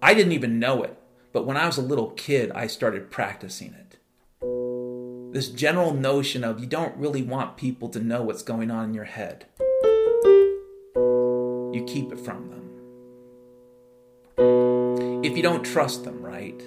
I 0.00 0.14
didn't 0.14 0.32
even 0.32 0.58
know 0.58 0.82
it, 0.82 0.96
but 1.32 1.46
when 1.46 1.56
I 1.56 1.66
was 1.66 1.78
a 1.78 1.82
little 1.82 2.10
kid, 2.10 2.50
I 2.52 2.66
started 2.66 3.10
practicing 3.10 3.74
it. 3.74 3.91
This 5.32 5.48
general 5.48 5.94
notion 5.94 6.44
of 6.44 6.60
you 6.60 6.66
don't 6.66 6.94
really 6.98 7.22
want 7.22 7.56
people 7.56 7.88
to 7.88 7.98
know 7.98 8.20
what's 8.20 8.42
going 8.42 8.70
on 8.70 8.90
in 8.90 8.94
your 8.94 9.04
head, 9.04 9.46
you 10.94 11.82
keep 11.86 12.12
it 12.12 12.20
from 12.20 12.50
them. 12.50 12.68
If 15.24 15.34
you 15.34 15.42
don't 15.42 15.64
trust 15.64 16.04
them, 16.04 16.20
right? 16.20 16.60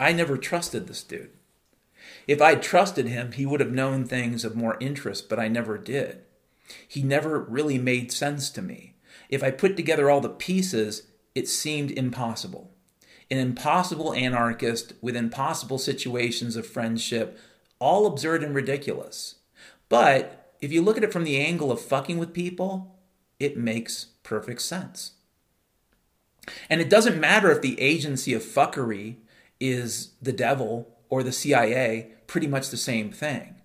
I 0.00 0.10
never 0.10 0.36
trusted 0.36 0.88
this 0.88 1.04
dude. 1.04 1.30
If 2.26 2.42
I'd 2.42 2.64
trusted 2.64 3.06
him, 3.06 3.30
he 3.30 3.46
would 3.46 3.60
have 3.60 3.70
known 3.70 4.04
things 4.04 4.44
of 4.44 4.56
more 4.56 4.76
interest, 4.80 5.28
but 5.28 5.38
I 5.38 5.46
never 5.46 5.78
did. 5.78 6.22
He 6.88 7.04
never 7.04 7.38
really 7.38 7.78
made 7.78 8.10
sense 8.10 8.50
to 8.50 8.60
me. 8.60 8.95
If 9.28 9.42
I 9.42 9.50
put 9.50 9.76
together 9.76 10.10
all 10.10 10.20
the 10.20 10.28
pieces, 10.28 11.08
it 11.34 11.48
seemed 11.48 11.90
impossible. 11.90 12.70
An 13.30 13.38
impossible 13.38 14.14
anarchist 14.14 14.92
with 15.00 15.16
impossible 15.16 15.78
situations 15.78 16.56
of 16.56 16.66
friendship, 16.66 17.38
all 17.78 18.06
absurd 18.06 18.42
and 18.42 18.54
ridiculous. 18.54 19.36
But 19.88 20.54
if 20.60 20.72
you 20.72 20.82
look 20.82 20.96
at 20.96 21.04
it 21.04 21.12
from 21.12 21.24
the 21.24 21.38
angle 21.38 21.72
of 21.72 21.80
fucking 21.80 22.18
with 22.18 22.32
people, 22.32 22.96
it 23.38 23.56
makes 23.56 24.06
perfect 24.22 24.62
sense. 24.62 25.12
And 26.70 26.80
it 26.80 26.88
doesn't 26.88 27.20
matter 27.20 27.50
if 27.50 27.60
the 27.60 27.80
agency 27.80 28.32
of 28.32 28.42
fuckery 28.42 29.16
is 29.60 30.12
the 30.22 30.32
devil 30.32 30.88
or 31.08 31.22
the 31.22 31.32
CIA 31.32 32.12
pretty 32.26 32.46
much 32.46 32.70
the 32.70 32.76
same 32.76 33.10
thing. 33.10 33.56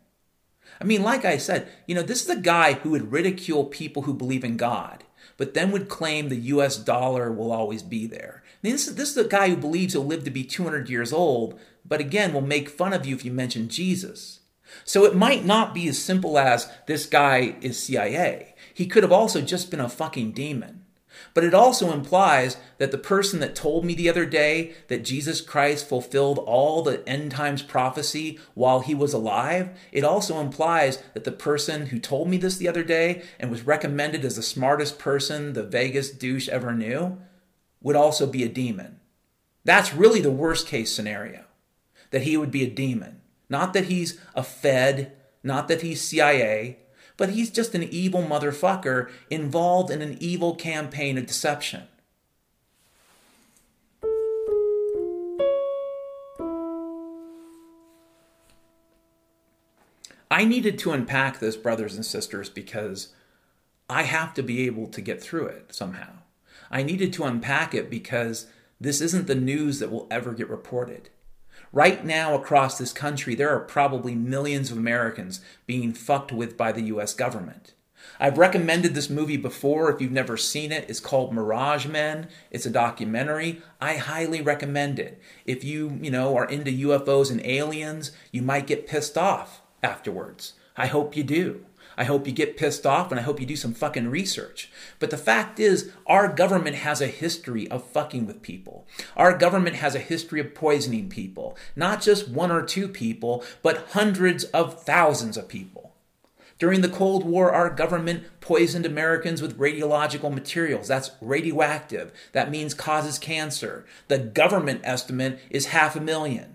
I 0.79 0.83
mean, 0.83 1.03
like 1.03 1.25
I 1.25 1.37
said, 1.37 1.67
you 1.85 1.93
know, 1.93 2.01
this 2.01 2.23
is 2.23 2.29
a 2.29 2.39
guy 2.39 2.73
who 2.73 2.91
would 2.91 3.11
ridicule 3.11 3.65
people 3.65 4.03
who 4.03 4.13
believe 4.13 4.43
in 4.43 4.57
God, 4.57 5.03
but 5.41 5.55
then 5.55 5.71
would 5.71 5.89
claim 5.89 6.29
the 6.29 6.35
US 6.35 6.77
dollar 6.77 7.31
will 7.31 7.51
always 7.51 7.81
be 7.81 8.05
there. 8.05 8.43
I 8.45 8.57
mean, 8.61 8.73
this, 8.73 8.87
is, 8.87 8.93
this 8.93 9.09
is 9.09 9.17
a 9.17 9.27
guy 9.27 9.49
who 9.49 9.57
believes 9.57 9.93
he'll 9.93 10.05
live 10.05 10.23
to 10.25 10.29
be 10.29 10.43
200 10.43 10.87
years 10.87 11.11
old, 11.11 11.59
but 11.83 11.99
again, 11.99 12.31
will 12.31 12.41
make 12.41 12.69
fun 12.69 12.93
of 12.93 13.07
you 13.07 13.15
if 13.15 13.25
you 13.25 13.31
mention 13.31 13.67
Jesus. 13.67 14.41
So 14.85 15.03
it 15.03 15.15
might 15.15 15.43
not 15.43 15.73
be 15.73 15.87
as 15.87 15.97
simple 15.97 16.37
as 16.37 16.71
this 16.85 17.07
guy 17.07 17.55
is 17.59 17.81
CIA. 17.81 18.53
He 18.71 18.85
could 18.85 19.01
have 19.01 19.11
also 19.11 19.41
just 19.41 19.71
been 19.71 19.79
a 19.79 19.89
fucking 19.89 20.33
demon. 20.33 20.80
But 21.33 21.43
it 21.43 21.53
also 21.53 21.91
implies 21.91 22.57
that 22.77 22.91
the 22.91 22.97
person 22.97 23.39
that 23.39 23.55
told 23.55 23.85
me 23.85 23.93
the 23.93 24.09
other 24.09 24.25
day 24.25 24.73
that 24.87 25.05
Jesus 25.05 25.41
Christ 25.41 25.87
fulfilled 25.87 26.39
all 26.39 26.81
the 26.81 27.07
end 27.07 27.31
times 27.31 27.61
prophecy 27.61 28.39
while 28.53 28.81
he 28.81 28.93
was 28.93 29.13
alive, 29.13 29.69
it 29.91 30.03
also 30.03 30.39
implies 30.39 31.01
that 31.13 31.23
the 31.23 31.31
person 31.31 31.87
who 31.87 31.99
told 31.99 32.29
me 32.29 32.37
this 32.37 32.57
the 32.57 32.67
other 32.67 32.83
day 32.83 33.23
and 33.39 33.49
was 33.49 33.65
recommended 33.65 34.25
as 34.25 34.35
the 34.35 34.43
smartest 34.43 34.99
person 34.99 35.53
the 35.53 35.63
Vegas 35.63 36.11
douche 36.11 36.49
ever 36.49 36.73
knew 36.73 37.17
would 37.81 37.95
also 37.95 38.27
be 38.27 38.43
a 38.43 38.49
demon. 38.49 38.99
That's 39.63 39.93
really 39.93 40.21
the 40.21 40.31
worst 40.31 40.67
case 40.67 40.93
scenario 40.93 41.45
that 42.11 42.23
he 42.23 42.37
would 42.37 42.51
be 42.51 42.63
a 42.63 42.69
demon. 42.69 43.21
Not 43.49 43.73
that 43.73 43.85
he's 43.85 44.19
a 44.35 44.43
Fed, 44.43 45.13
not 45.43 45.67
that 45.67 45.81
he's 45.81 46.01
CIA, 46.01 46.77
but 47.21 47.29
he's 47.29 47.51
just 47.51 47.75
an 47.75 47.83
evil 47.83 48.23
motherfucker 48.23 49.07
involved 49.29 49.91
in 49.91 50.01
an 50.01 50.17
evil 50.19 50.55
campaign 50.55 51.19
of 51.19 51.27
deception. 51.27 51.83
I 60.31 60.45
needed 60.45 60.79
to 60.79 60.93
unpack 60.93 61.37
this, 61.37 61.55
brothers 61.55 61.93
and 61.93 62.03
sisters, 62.03 62.49
because 62.49 63.09
I 63.87 64.01
have 64.01 64.33
to 64.33 64.41
be 64.41 64.65
able 64.65 64.87
to 64.87 64.99
get 64.99 65.21
through 65.21 65.45
it 65.45 65.75
somehow. 65.75 66.13
I 66.71 66.81
needed 66.81 67.13
to 67.13 67.25
unpack 67.25 67.75
it 67.75 67.87
because 67.87 68.47
this 68.79 68.99
isn't 68.99 69.27
the 69.27 69.35
news 69.35 69.77
that 69.77 69.91
will 69.91 70.07
ever 70.09 70.33
get 70.33 70.49
reported. 70.49 71.11
Right 71.73 72.03
now, 72.03 72.35
across 72.35 72.77
this 72.77 72.91
country, 72.91 73.33
there 73.33 73.49
are 73.49 73.61
probably 73.61 74.13
millions 74.13 74.71
of 74.71 74.77
Americans 74.77 75.39
being 75.65 75.93
fucked 75.93 76.33
with 76.33 76.57
by 76.57 76.73
the 76.73 76.83
US 76.83 77.13
government. 77.13 77.73
I've 78.19 78.37
recommended 78.37 78.93
this 78.93 79.09
movie 79.09 79.37
before. 79.37 79.89
If 79.89 80.01
you've 80.01 80.11
never 80.11 80.35
seen 80.35 80.73
it, 80.73 80.89
it's 80.89 80.99
called 80.99 81.33
Mirage 81.33 81.85
Men. 81.85 82.27
It's 82.49 82.65
a 82.65 82.71
documentary. 82.71 83.61
I 83.79 83.95
highly 83.95 84.41
recommend 84.41 84.99
it. 84.99 85.21
If 85.45 85.63
you, 85.63 85.97
you 86.01 86.11
know, 86.11 86.35
are 86.35 86.45
into 86.45 86.71
UFOs 86.71 87.31
and 87.31 87.43
aliens, 87.45 88.11
you 88.31 88.41
might 88.41 88.67
get 88.67 88.87
pissed 88.87 89.17
off 89.17 89.61
afterwards. 89.81 90.53
I 90.75 90.87
hope 90.87 91.15
you 91.15 91.23
do. 91.23 91.65
I 91.97 92.03
hope 92.05 92.27
you 92.27 92.33
get 92.33 92.57
pissed 92.57 92.85
off 92.85 93.11
and 93.11 93.19
I 93.19 93.23
hope 93.23 93.39
you 93.39 93.45
do 93.45 93.55
some 93.55 93.73
fucking 93.73 94.09
research. 94.09 94.71
But 94.99 95.09
the 95.09 95.17
fact 95.17 95.59
is, 95.59 95.91
our 96.07 96.27
government 96.27 96.77
has 96.77 97.01
a 97.01 97.07
history 97.07 97.69
of 97.69 97.83
fucking 97.83 98.25
with 98.25 98.41
people. 98.41 98.87
Our 99.15 99.37
government 99.37 99.77
has 99.77 99.95
a 99.95 99.99
history 99.99 100.39
of 100.39 100.55
poisoning 100.55 101.09
people. 101.09 101.57
Not 101.75 102.01
just 102.01 102.29
one 102.29 102.51
or 102.51 102.63
two 102.63 102.87
people, 102.87 103.43
but 103.61 103.87
hundreds 103.91 104.45
of 104.45 104.81
thousands 104.83 105.37
of 105.37 105.47
people. 105.47 105.91
During 106.61 106.81
the 106.81 106.89
Cold 106.89 107.25
War, 107.25 107.51
our 107.51 107.71
government 107.71 108.25
poisoned 108.39 108.85
Americans 108.85 109.41
with 109.41 109.57
radiological 109.57 110.31
materials. 110.31 110.87
That's 110.87 111.09
radioactive. 111.19 112.11
That 112.33 112.51
means 112.51 112.75
causes 112.75 113.17
cancer. 113.17 113.83
The 114.09 114.19
government 114.19 114.81
estimate 114.83 115.39
is 115.49 115.65
half 115.67 115.95
a 115.95 115.99
million. 115.99 116.50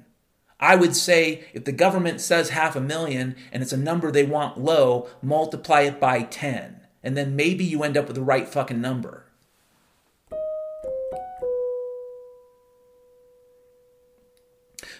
I 0.58 0.74
would 0.74 0.96
say 0.96 1.44
if 1.52 1.64
the 1.64 1.72
government 1.72 2.20
says 2.20 2.50
half 2.50 2.76
a 2.76 2.80
million 2.80 3.36
and 3.52 3.62
it's 3.62 3.72
a 3.72 3.76
number 3.76 4.10
they 4.10 4.24
want 4.24 4.58
low, 4.58 5.08
multiply 5.20 5.82
it 5.82 6.00
by 6.00 6.22
10. 6.22 6.80
And 7.02 7.16
then 7.16 7.36
maybe 7.36 7.64
you 7.64 7.82
end 7.82 7.96
up 7.96 8.06
with 8.06 8.16
the 8.16 8.22
right 8.22 8.48
fucking 8.48 8.80
number. 8.80 9.26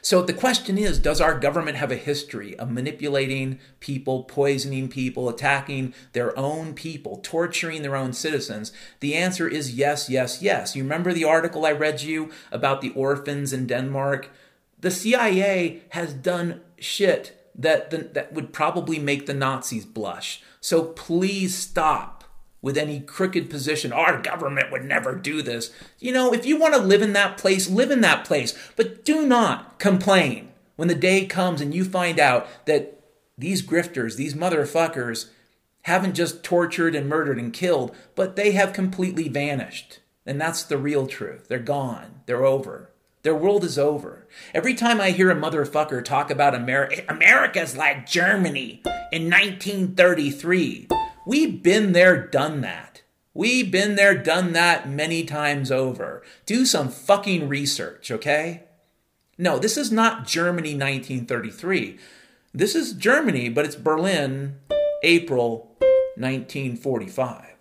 So 0.07 0.23
the 0.23 0.33
question 0.33 0.79
is 0.79 1.01
Does 1.01 1.21
our 1.21 1.37
government 1.37 1.79
have 1.79 1.91
a 1.91 1.97
history 1.97 2.57
of 2.61 2.71
manipulating 2.71 3.59
people, 3.81 4.23
poisoning 4.23 4.89
people, 4.89 5.29
attacking 5.29 5.95
their 6.13 6.39
own 6.39 6.75
people, 6.75 7.19
torturing 7.25 7.83
their 7.83 7.97
own 7.97 8.13
citizens? 8.13 8.71
The 9.01 9.17
answer 9.17 9.49
is 9.49 9.75
yes, 9.75 10.09
yes, 10.09 10.41
yes. 10.41 10.77
You 10.77 10.85
remember 10.85 11.13
the 11.13 11.25
article 11.25 11.67
I 11.67 11.73
read 11.73 12.03
you 12.03 12.31
about 12.53 12.83
the 12.83 12.91
orphans 12.91 13.53
in 13.53 13.67
Denmark? 13.67 14.31
The 14.79 14.91
CIA 14.91 15.83
has 15.91 16.12
done 16.12 16.61
shit 16.79 17.51
that 17.55 17.91
the, 17.91 17.99
that 17.99 18.33
would 18.33 18.53
probably 18.53 18.99
make 18.99 19.27
the 19.27 19.35
Nazis 19.35 19.85
blush. 19.85 20.43
So 20.61 20.85
please 20.85 21.57
stop 21.57 22.24
with 22.61 22.77
any 22.77 23.01
crooked 23.01 23.49
position. 23.49 23.93
Our 23.93 24.20
government 24.20 24.72
would 24.72 24.85
never 24.85 25.14
do 25.14 25.41
this. 25.41 25.72
You 25.99 26.12
know, 26.12 26.33
if 26.33 26.45
you 26.45 26.59
want 26.59 26.74
to 26.74 26.81
live 26.81 27.03
in 27.03 27.12
that 27.14 27.39
place, 27.39 27.70
live 27.70 27.91
in 27.91 28.01
that 28.01 28.24
place, 28.24 28.57
but 28.77 29.05
do 29.05 29.27
not 29.27 29.79
complain 29.79 30.49
when 30.77 30.89
the 30.89 30.95
day 30.95 31.27
comes 31.27 31.61
and 31.61 31.74
you 31.74 31.85
find 31.85 32.18
out 32.18 32.47
that 32.66 33.01
these 33.39 33.64
grifters, 33.64 34.16
these 34.16 34.35
motherfuckers, 34.35 35.31
haven't 35.83 36.14
just 36.14 36.43
tortured 36.43 36.97
and 36.97 37.09
murdered 37.09 37.39
and 37.39 37.53
killed, 37.53 37.95
but 38.16 38.35
they 38.35 38.51
have 38.51 38.72
completely 38.72 39.29
vanished. 39.29 40.01
And 40.27 40.41
that's 40.41 40.64
the 40.64 40.79
real 40.79 41.07
truth. 41.07 41.47
They're 41.49 41.61
gone. 41.61 42.22
They're 42.27 42.45
over. 42.45 42.91
Their 43.27 43.35
world 43.35 43.64
is 43.64 43.77
over. 43.77 44.29
Every 44.55 44.72
time 44.72 45.01
I 45.01 45.11
hear 45.11 45.33
a 45.33 45.35
motherfucker 45.35 46.05
talk 46.05 46.31
about 46.31 46.55
America, 46.55 47.03
America's 47.09 47.77
like 47.77 48.07
Germany 48.07 48.83
in 49.11 49.29
1933. 49.29 50.87
We've 51.27 51.61
been 51.61 51.91
there, 51.91 52.24
done 52.24 52.61
that. 52.61 53.03
We've 53.35 53.68
been 53.68 53.97
there, 53.97 54.16
done 54.16 54.53
that 54.53 54.89
many 54.89 55.24
times 55.24 55.72
over. 55.72 56.22
Do 56.45 56.64
some 56.64 56.89
fucking 56.89 57.49
research, 57.49 58.12
okay? 58.12 58.62
No, 59.37 59.59
this 59.59 59.77
is 59.77 59.91
not 59.91 60.29
Germany 60.29 60.77
1933. 60.77 61.99
This 62.55 62.77
is 62.77 62.93
Germany, 62.93 63.49
but 63.49 63.64
it's 63.64 63.74
Berlin, 63.74 64.61
April 65.03 65.77
1945. 66.14 67.56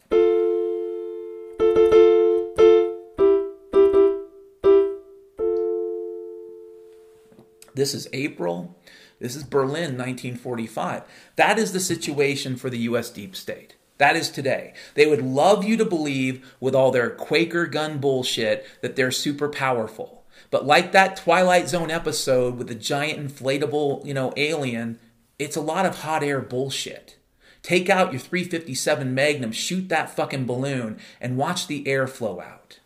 This 7.76 7.94
is 7.94 8.08
April. 8.14 8.76
This 9.20 9.36
is 9.36 9.44
Berlin, 9.44 9.98
1945. 9.98 11.04
That 11.36 11.60
is 11.60 11.74
the 11.74 11.80
situation 11.80 12.56
for 12.56 12.70
the 12.70 12.80
U.S. 12.80 13.10
deep 13.10 13.36
state. 13.36 13.76
That 13.98 14.16
is 14.16 14.30
today. 14.30 14.74
They 14.94 15.06
would 15.06 15.22
love 15.22 15.64
you 15.64 15.78
to 15.78 15.86
believe, 15.86 16.54
with 16.60 16.76
all 16.76 16.92
their 16.92 17.10
Quaker 17.10 17.66
gun 17.66 18.00
bullshit, 18.00 18.66
that 18.82 18.96
they're 18.96 19.12
super 19.12 19.48
powerful. 19.50 20.24
But 20.52 20.66
like 20.66 20.92
that 20.92 21.18
Twilight 21.18 21.70
Zone 21.70 21.92
episode 21.92 22.58
with 22.58 22.68
the 22.68 22.76
giant 22.76 23.20
inflatable, 23.20 24.06
you 24.06 24.14
know, 24.14 24.34
alien, 24.36 25.00
it's 25.40 25.56
a 25.56 25.62
lot 25.62 25.86
of 25.86 26.00
hot 26.00 26.24
air 26.24 26.42
bullshit. 26.42 27.18
Take 27.62 27.90
out 27.90 28.12
your 28.12 28.20
357 28.20 29.14
Magnum, 29.14 29.52
shoot 29.52 29.90
that 29.90 30.16
fucking 30.16 30.46
balloon, 30.46 31.00
and 31.20 31.38
watch 31.38 31.68
the 31.68 31.88
air 31.88 32.06
flow 32.06 32.40
out. 32.40 32.80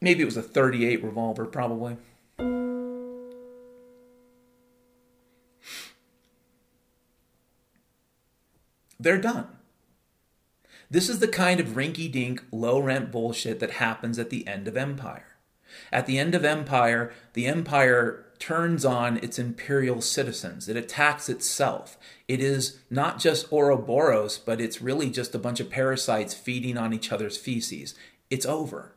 Maybe 0.00 0.22
it 0.22 0.26
was 0.26 0.36
a 0.36 0.42
38 0.42 1.02
revolver, 1.02 1.44
probably. 1.46 1.96
They're 9.00 9.20
done. 9.20 9.46
This 10.90 11.08
is 11.08 11.18
the 11.18 11.28
kind 11.28 11.60
of 11.60 11.68
rinky 11.68 12.10
dink, 12.10 12.42
low 12.50 12.80
rent 12.80 13.12
bullshit 13.12 13.60
that 13.60 13.72
happens 13.72 14.18
at 14.18 14.30
the 14.30 14.46
end 14.46 14.66
of 14.66 14.76
Empire. 14.76 15.36
At 15.92 16.06
the 16.06 16.18
end 16.18 16.34
of 16.34 16.44
Empire, 16.44 17.12
the 17.34 17.46
Empire 17.46 18.24
turns 18.38 18.84
on 18.84 19.18
its 19.18 19.38
imperial 19.38 20.00
citizens. 20.00 20.68
It 20.68 20.76
attacks 20.76 21.28
itself. 21.28 21.98
It 22.26 22.40
is 22.40 22.78
not 22.88 23.18
just 23.18 23.52
Ouroboros, 23.52 24.38
but 24.38 24.60
it's 24.60 24.80
really 24.80 25.10
just 25.10 25.34
a 25.34 25.38
bunch 25.38 25.60
of 25.60 25.70
parasites 25.70 26.34
feeding 26.34 26.78
on 26.78 26.94
each 26.94 27.12
other's 27.12 27.36
feces. 27.36 27.94
It's 28.30 28.46
over. 28.46 28.94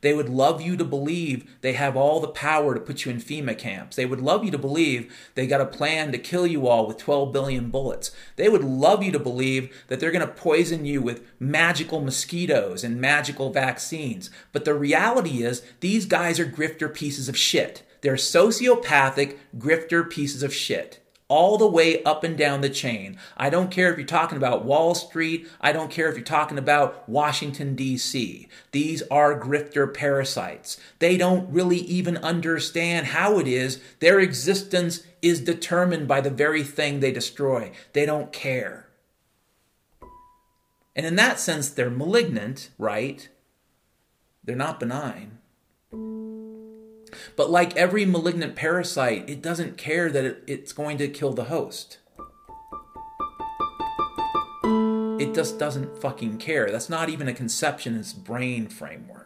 They 0.00 0.14
would 0.14 0.28
love 0.28 0.60
you 0.60 0.76
to 0.76 0.84
believe 0.84 1.58
they 1.60 1.72
have 1.74 1.96
all 1.96 2.20
the 2.20 2.28
power 2.28 2.74
to 2.74 2.80
put 2.80 3.04
you 3.04 3.10
in 3.12 3.18
FEMA 3.18 3.56
camps. 3.56 3.96
They 3.96 4.06
would 4.06 4.20
love 4.20 4.44
you 4.44 4.50
to 4.50 4.58
believe 4.58 5.14
they 5.34 5.46
got 5.46 5.60
a 5.60 5.66
plan 5.66 6.12
to 6.12 6.18
kill 6.18 6.46
you 6.46 6.66
all 6.66 6.86
with 6.86 6.98
12 6.98 7.32
billion 7.32 7.70
bullets. 7.70 8.10
They 8.36 8.48
would 8.48 8.64
love 8.64 9.02
you 9.02 9.12
to 9.12 9.18
believe 9.18 9.84
that 9.88 10.00
they're 10.00 10.10
going 10.10 10.26
to 10.26 10.32
poison 10.32 10.84
you 10.84 11.00
with 11.02 11.22
magical 11.38 12.00
mosquitoes 12.00 12.84
and 12.84 13.00
magical 13.00 13.50
vaccines. 13.50 14.30
But 14.52 14.64
the 14.64 14.74
reality 14.74 15.42
is, 15.42 15.62
these 15.80 16.06
guys 16.06 16.40
are 16.40 16.46
grifter 16.46 16.92
pieces 16.92 17.28
of 17.28 17.36
shit. 17.36 17.82
They're 18.00 18.14
sociopathic 18.14 19.36
grifter 19.56 20.08
pieces 20.08 20.42
of 20.42 20.52
shit 20.52 21.03
all 21.28 21.56
the 21.56 21.66
way 21.66 22.02
up 22.04 22.22
and 22.22 22.36
down 22.36 22.60
the 22.60 22.68
chain. 22.68 23.18
I 23.36 23.48
don't 23.48 23.70
care 23.70 23.90
if 23.90 23.98
you're 23.98 24.06
talking 24.06 24.36
about 24.36 24.64
Wall 24.64 24.94
Street. 24.94 25.48
I 25.60 25.72
don't 25.72 25.90
care 25.90 26.08
if 26.08 26.16
you're 26.16 26.24
talking 26.24 26.58
about 26.58 27.08
Washington, 27.08 27.74
D.C. 27.74 28.48
These 28.72 29.02
are 29.10 29.40
grifter 29.40 29.92
parasites. 29.92 30.78
They 30.98 31.16
don't 31.16 31.50
really 31.50 31.78
even 31.78 32.18
understand 32.18 33.06
how 33.08 33.38
it 33.38 33.48
is 33.48 33.80
their 34.00 34.20
existence 34.20 35.04
is 35.22 35.40
determined 35.40 36.06
by 36.06 36.20
the 36.20 36.30
very 36.30 36.62
thing 36.62 37.00
they 37.00 37.12
destroy. 37.12 37.72
They 37.94 38.04
don't 38.04 38.32
care. 38.32 38.88
And 40.94 41.06
in 41.06 41.16
that 41.16 41.40
sense, 41.40 41.70
they're 41.70 41.90
malignant, 41.90 42.70
right? 42.78 43.28
They're 44.44 44.54
not 44.54 44.78
benign. 44.78 45.38
But 47.36 47.50
like 47.50 47.76
every 47.76 48.04
malignant 48.04 48.56
parasite, 48.56 49.28
it 49.28 49.42
doesn't 49.42 49.76
care 49.76 50.10
that 50.10 50.24
it, 50.24 50.44
it's 50.46 50.72
going 50.72 50.98
to 50.98 51.08
kill 51.08 51.32
the 51.32 51.44
host. 51.44 51.98
It 55.20 55.34
just 55.34 55.58
doesn't 55.58 56.00
fucking 56.00 56.38
care. 56.38 56.70
That's 56.70 56.90
not 56.90 57.08
even 57.08 57.28
a 57.28 57.34
conception 57.34 57.96
its 57.96 58.12
brain 58.12 58.68
framework. 58.68 59.23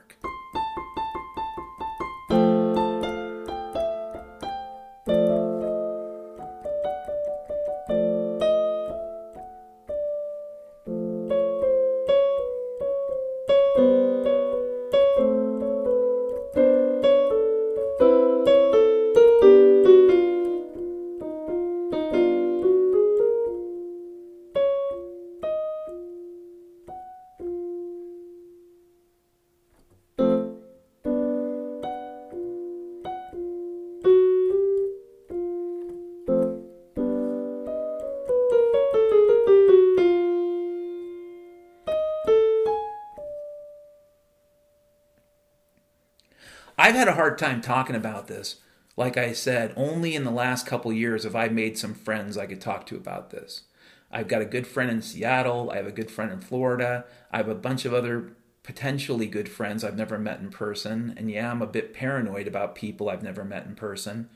Had 47.08 47.14
a 47.14 47.16
hard 47.16 47.38
time 47.38 47.62
talking 47.62 47.96
about 47.96 48.26
this. 48.26 48.56
Like 48.94 49.16
I 49.16 49.32
said, 49.32 49.72
only 49.76 50.14
in 50.14 50.24
the 50.24 50.30
last 50.30 50.66
couple 50.66 50.92
years 50.92 51.24
have 51.24 51.34
I 51.34 51.48
made 51.48 51.78
some 51.78 51.94
friends 51.94 52.36
I 52.36 52.46
could 52.46 52.60
talk 52.60 52.84
to 52.86 52.96
about 52.96 53.30
this. 53.30 53.62
I've 54.10 54.28
got 54.28 54.42
a 54.42 54.46
good 54.46 54.66
friend 54.66 54.90
in 54.90 55.00
Seattle. 55.00 55.70
I 55.70 55.76
have 55.76 55.86
a 55.86 55.92
good 55.92 56.10
friend 56.10 56.30
in 56.30 56.40
Florida. 56.40 57.06
I 57.30 57.38
have 57.38 57.48
a 57.48 57.54
bunch 57.54 57.86
of 57.86 57.94
other 57.94 58.32
potentially 58.62 59.26
good 59.26 59.48
friends 59.48 59.82
I've 59.82 59.96
never 59.96 60.18
met 60.18 60.40
in 60.40 60.50
person. 60.50 61.14
And 61.16 61.30
yeah, 61.30 61.50
I'm 61.50 61.62
a 61.62 61.66
bit 61.66 61.94
paranoid 61.94 62.46
about 62.46 62.74
people 62.74 63.08
I've 63.08 63.22
never 63.22 63.44
met 63.44 63.64
in 63.64 63.74
person. 63.74 64.28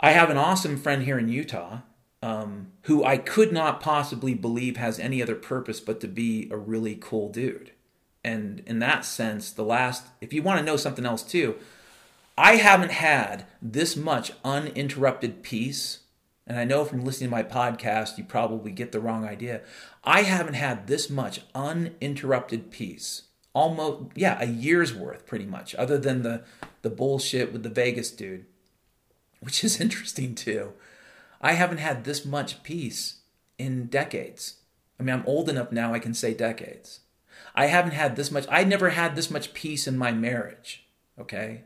I 0.00 0.10
have 0.10 0.30
an 0.30 0.38
awesome 0.38 0.76
friend 0.76 1.04
here 1.04 1.18
in 1.18 1.28
Utah 1.28 1.80
um, 2.20 2.72
who 2.82 3.04
I 3.04 3.16
could 3.16 3.52
not 3.52 3.80
possibly 3.80 4.34
believe 4.34 4.76
has 4.76 4.98
any 4.98 5.22
other 5.22 5.36
purpose 5.36 5.78
but 5.78 6.00
to 6.00 6.08
be 6.08 6.48
a 6.50 6.56
really 6.56 6.96
cool 6.96 7.28
dude 7.28 7.70
and 8.24 8.60
in 8.66 8.78
that 8.80 9.04
sense, 9.04 9.50
the 9.50 9.64
last, 9.64 10.06
if 10.20 10.32
you 10.32 10.42
want 10.42 10.58
to 10.58 10.64
know 10.64 10.76
something 10.76 11.06
else 11.06 11.22
too, 11.22 11.56
I 12.36 12.56
haven't 12.56 12.92
had 12.92 13.46
this 13.60 13.96
much 13.96 14.32
uninterrupted 14.44 15.42
peace. 15.42 16.00
And 16.46 16.58
I 16.58 16.64
know 16.64 16.84
from 16.84 17.04
listening 17.04 17.30
to 17.30 17.36
my 17.36 17.42
podcast, 17.42 18.16
you 18.16 18.24
probably 18.24 18.70
get 18.70 18.92
the 18.92 19.00
wrong 19.00 19.24
idea. 19.24 19.60
I 20.04 20.22
haven't 20.22 20.54
had 20.54 20.86
this 20.86 21.10
much 21.10 21.40
uninterrupted 21.54 22.70
peace. 22.70 23.22
Almost, 23.54 24.12
yeah, 24.14 24.38
a 24.40 24.46
year's 24.46 24.94
worth, 24.94 25.26
pretty 25.26 25.46
much, 25.46 25.74
other 25.74 25.98
than 25.98 26.22
the, 26.22 26.44
the 26.82 26.90
bullshit 26.90 27.52
with 27.52 27.64
the 27.64 27.68
Vegas 27.68 28.10
dude, 28.10 28.46
which 29.40 29.64
is 29.64 29.80
interesting 29.80 30.34
too. 30.34 30.72
I 31.40 31.52
haven't 31.52 31.78
had 31.78 32.04
this 32.04 32.24
much 32.24 32.62
peace 32.62 33.20
in 33.58 33.86
decades. 33.86 34.56
I 34.98 35.02
mean, 35.02 35.14
I'm 35.14 35.26
old 35.26 35.48
enough 35.48 35.72
now, 35.72 35.92
I 35.92 35.98
can 35.98 36.14
say 36.14 36.34
decades. 36.34 37.00
I 37.58 37.66
haven't 37.66 37.94
had 37.94 38.14
this 38.14 38.30
much, 38.30 38.46
I 38.48 38.62
never 38.62 38.90
had 38.90 39.16
this 39.16 39.32
much 39.32 39.52
peace 39.52 39.88
in 39.88 39.98
my 39.98 40.12
marriage, 40.12 40.86
okay? 41.18 41.62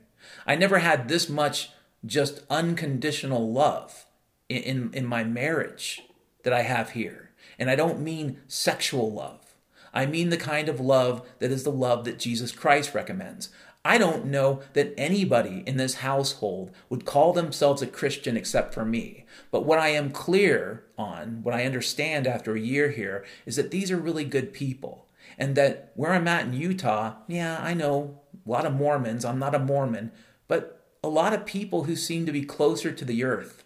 I 0.46 0.54
never 0.54 0.78
had 0.78 1.06
this 1.06 1.28
much 1.28 1.68
just 2.06 2.40
unconditional 2.48 3.52
love 3.52 4.06
in, 4.48 4.62
in, 4.62 4.94
in 4.94 5.06
my 5.06 5.22
marriage 5.22 6.00
that 6.44 6.52
I 6.54 6.62
have 6.62 6.92
here. 6.92 7.32
And 7.58 7.68
I 7.68 7.76
don't 7.76 8.00
mean 8.00 8.40
sexual 8.48 9.12
love. 9.12 9.54
I 9.92 10.06
mean 10.06 10.30
the 10.30 10.38
kind 10.38 10.70
of 10.70 10.80
love 10.80 11.28
that 11.40 11.50
is 11.50 11.62
the 11.62 11.70
love 11.70 12.06
that 12.06 12.18
Jesus 12.18 12.52
Christ 12.52 12.94
recommends. 12.94 13.50
I 13.84 13.98
don't 13.98 14.24
know 14.24 14.62
that 14.72 14.94
anybody 14.96 15.62
in 15.66 15.76
this 15.76 15.96
household 15.96 16.70
would 16.88 17.04
call 17.04 17.34
themselves 17.34 17.82
a 17.82 17.86
Christian 17.86 18.34
except 18.34 18.72
for 18.72 18.86
me. 18.86 19.26
But 19.50 19.66
what 19.66 19.78
I 19.78 19.88
am 19.88 20.10
clear 20.10 20.84
on, 20.96 21.42
what 21.42 21.54
I 21.54 21.66
understand 21.66 22.26
after 22.26 22.54
a 22.54 22.60
year 22.60 22.92
here, 22.92 23.26
is 23.44 23.56
that 23.56 23.70
these 23.70 23.90
are 23.90 23.98
really 23.98 24.24
good 24.24 24.54
people. 24.54 25.06
And 25.38 25.56
that 25.56 25.92
where 25.94 26.12
I'm 26.12 26.28
at 26.28 26.46
in 26.46 26.52
Utah, 26.52 27.14
yeah, 27.26 27.58
I 27.60 27.74
know 27.74 28.20
a 28.46 28.50
lot 28.50 28.66
of 28.66 28.74
Mormons. 28.74 29.24
I'm 29.24 29.38
not 29.38 29.54
a 29.54 29.58
Mormon, 29.58 30.12
but 30.48 30.86
a 31.02 31.08
lot 31.08 31.32
of 31.32 31.46
people 31.46 31.84
who 31.84 31.96
seem 31.96 32.26
to 32.26 32.32
be 32.32 32.44
closer 32.44 32.92
to 32.92 33.04
the 33.04 33.24
earth 33.24 33.64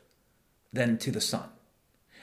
than 0.72 0.98
to 0.98 1.10
the 1.10 1.20
sun. 1.20 1.48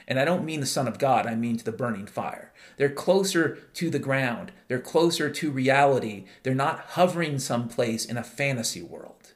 And 0.06 0.18
I 0.18 0.24
don't 0.24 0.44
mean 0.44 0.60
the 0.60 0.66
Son 0.66 0.86
of 0.86 0.98
God, 0.98 1.26
I 1.26 1.34
mean 1.34 1.56
to 1.56 1.64
the 1.64 1.72
burning 1.72 2.06
fire. 2.06 2.52
They're 2.76 2.90
closer 2.90 3.58
to 3.74 3.90
the 3.90 3.98
ground, 3.98 4.52
they're 4.68 4.80
closer 4.80 5.30
to 5.30 5.50
reality. 5.50 6.26
They're 6.42 6.54
not 6.54 6.80
hovering 6.90 7.38
someplace 7.38 8.04
in 8.04 8.16
a 8.16 8.24
fantasy 8.24 8.82
world. 8.82 9.32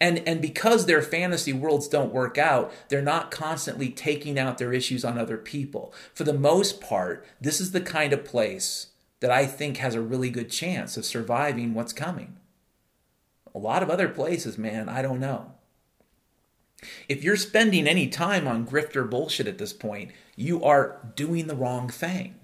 And, 0.00 0.22
and 0.28 0.40
because 0.40 0.86
their 0.86 1.02
fantasy 1.02 1.52
worlds 1.52 1.88
don't 1.88 2.12
work 2.12 2.38
out, 2.38 2.72
they're 2.88 3.02
not 3.02 3.32
constantly 3.32 3.90
taking 3.90 4.38
out 4.38 4.58
their 4.58 4.72
issues 4.72 5.04
on 5.04 5.18
other 5.18 5.36
people. 5.36 5.92
For 6.14 6.22
the 6.22 6.32
most 6.32 6.80
part, 6.80 7.26
this 7.40 7.60
is 7.60 7.72
the 7.72 7.80
kind 7.80 8.12
of 8.12 8.24
place 8.24 8.87
that 9.20 9.30
I 9.30 9.46
think 9.46 9.78
has 9.78 9.94
a 9.94 10.00
really 10.00 10.30
good 10.30 10.50
chance 10.50 10.96
of 10.96 11.04
surviving 11.04 11.74
what's 11.74 11.92
coming. 11.92 12.36
A 13.54 13.58
lot 13.58 13.82
of 13.82 13.90
other 13.90 14.08
places, 14.08 14.58
man, 14.58 14.88
I 14.88 15.02
don't 15.02 15.20
know. 15.20 15.54
If 17.08 17.24
you're 17.24 17.36
spending 17.36 17.88
any 17.88 18.06
time 18.06 18.46
on 18.46 18.66
grifter 18.66 19.08
bullshit 19.08 19.48
at 19.48 19.58
this 19.58 19.72
point, 19.72 20.12
you 20.36 20.62
are 20.62 21.10
doing 21.16 21.48
the 21.48 21.56
wrong 21.56 21.88
thing. 21.88 22.36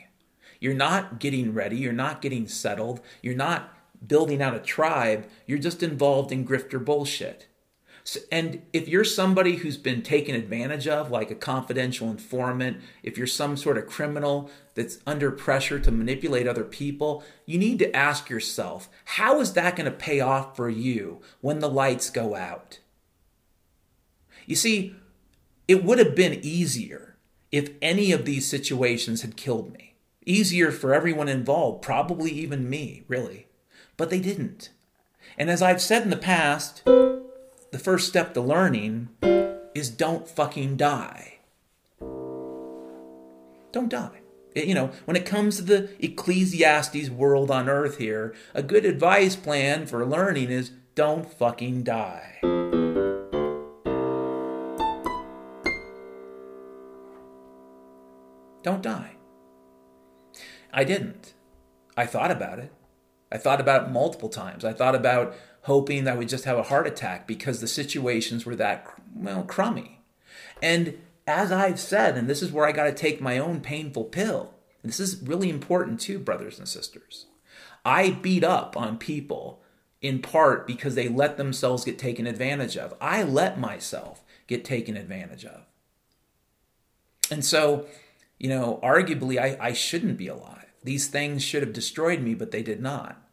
You're 0.59 0.75
not 0.75 1.21
getting 1.21 1.55
ready, 1.55 1.77
you're 1.77 1.93
not 1.93 2.23
getting 2.23 2.49
settled, 2.49 3.01
you're 3.23 3.37
not 3.37 3.73
building 4.05 4.43
out 4.43 4.55
a 4.55 4.61
tribe, 4.61 5.29
you're 5.47 5.59
just 5.59 5.83
involved 5.83 6.33
in 6.33 6.47
grifter 6.47 6.85
bullshit. 6.85 7.47
And 8.31 8.63
if 8.73 8.87
you're 8.87 9.05
somebody 9.05 9.57
who's 9.57 9.79
been 9.79 10.03
taken 10.03 10.35
advantage 10.35 10.87
of, 10.87 11.11
like 11.11 11.31
a 11.31 11.35
confidential 11.35 12.11
informant, 12.11 12.83
if 13.03 13.17
you're 13.17 13.27
some 13.27 13.57
sort 13.57 13.79
of 13.79 13.87
criminal 13.87 14.51
that's 14.75 14.99
under 15.07 15.31
pressure 15.31 15.79
to 15.81 15.91
manipulate 15.91 16.47
other 16.47 16.65
people, 16.65 17.25
you 17.47 17.59
need 17.59 17.79
to 17.79 17.97
ask 17.97 18.29
yourself 18.29 18.91
how 19.05 19.41
is 19.41 19.55
that 19.55 19.77
going 19.77 19.91
to 19.91 19.97
pay 19.97 20.21
off 20.21 20.55
for 20.55 20.69
you 20.69 21.23
when 21.41 21.61
the 21.61 21.69
lights 21.69 22.11
go 22.11 22.35
out? 22.35 22.81
You 24.47 24.57
see, 24.57 24.95
it 25.67 25.83
would 25.83 25.99
have 25.99 26.15
been 26.15 26.41
easier 26.43 27.17
if 27.51 27.71
any 27.81 28.13
of 28.13 28.27
these 28.27 28.47
situations 28.47 29.23
had 29.23 29.37
killed 29.37 29.73
me. 29.73 29.95
Easier 30.27 30.71
for 30.71 30.93
everyone 30.93 31.29
involved, 31.29 31.83
probably 31.83 32.31
even 32.33 32.69
me, 32.69 33.05
really 33.09 33.47
but 33.97 34.11
they 34.11 34.21
didn't. 34.21 34.71
And 35.39 35.51
as 35.51 35.63
I've 35.63 35.83
said 35.83 36.03
in 36.03 36.11
the 36.11 36.17
past, 36.17 36.83
the 37.75 37.81
first 37.81 38.07
step 38.07 38.33
to 38.33 38.41
learning 38.41 39.09
is 39.75 39.91
don't 39.91 40.29
fucking 40.29 40.77
die. 40.77 41.39
Don't 43.73 43.89
die. 43.89 44.21
You 44.55 44.75
know, 44.75 44.93
when 45.07 45.17
it 45.17 45.27
comes 45.27 45.57
to 45.57 45.63
the 45.63 45.91
Ecclesiastes 45.99 47.11
world 47.11 47.51
on 47.51 47.69
earth 47.69 47.99
here, 47.99 48.33
a 48.55 48.63
good 48.63 48.85
advice 48.85 49.35
plan 49.35 49.87
for 49.87 50.07
learning 50.07 50.51
is 50.51 50.71
don't 50.95 51.29
fucking 51.29 51.83
die. 51.83 52.39
Don't 58.63 58.83
die. 58.83 59.17
I 60.73 60.85
didn't. 60.85 61.35
I 61.97 62.07
thought 62.07 62.31
about 62.31 62.61
it. 62.61 62.71
I 63.33 63.39
thought 63.39 63.61
about 63.61 63.87
it 63.89 63.91
multiple 63.91 64.29
times. 64.29 64.65
I 64.65 64.73
thought 64.73 64.95
about 64.95 65.35
hoping 65.65 66.05
that 66.05 66.19
we'd 66.19 66.29
just 66.29 66.45
have 66.45 66.59
a 66.59 66.65
heart 66.65 66.87
attack 66.87 67.27
because 67.27 67.61
the 67.61 67.67
situations 67.67 68.45
were 68.45 68.57
that, 68.57 68.87
well, 69.15 69.43
crummy. 69.43 70.01
And 70.63 70.99
as 71.27 71.51
I've 71.51 71.81
said, 71.81 72.17
and 72.17 72.29
this 72.29 72.43
is 72.43 72.53
where 72.53 72.67
I 72.67 72.73
got 72.73 72.85
to 72.85 72.93
take 72.93 73.21
my 73.21 73.39
own 73.39 73.61
painful 73.61 74.05
pill, 74.05 74.55
this 74.83 75.01
is 75.01 75.23
really 75.23 75.49
important 75.49 76.01
too, 76.01 76.19
brothers 76.19 76.59
and 76.59 76.69
sisters. 76.69 77.27
I 77.85 78.11
beat 78.11 78.45
up 78.45 78.77
on 78.77 78.99
people 78.99 79.63
in 80.03 80.21
part 80.21 80.67
because 80.67 80.95
they 80.95 81.09
let 81.09 81.39
themselves 81.39 81.85
get 81.85 81.99
taken 81.99 82.27
advantage 82.27 82.77
of. 82.77 82.93
I 83.01 83.23
let 83.23 83.59
myself 83.59 84.23
get 84.47 84.65
taken 84.65 84.99
advantage 84.99 85.47
of. 85.47 85.63
And 87.31 87.43
so, 87.43 87.87
you 88.39 88.51
know, 88.51 88.79
arguably, 88.83 89.41
I, 89.41 89.57
I 89.69 89.73
shouldn't 89.73 90.19
be 90.19 90.29
alive. 90.29 90.73
These 90.83 91.07
things 91.07 91.43
should 91.43 91.63
have 91.63 91.73
destroyed 91.73 92.21
me, 92.21 92.35
but 92.35 92.51
they 92.51 92.63
did 92.63 92.83
not. 92.83 93.24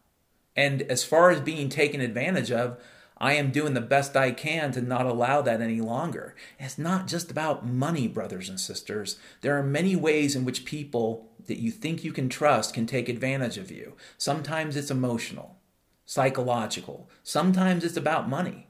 And 0.56 0.82
as 0.82 1.04
far 1.04 1.30
as 1.30 1.40
being 1.40 1.68
taken 1.68 2.00
advantage 2.00 2.50
of, 2.50 2.78
I 3.22 3.34
am 3.34 3.52
doing 3.52 3.74
the 3.74 3.80
best 3.80 4.16
I 4.16 4.32
can 4.32 4.72
to 4.72 4.82
not 4.82 5.06
allow 5.06 5.42
that 5.42 5.60
any 5.60 5.80
longer. 5.80 6.34
It's 6.58 6.76
not 6.76 7.06
just 7.06 7.30
about 7.30 7.64
money, 7.64 8.08
brothers 8.08 8.48
and 8.48 8.58
sisters. 8.58 9.16
There 9.42 9.56
are 9.56 9.62
many 9.62 9.94
ways 9.94 10.34
in 10.34 10.44
which 10.44 10.64
people 10.64 11.30
that 11.46 11.58
you 11.60 11.70
think 11.70 12.02
you 12.02 12.12
can 12.12 12.28
trust 12.28 12.74
can 12.74 12.84
take 12.84 13.08
advantage 13.08 13.58
of 13.58 13.70
you. 13.70 13.94
Sometimes 14.18 14.76
it's 14.76 14.90
emotional, 14.90 15.56
psychological, 16.04 17.08
sometimes 17.22 17.84
it's 17.84 17.96
about 17.96 18.28
money. 18.28 18.66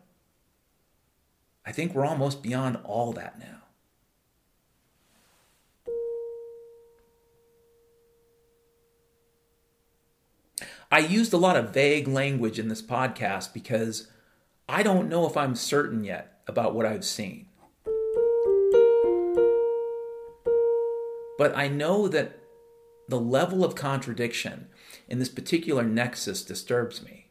I 1.64 1.72
think 1.72 1.94
we're 1.94 2.04
almost 2.04 2.42
beyond 2.42 2.78
all 2.84 3.12
that 3.12 3.38
now. 3.38 3.61
I 10.92 10.98
used 10.98 11.32
a 11.32 11.38
lot 11.38 11.56
of 11.56 11.70
vague 11.70 12.06
language 12.06 12.58
in 12.58 12.68
this 12.68 12.82
podcast 12.82 13.54
because 13.54 14.08
I 14.68 14.82
don't 14.82 15.08
know 15.08 15.26
if 15.26 15.38
I'm 15.38 15.54
certain 15.54 16.04
yet 16.04 16.42
about 16.46 16.74
what 16.74 16.84
I've 16.84 17.06
seen. 17.06 17.46
But 21.38 21.56
I 21.56 21.68
know 21.68 22.08
that 22.08 22.40
the 23.08 23.18
level 23.18 23.64
of 23.64 23.74
contradiction 23.74 24.68
in 25.08 25.18
this 25.18 25.30
particular 25.30 25.82
nexus 25.82 26.44
disturbs 26.44 27.02
me. 27.02 27.21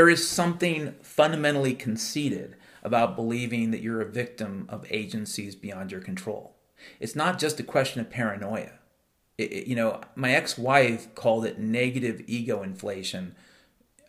There 0.00 0.08
is 0.08 0.26
something 0.26 0.94
fundamentally 1.02 1.74
conceited 1.74 2.56
about 2.82 3.16
believing 3.16 3.70
that 3.70 3.82
you're 3.82 4.00
a 4.00 4.10
victim 4.10 4.64
of 4.70 4.86
agencies 4.88 5.54
beyond 5.54 5.92
your 5.92 6.00
control. 6.00 6.56
It's 7.00 7.14
not 7.14 7.38
just 7.38 7.60
a 7.60 7.62
question 7.62 8.00
of 8.00 8.08
paranoia. 8.08 8.78
It, 9.36 9.52
it, 9.52 9.66
you 9.66 9.76
know, 9.76 10.00
my 10.14 10.32
ex 10.32 10.56
wife 10.56 11.14
called 11.14 11.44
it 11.44 11.58
negative 11.58 12.22
ego 12.26 12.62
inflation. 12.62 13.34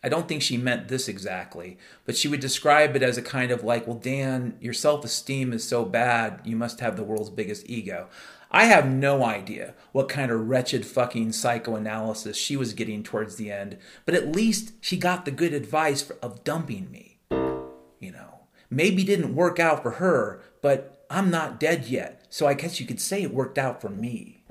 I 0.04 0.08
don't 0.08 0.26
think 0.26 0.42
she 0.42 0.56
meant 0.56 0.88
this 0.88 1.06
exactly, 1.06 1.78
but 2.04 2.16
she 2.16 2.26
would 2.26 2.40
describe 2.40 2.96
it 2.96 3.02
as 3.02 3.16
a 3.16 3.22
kind 3.22 3.52
of 3.52 3.62
like, 3.62 3.86
well, 3.86 3.96
Dan, 3.96 4.56
your 4.60 4.74
self 4.74 5.04
esteem 5.04 5.52
is 5.52 5.66
so 5.66 5.84
bad, 5.84 6.40
you 6.44 6.56
must 6.56 6.80
have 6.80 6.96
the 6.96 7.04
world's 7.04 7.30
biggest 7.30 7.70
ego. 7.70 8.08
I 8.50 8.64
have 8.64 8.86
no 8.86 9.24
idea 9.24 9.74
what 9.92 10.10
kind 10.10 10.30
of 10.30 10.48
wretched 10.48 10.84
fucking 10.84 11.32
psychoanalysis 11.32 12.36
she 12.36 12.56
was 12.56 12.74
getting 12.74 13.02
towards 13.02 13.36
the 13.36 13.50
end, 13.50 13.78
but 14.04 14.14
at 14.14 14.34
least 14.34 14.72
she 14.80 14.96
got 14.98 15.24
the 15.24 15.30
good 15.30 15.54
advice 15.54 16.10
of 16.10 16.44
dumping 16.44 16.90
me. 16.90 17.20
You 17.30 18.10
know, 18.10 18.40
maybe 18.68 19.04
didn't 19.04 19.36
work 19.36 19.58
out 19.58 19.82
for 19.82 19.92
her, 19.92 20.42
but 20.60 21.06
I'm 21.08 21.30
not 21.30 21.60
dead 21.60 21.86
yet, 21.86 22.26
so 22.28 22.46
I 22.46 22.54
guess 22.54 22.80
you 22.80 22.86
could 22.86 23.00
say 23.00 23.22
it 23.22 23.32
worked 23.32 23.56
out 23.56 23.80
for 23.80 23.88
me. 23.88 24.42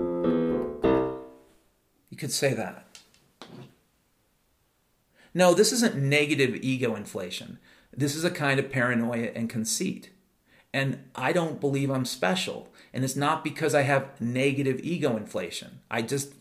You 2.10 2.18
could 2.18 2.32
say 2.32 2.54
that. 2.54 2.88
No, 5.34 5.54
this 5.54 5.72
isn't 5.72 5.96
negative 5.96 6.56
ego 6.62 6.96
inflation. 6.96 7.58
This 7.96 8.16
is 8.16 8.24
a 8.24 8.32
kind 8.32 8.60
of 8.60 8.72
paranoia 8.72 9.32
and 9.36 9.50
conceit. 9.50 10.10
And 10.74 11.04
I 11.16 11.34
don't 11.34 11.60
believe 11.60 11.90
I'm 11.90 12.06
special. 12.06 12.70
And 12.94 13.04
it's 13.04 13.16
not 13.16 13.44
because 13.44 13.76
I 13.76 13.82
have 13.82 14.20
negative 14.20 14.80
ego 14.84 15.18
inflation. 15.18 15.80
I 15.90 16.02
just 16.02 16.34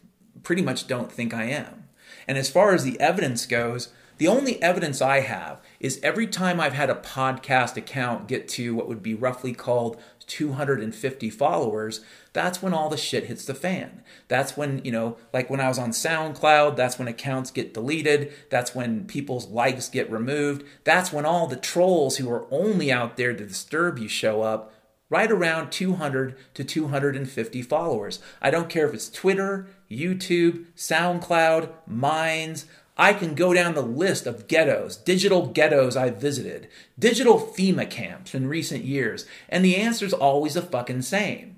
pretty 0.43 0.63
much 0.63 0.87
don't 0.87 1.11
think 1.11 1.35
I 1.35 1.45
am. 1.45 1.89
And 2.27 2.39
as 2.39 2.51
far 2.51 2.73
as 2.73 2.85
the 2.85 3.01
evidence 3.01 3.47
goes, 3.47 3.91
the 4.19 4.29
only 4.29 4.63
evidence 4.63 5.01
I 5.01 5.21
have 5.21 5.61
is 5.81 5.99
every 6.03 6.27
time 6.27 6.61
I've 6.61 6.75
had 6.75 6.91
a 6.91 6.95
podcast 6.95 7.77
account 7.77 8.29
get 8.29 8.49
to 8.51 8.75
what 8.75 8.87
would 8.87 9.03
be 9.03 9.15
roughly 9.15 9.55
called 9.55 10.01
250 10.31 11.29
followers, 11.31 12.01
that's 12.33 12.63
when 12.63 12.73
all 12.73 12.89
the 12.89 12.97
shit 12.97 13.25
hits 13.25 13.45
the 13.45 13.55
fan. 13.55 14.03
That's 14.29 14.57
when, 14.57 14.81
you 14.85 14.93
know, 14.93 15.17
like 15.33 15.51
when 15.51 15.61
I 15.61 15.67
was 15.67 15.79
on 15.79 15.91
SoundCloud, 15.91 16.77
that's 16.77 16.99
when 16.99 17.09
accounts 17.09 17.51
get 17.51 17.75
deleted. 17.75 18.33
That's 18.49 18.75
when 18.75 19.07
people's 19.07 19.49
likes 19.49 19.89
get 19.89 20.11
removed. 20.11 20.65
That's 20.85 21.13
when 21.13 21.27
all 21.27 21.49
the 21.49 21.57
trolls 21.57 22.19
who 22.19 22.31
are 22.31 22.47
only 22.53 22.93
out 22.93 23.17
there 23.17 23.33
to 23.35 23.47
disturb 23.47 23.99
you 23.99 24.09
show 24.09 24.43
up. 24.43 24.73
Right 25.09 25.33
around 25.33 25.73
200 25.73 26.37
to 26.55 26.63
250 26.63 27.63
followers. 27.63 28.21
I 28.41 28.53
don't 28.53 28.69
care 28.71 28.87
if 28.87 28.95
it's 28.95 29.11
Twitter, 29.11 29.67
YouTube, 29.91 30.67
SoundCloud, 30.77 31.71
Minds. 31.89 32.67
I 32.97 33.13
can 33.15 33.35
go 33.35 33.55
down 33.55 33.75
the 33.75 33.83
list 33.83 34.27
of 34.27 34.47
ghettos, 34.47 34.97
digital 34.97 35.47
ghettos 35.47 35.97
I've 35.97 36.21
visited, 36.21 36.69
digital 36.99 37.39
FEMA 37.39 37.89
camps 37.89 38.35
in 38.35 38.49
recent 38.49 38.85
years, 38.85 39.27
and 39.49 39.65
the 39.65 39.77
answer's 39.77 40.13
always 40.13 40.55
the 40.55 40.63
fucking 40.63 41.03
same. 41.03 41.57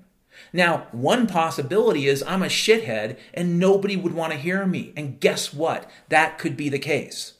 Now, 0.51 0.87
one 0.91 1.27
possibility 1.27 2.07
is 2.07 2.23
I'm 2.23 2.43
a 2.43 2.47
shithead 2.47 3.17
and 3.33 3.59
nobody 3.59 3.97
would 3.97 4.13
want 4.13 4.33
to 4.33 4.39
hear 4.39 4.65
me. 4.65 4.93
And 4.95 5.19
guess 5.19 5.53
what? 5.53 5.89
That 6.09 6.37
could 6.37 6.55
be 6.55 6.69
the 6.69 6.79
case. 6.79 7.33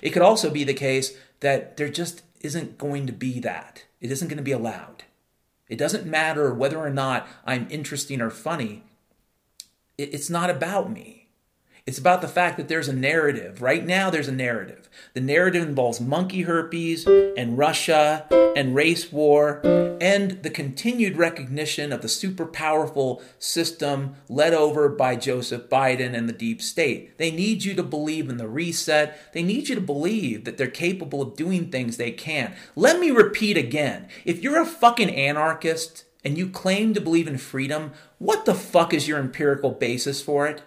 It 0.00 0.10
could 0.10 0.22
also 0.22 0.50
be 0.50 0.64
the 0.64 0.74
case 0.74 1.16
that 1.40 1.76
there 1.76 1.88
just 1.88 2.22
isn't 2.40 2.78
going 2.78 3.06
to 3.06 3.12
be 3.12 3.40
that. 3.40 3.84
It 4.00 4.10
isn't 4.10 4.28
going 4.28 4.38
to 4.38 4.42
be 4.42 4.52
allowed. 4.52 5.04
It 5.68 5.76
doesn't 5.76 6.06
matter 6.06 6.52
whether 6.54 6.78
or 6.78 6.90
not 6.90 7.28
I'm 7.44 7.66
interesting 7.70 8.20
or 8.20 8.30
funny. 8.30 8.84
It's 9.98 10.30
not 10.30 10.50
about 10.50 10.90
me. 10.90 11.19
It's 11.90 11.98
about 11.98 12.20
the 12.20 12.28
fact 12.28 12.56
that 12.56 12.68
there's 12.68 12.86
a 12.86 12.92
narrative. 12.92 13.60
Right 13.60 13.84
now, 13.84 14.10
there's 14.10 14.28
a 14.28 14.32
narrative. 14.32 14.88
The 15.12 15.20
narrative 15.20 15.66
involves 15.66 16.00
monkey 16.00 16.42
herpes 16.42 17.04
and 17.04 17.58
Russia 17.58 18.28
and 18.54 18.76
race 18.76 19.10
war 19.10 19.60
and 20.00 20.40
the 20.44 20.50
continued 20.50 21.16
recognition 21.16 21.92
of 21.92 22.00
the 22.00 22.08
super 22.08 22.46
powerful 22.46 23.20
system 23.40 24.14
led 24.28 24.54
over 24.54 24.88
by 24.88 25.16
Joseph 25.16 25.68
Biden 25.68 26.14
and 26.14 26.28
the 26.28 26.32
deep 26.32 26.62
state. 26.62 27.18
They 27.18 27.32
need 27.32 27.64
you 27.64 27.74
to 27.74 27.82
believe 27.82 28.30
in 28.30 28.36
the 28.36 28.46
reset. 28.46 29.32
They 29.32 29.42
need 29.42 29.68
you 29.68 29.74
to 29.74 29.80
believe 29.80 30.44
that 30.44 30.58
they're 30.58 30.68
capable 30.68 31.20
of 31.20 31.34
doing 31.34 31.72
things 31.72 31.96
they 31.96 32.12
can't. 32.12 32.54
Let 32.76 33.00
me 33.00 33.10
repeat 33.10 33.56
again 33.56 34.06
if 34.24 34.44
you're 34.44 34.62
a 34.62 34.64
fucking 34.64 35.10
anarchist 35.10 36.04
and 36.24 36.38
you 36.38 36.48
claim 36.48 36.94
to 36.94 37.00
believe 37.00 37.26
in 37.26 37.38
freedom, 37.38 37.94
what 38.18 38.44
the 38.44 38.54
fuck 38.54 38.94
is 38.94 39.08
your 39.08 39.18
empirical 39.18 39.72
basis 39.72 40.22
for 40.22 40.46
it? 40.46 40.62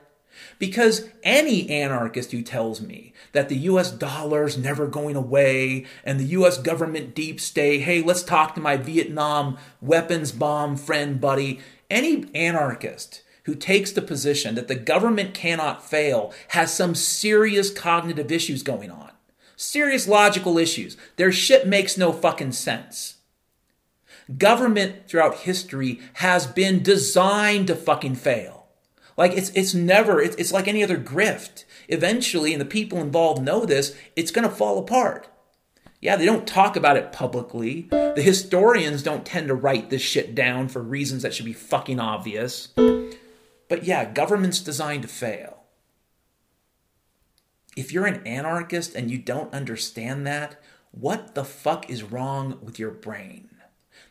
Because 0.64 1.10
any 1.24 1.70
anarchist 1.70 2.32
who 2.32 2.42
tells 2.42 2.80
me 2.80 3.12
that 3.34 3.50
the 3.50 3.58
US 3.58 3.92
dollar's 3.92 4.58
never 4.58 4.88
going 4.88 5.18
away 5.18 5.86
and 6.06 6.18
the 6.18 6.38
US 6.38 6.58
government 6.58 7.14
deep 7.14 7.42
state, 7.42 7.82
hey, 7.82 8.02
let's 8.02 8.24
talk 8.24 8.56
to 8.56 8.62
my 8.62 8.78
Vietnam 8.78 9.58
weapons 9.82 10.32
bomb 10.32 10.78
friend 10.78 11.20
buddy, 11.20 11.60
any 11.90 12.34
anarchist 12.34 13.24
who 13.44 13.56
takes 13.56 13.92
the 13.92 14.02
position 14.02 14.56
that 14.56 14.70
the 14.70 14.76
government 14.76 15.34
cannot 15.34 15.86
fail 15.86 16.34
has 16.48 16.74
some 16.74 16.96
serious 16.96 17.70
cognitive 17.70 18.32
issues 18.32 18.64
going 18.64 18.90
on. 18.90 19.12
Serious 19.58 20.08
logical 20.08 20.58
issues. 20.58 20.96
Their 21.18 21.34
shit 21.34 21.68
makes 21.68 21.98
no 21.98 22.14
fucking 22.14 22.54
sense. 22.54 23.18
Government 24.38 25.10
throughout 25.10 25.40
history 25.40 26.00
has 26.14 26.48
been 26.48 26.82
designed 26.82 27.68
to 27.68 27.76
fucking 27.76 28.16
fail. 28.16 28.63
Like 29.18 29.34
it's 29.34 29.50
it's 29.52 29.74
never 29.74 30.22
it's, 30.22 30.36
it's 30.38 30.52
like 30.52 30.68
any 30.68 30.84
other 30.84 30.98
grift. 30.98 31.66
Eventually, 31.88 32.54
and 32.54 32.62
the 32.62 32.66
people 32.66 33.00
involved 33.00 33.44
know 33.44 33.66
this, 33.66 33.96
it's 34.16 34.32
going 34.32 34.48
to 34.48 34.56
fall 34.56 34.78
apart. 34.78 35.28
Yeah, 36.00 36.16
they 36.18 36.26
don't 36.26 36.48
talk 36.48 36.76
about 36.76 36.98
it 36.98 37.14
publicly. 37.14 37.88
The 37.90 38.22
historians 38.22 39.04
don't 39.04 39.26
tend 39.26 39.48
to 39.48 39.56
write 39.56 39.90
this 39.90 40.02
shit 40.02 40.36
down 40.36 40.68
for 40.68 40.82
reasons 40.82 41.24
that 41.24 41.34
should 41.34 41.46
be 41.46 41.54
fucking 41.54 42.00
obvious. 42.00 42.68
But 42.76 43.84
yeah, 43.86 44.12
government's 44.12 44.60
designed 44.60 45.04
to 45.04 45.08
fail. 45.08 45.64
If 47.78 47.92
you're 47.92 48.06
an 48.06 48.26
anarchist 48.28 48.96
and 48.96 49.10
you 49.10 49.18
don't 49.18 49.54
understand 49.54 50.28
that, 50.28 50.62
what 50.92 51.36
the 51.36 51.46
fuck 51.46 51.90
is 51.90 52.04
wrong 52.04 52.60
with 52.62 52.78
your 52.78 52.92
brain? 52.92 53.50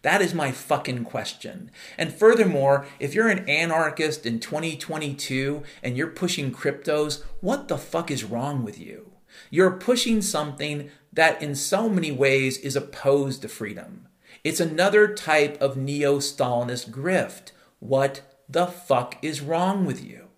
That 0.03 0.21
is 0.21 0.35
my 0.35 0.51
fucking 0.51 1.05
question. 1.05 1.71
And 1.97 2.13
furthermore, 2.13 2.87
if 2.99 3.15
you're 3.15 3.29
an 3.29 3.49
anarchist 3.49 4.27
in 4.27 4.41
2022 4.41 5.63
and 5.83 5.97
you're 5.97 6.09
pushing 6.09 6.53
cryptos, 6.53 7.23
what 7.41 7.69
the 7.69 7.79
fuck 7.79 8.11
is 8.11 8.25
wrong 8.25 8.65
with 8.65 8.79
you? 8.79 9.13
You're 9.49 9.71
pushing 9.71 10.21
something 10.21 10.91
that 11.13 11.41
in 11.41 11.55
so 11.55 11.89
many 11.89 12.11
ways 12.11 12.59
is 12.59 12.77
opposed 12.77 13.43
to 13.43 13.49
freedom. 13.49 14.09
It's 14.43 14.61
another 14.61 15.15
type 15.15 15.61
of 15.61 15.77
neo 15.77 16.19
Stalinist 16.19 16.91
grift. 16.91 17.53
What 17.79 18.23
the 18.49 18.67
fuck 18.67 19.17
is 19.23 19.41
wrong 19.41 19.87
with 19.87 20.05
you? 20.05 20.32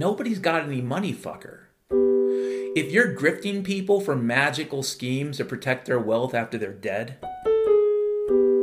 Nobody's 0.00 0.38
got 0.38 0.62
any 0.62 0.80
money, 0.80 1.12
fucker. 1.12 1.64
If 1.90 2.90
you're 2.90 3.14
grifting 3.14 3.62
people 3.62 4.00
for 4.00 4.16
magical 4.16 4.82
schemes 4.82 5.36
to 5.36 5.44
protect 5.44 5.84
their 5.84 5.98
wealth 5.98 6.32
after 6.32 6.56
they're 6.56 6.72
dead, 6.72 7.18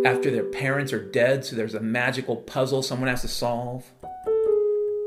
after 0.04 0.32
their 0.32 0.46
parents 0.46 0.92
are 0.94 1.12
dead, 1.12 1.46
so 1.46 1.56
there's 1.56 1.76
a 1.76 1.80
magical 1.80 2.38
puzzle 2.38 2.82
someone 2.82 3.08
has 3.08 3.22
to 3.22 3.28
solve, 3.28 3.86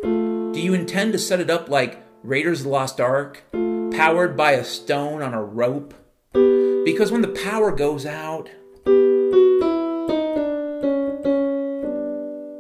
do 0.04 0.60
you 0.60 0.72
intend 0.72 1.14
to 1.14 1.18
set 1.18 1.40
it 1.40 1.50
up 1.50 1.68
like 1.68 2.00
Raiders 2.22 2.60
of 2.60 2.66
the 2.66 2.70
Lost 2.70 3.00
Ark, 3.00 3.42
powered 3.50 4.36
by 4.36 4.52
a 4.52 4.62
stone 4.62 5.22
on 5.22 5.34
a 5.34 5.42
rope? 5.42 5.94
Because 6.32 7.10
when 7.10 7.22
the 7.22 7.36
power 7.44 7.72
goes 7.72 8.06
out, 8.06 8.48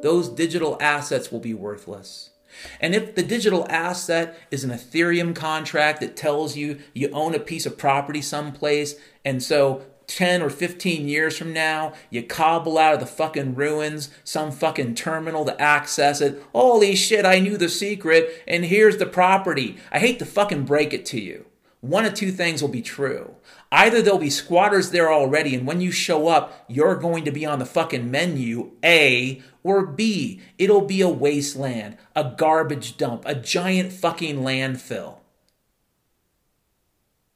those 0.02 0.28
digital 0.28 0.76
assets 0.80 1.30
will 1.30 1.38
be 1.38 1.54
worthless. 1.54 2.30
And 2.80 2.94
if 2.94 3.14
the 3.14 3.22
digital 3.22 3.66
asset 3.68 4.38
is 4.50 4.64
an 4.64 4.70
Ethereum 4.70 5.34
contract 5.34 6.00
that 6.00 6.16
tells 6.16 6.56
you 6.56 6.78
you 6.94 7.10
own 7.10 7.34
a 7.34 7.40
piece 7.40 7.66
of 7.66 7.78
property 7.78 8.22
someplace, 8.22 8.94
and 9.24 9.42
so 9.42 9.82
10 10.10 10.42
or 10.42 10.50
15 10.50 11.08
years 11.08 11.38
from 11.38 11.52
now, 11.52 11.92
you 12.10 12.22
cobble 12.22 12.78
out 12.78 12.94
of 12.94 13.00
the 13.00 13.06
fucking 13.06 13.54
ruins 13.54 14.10
some 14.24 14.50
fucking 14.50 14.94
terminal 14.96 15.44
to 15.44 15.60
access 15.60 16.20
it. 16.20 16.42
Holy 16.52 16.96
shit, 16.96 17.24
I 17.24 17.38
knew 17.38 17.56
the 17.56 17.68
secret, 17.68 18.42
and 18.46 18.64
here's 18.64 18.96
the 18.96 19.06
property. 19.06 19.78
I 19.92 20.00
hate 20.00 20.18
to 20.18 20.26
fucking 20.26 20.64
break 20.64 20.92
it 20.92 21.06
to 21.06 21.20
you. 21.20 21.46
One 21.80 22.04
of 22.04 22.14
two 22.14 22.32
things 22.32 22.60
will 22.60 22.68
be 22.68 22.82
true. 22.82 23.36
Either 23.72 24.02
there'll 24.02 24.18
be 24.18 24.30
squatters 24.30 24.90
there 24.90 25.12
already, 25.12 25.54
and 25.54 25.66
when 25.66 25.80
you 25.80 25.92
show 25.92 26.26
up, 26.26 26.64
you're 26.68 26.96
going 26.96 27.24
to 27.24 27.30
be 27.30 27.46
on 27.46 27.60
the 27.60 27.66
fucking 27.66 28.10
menu, 28.10 28.72
A, 28.84 29.42
or 29.62 29.86
B, 29.86 30.40
it'll 30.58 30.80
be 30.80 31.00
a 31.00 31.08
wasteland, 31.08 31.96
a 32.16 32.34
garbage 32.36 32.96
dump, 32.96 33.22
a 33.26 33.34
giant 33.34 33.92
fucking 33.92 34.38
landfill. 34.38 35.18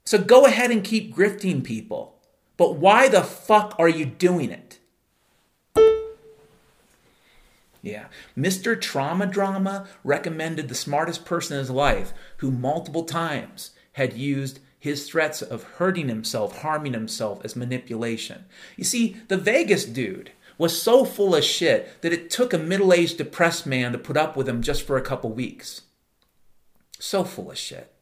So 0.04 0.18
go 0.18 0.44
ahead 0.44 0.70
and 0.70 0.82
keep 0.82 1.14
grifting 1.14 1.62
people. 1.62 2.18
But 2.56 2.76
why 2.76 3.08
the 3.08 3.22
fuck 3.22 3.74
are 3.78 3.88
you 3.88 4.04
doing 4.04 4.50
it? 4.50 4.78
Yeah. 7.82 8.06
Mr. 8.36 8.80
Trauma 8.80 9.26
Drama 9.26 9.86
recommended 10.02 10.68
the 10.68 10.74
smartest 10.74 11.24
person 11.24 11.56
in 11.56 11.60
his 11.60 11.70
life 11.70 12.12
who 12.38 12.50
multiple 12.50 13.04
times 13.04 13.70
had 13.92 14.14
used 14.14 14.60
his 14.84 15.08
threats 15.08 15.40
of 15.40 15.62
hurting 15.62 16.10
himself, 16.10 16.58
harming 16.58 16.92
himself 16.92 17.42
as 17.42 17.56
manipulation. 17.56 18.44
You 18.76 18.84
see, 18.84 19.16
the 19.28 19.38
Vegas 19.38 19.86
dude 19.86 20.32
was 20.58 20.80
so 20.80 21.06
full 21.06 21.34
of 21.34 21.42
shit 21.42 22.02
that 22.02 22.12
it 22.12 22.28
took 22.28 22.52
a 22.52 22.58
middle 22.58 22.92
aged 22.92 23.16
depressed 23.16 23.64
man 23.64 23.92
to 23.92 23.98
put 23.98 24.18
up 24.18 24.36
with 24.36 24.46
him 24.46 24.60
just 24.60 24.86
for 24.86 24.98
a 24.98 25.02
couple 25.02 25.32
weeks. 25.32 25.80
So 26.98 27.24
full 27.24 27.50
of 27.50 27.56
shit. 27.56 27.94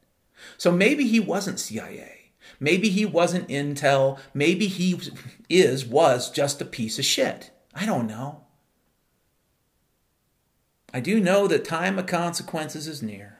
So 0.59 0.72
maybe 0.72 1.07
he 1.07 1.20
wasn't 1.20 1.61
CIA. 1.61 2.33
Maybe 2.59 2.89
he 2.89 3.07
wasn't 3.07 3.47
Intel. 3.47 4.18
Maybe 4.35 4.66
he 4.66 5.01
is, 5.49 5.87
was 5.87 6.33
just 6.33 6.61
a 6.61 6.64
piece 6.64 6.99
of 6.99 7.05
shit. 7.05 7.53
I 7.72 7.87
don't 7.87 8.09
know. 8.09 8.43
I 10.93 10.99
do 10.99 11.20
know 11.20 11.47
that 11.47 11.64
time 11.64 11.97
of 12.01 12.07
consequences 12.07 12.89
is 12.89 13.05
near. 13.05 13.39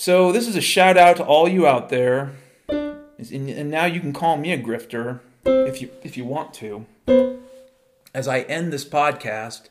So 0.00 0.32
this 0.32 0.48
is 0.48 0.56
a 0.56 0.62
shout 0.62 0.96
out 0.96 1.18
to 1.18 1.24
all 1.26 1.46
you 1.46 1.66
out 1.66 1.90
there. 1.90 2.32
And 2.68 3.70
now 3.70 3.84
you 3.84 4.00
can 4.00 4.14
call 4.14 4.38
me 4.38 4.50
a 4.50 4.58
grifter 4.58 5.20
if 5.44 5.82
you 5.82 5.90
if 6.02 6.16
you 6.16 6.24
want 6.24 6.54
to. 6.54 6.86
As 8.14 8.26
I 8.26 8.40
end 8.40 8.72
this 8.72 8.86
podcast, 8.86 9.68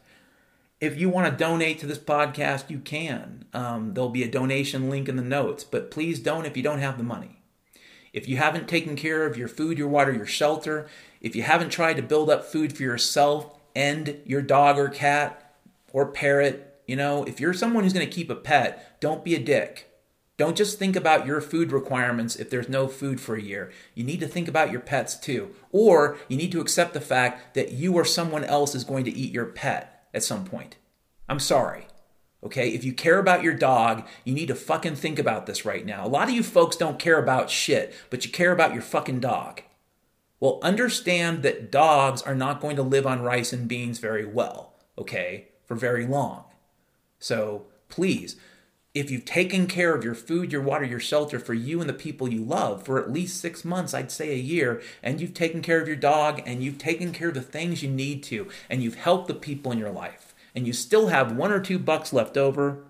if 0.80 1.00
you 1.00 1.10
want 1.10 1.32
to 1.32 1.36
donate 1.36 1.80
to 1.80 1.88
this 1.88 1.98
podcast, 1.98 2.70
you 2.70 2.78
can. 2.78 3.46
Um, 3.56 3.96
there'll 3.96 4.12
be 4.12 4.22
a 4.22 4.30
donation 4.30 4.88
link 4.88 5.10
in 5.10 5.16
the 5.16 5.24
notes, 5.24 5.64
but 5.64 5.90
please 5.90 6.20
don't 6.20 6.46
if 6.46 6.56
you 6.56 6.62
don't 6.62 6.78
have 6.78 7.00
the 7.00 7.04
money. 7.04 7.42
If 8.14 8.30
you 8.30 8.38
haven't 8.38 8.70
taken 8.70 8.96
care 8.96 9.26
of 9.26 9.36
your 9.36 9.48
food, 9.48 9.80
your 9.80 9.88
water, 9.88 10.14
your 10.14 10.28
shelter, 10.28 10.88
if 11.22 11.36
you 11.36 11.42
haven't 11.42 11.72
tried 11.72 11.96
to 11.96 12.04
build 12.04 12.30
up 12.30 12.46
food 12.46 12.78
for 12.78 12.84
yourself 12.84 13.60
and 13.76 14.22
your 14.28 14.44
dog 14.44 14.78
or 14.78 14.90
cat 14.90 15.56
or 15.92 16.06
parrot, 16.06 16.80
you 16.86 16.96
know, 16.96 17.24
if 17.24 17.40
you're 17.40 17.52
someone 17.52 17.84
who's 17.84 17.94
going 17.94 18.08
to 18.08 18.16
keep 18.16 18.30
a 18.30 18.36
pet, 18.36 19.00
don't 19.02 19.26
be 19.26 19.34
a 19.34 19.40
dick. 19.40 19.88
Don't 20.40 20.56
just 20.56 20.80
think 20.80 20.96
about 20.96 21.26
your 21.26 21.42
food 21.42 21.74
requirements 21.74 22.38
if 22.38 22.50
there's 22.50 22.70
no 22.70 22.88
food 22.88 23.20
for 23.20 23.36
a 23.36 23.42
year. 23.42 23.74
You 23.94 24.06
need 24.06 24.22
to 24.22 24.28
think 24.28 24.48
about 24.48 24.72
your 24.72 24.80
pets 24.80 25.20
too. 25.20 25.54
Or 25.74 26.18
you 26.30 26.38
need 26.38 26.54
to 26.54 26.62
accept 26.62 26.94
the 26.94 27.02
fact 27.02 27.56
that 27.56 27.74
you 27.74 27.94
or 27.94 28.06
someone 28.06 28.46
else 28.46 28.74
is 28.74 28.86
going 28.86 29.04
to 29.04 29.12
eat 29.12 29.34
your 29.34 29.48
pet 29.48 30.08
at 30.14 30.24
some 30.24 30.46
point. 30.46 30.78
I'm 31.28 31.42
sorry. 31.42 31.88
Okay, 32.42 32.70
if 32.70 32.86
you 32.86 32.94
care 32.94 33.20
about 33.20 33.44
your 33.44 33.54
dog, 33.54 34.08
you 34.24 34.34
need 34.34 34.48
to 34.48 34.56
fucking 34.56 34.96
think 34.96 35.20
about 35.20 35.46
this 35.46 35.66
right 35.66 35.86
now. 35.86 36.06
A 36.06 36.08
lot 36.08 36.30
of 36.30 36.34
you 36.34 36.42
folks 36.42 36.78
don't 36.78 36.98
care 37.00 37.22
about 37.22 37.50
shit, 37.50 37.94
but 38.10 38.24
you 38.24 38.32
care 38.32 38.54
about 38.54 38.72
your 38.72 38.82
fucking 38.82 39.20
dog. 39.20 39.64
Well, 40.40 40.60
understand 40.64 41.44
that 41.44 41.70
dogs 41.70 42.22
are 42.22 42.34
not 42.34 42.62
going 42.62 42.78
to 42.78 42.82
live 42.82 43.06
on 43.06 43.24
rice 43.24 43.52
and 43.52 43.68
beans 43.68 44.00
very 44.00 44.26
well, 44.26 44.74
okay, 44.98 45.50
for 45.66 45.76
very 45.76 46.08
long. 46.08 46.46
So 47.20 47.66
please, 47.90 48.38
if 48.94 49.12
you've 49.12 49.26
taken 49.26 49.68
care 49.68 49.94
of 49.94 50.04
your 50.04 50.16
food, 50.16 50.52
your 50.52 50.62
water, 50.62 50.84
your 50.84 51.00
shelter 51.00 51.40
for 51.40 51.54
you 51.54 51.80
and 51.80 51.88
the 51.88 51.94
people 51.94 52.28
you 52.28 52.44
love 52.44 52.84
for 52.84 53.00
at 53.00 53.12
least 53.12 53.40
six 53.40 53.64
months, 53.64 53.94
I'd 53.94 54.12
say 54.12 54.32
a 54.32 54.38
year, 54.38 54.82
and 55.04 55.22
you've 55.22 55.36
taken 55.36 55.62
care 55.62 55.80
of 55.80 55.88
your 55.88 55.96
dog 55.96 56.42
and 56.46 56.64
you've 56.64 56.80
taken 56.80 57.12
care 57.12 57.28
of 57.28 57.36
the 57.36 57.42
things 57.42 57.84
you 57.84 57.90
need 57.90 58.24
to, 58.24 58.50
and 58.70 58.82
you've 58.82 58.96
helped 58.96 59.28
the 59.28 59.36
people 59.36 59.72
in 59.72 59.78
your 59.78 59.92
life, 59.92 60.34
and 60.56 60.66
you 60.66 60.74
still 60.74 61.08
have 61.08 61.36
one 61.36 61.52
or 61.52 61.60
two 61.60 61.78
bucks 61.78 62.12
left 62.12 62.36
over, 62.36 62.84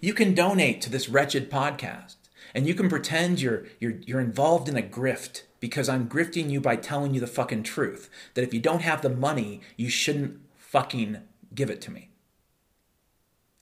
you 0.00 0.14
can 0.14 0.34
donate 0.34 0.80
to 0.80 0.90
this 0.90 1.08
wretched 1.08 1.50
podcast. 1.50 2.16
And 2.54 2.66
you 2.66 2.74
can 2.74 2.90
pretend 2.90 3.40
you're, 3.40 3.64
you're, 3.80 3.94
you're 4.04 4.20
involved 4.20 4.68
in 4.68 4.76
a 4.76 4.82
grift 4.82 5.44
because 5.58 5.88
I'm 5.88 6.08
grifting 6.08 6.50
you 6.50 6.60
by 6.60 6.76
telling 6.76 7.14
you 7.14 7.20
the 7.20 7.26
fucking 7.26 7.62
truth. 7.62 8.10
That 8.34 8.42
if 8.42 8.52
you 8.52 8.60
don't 8.60 8.82
have 8.82 9.00
the 9.00 9.08
money, 9.08 9.62
you 9.76 9.88
shouldn't 9.88 10.38
fucking 10.58 11.18
give 11.54 11.70
it 11.70 11.80
to 11.82 11.90
me. 11.90 12.11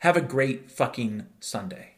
Have 0.00 0.16
a 0.16 0.22
great 0.22 0.70
fucking 0.70 1.26
Sunday. 1.40 1.96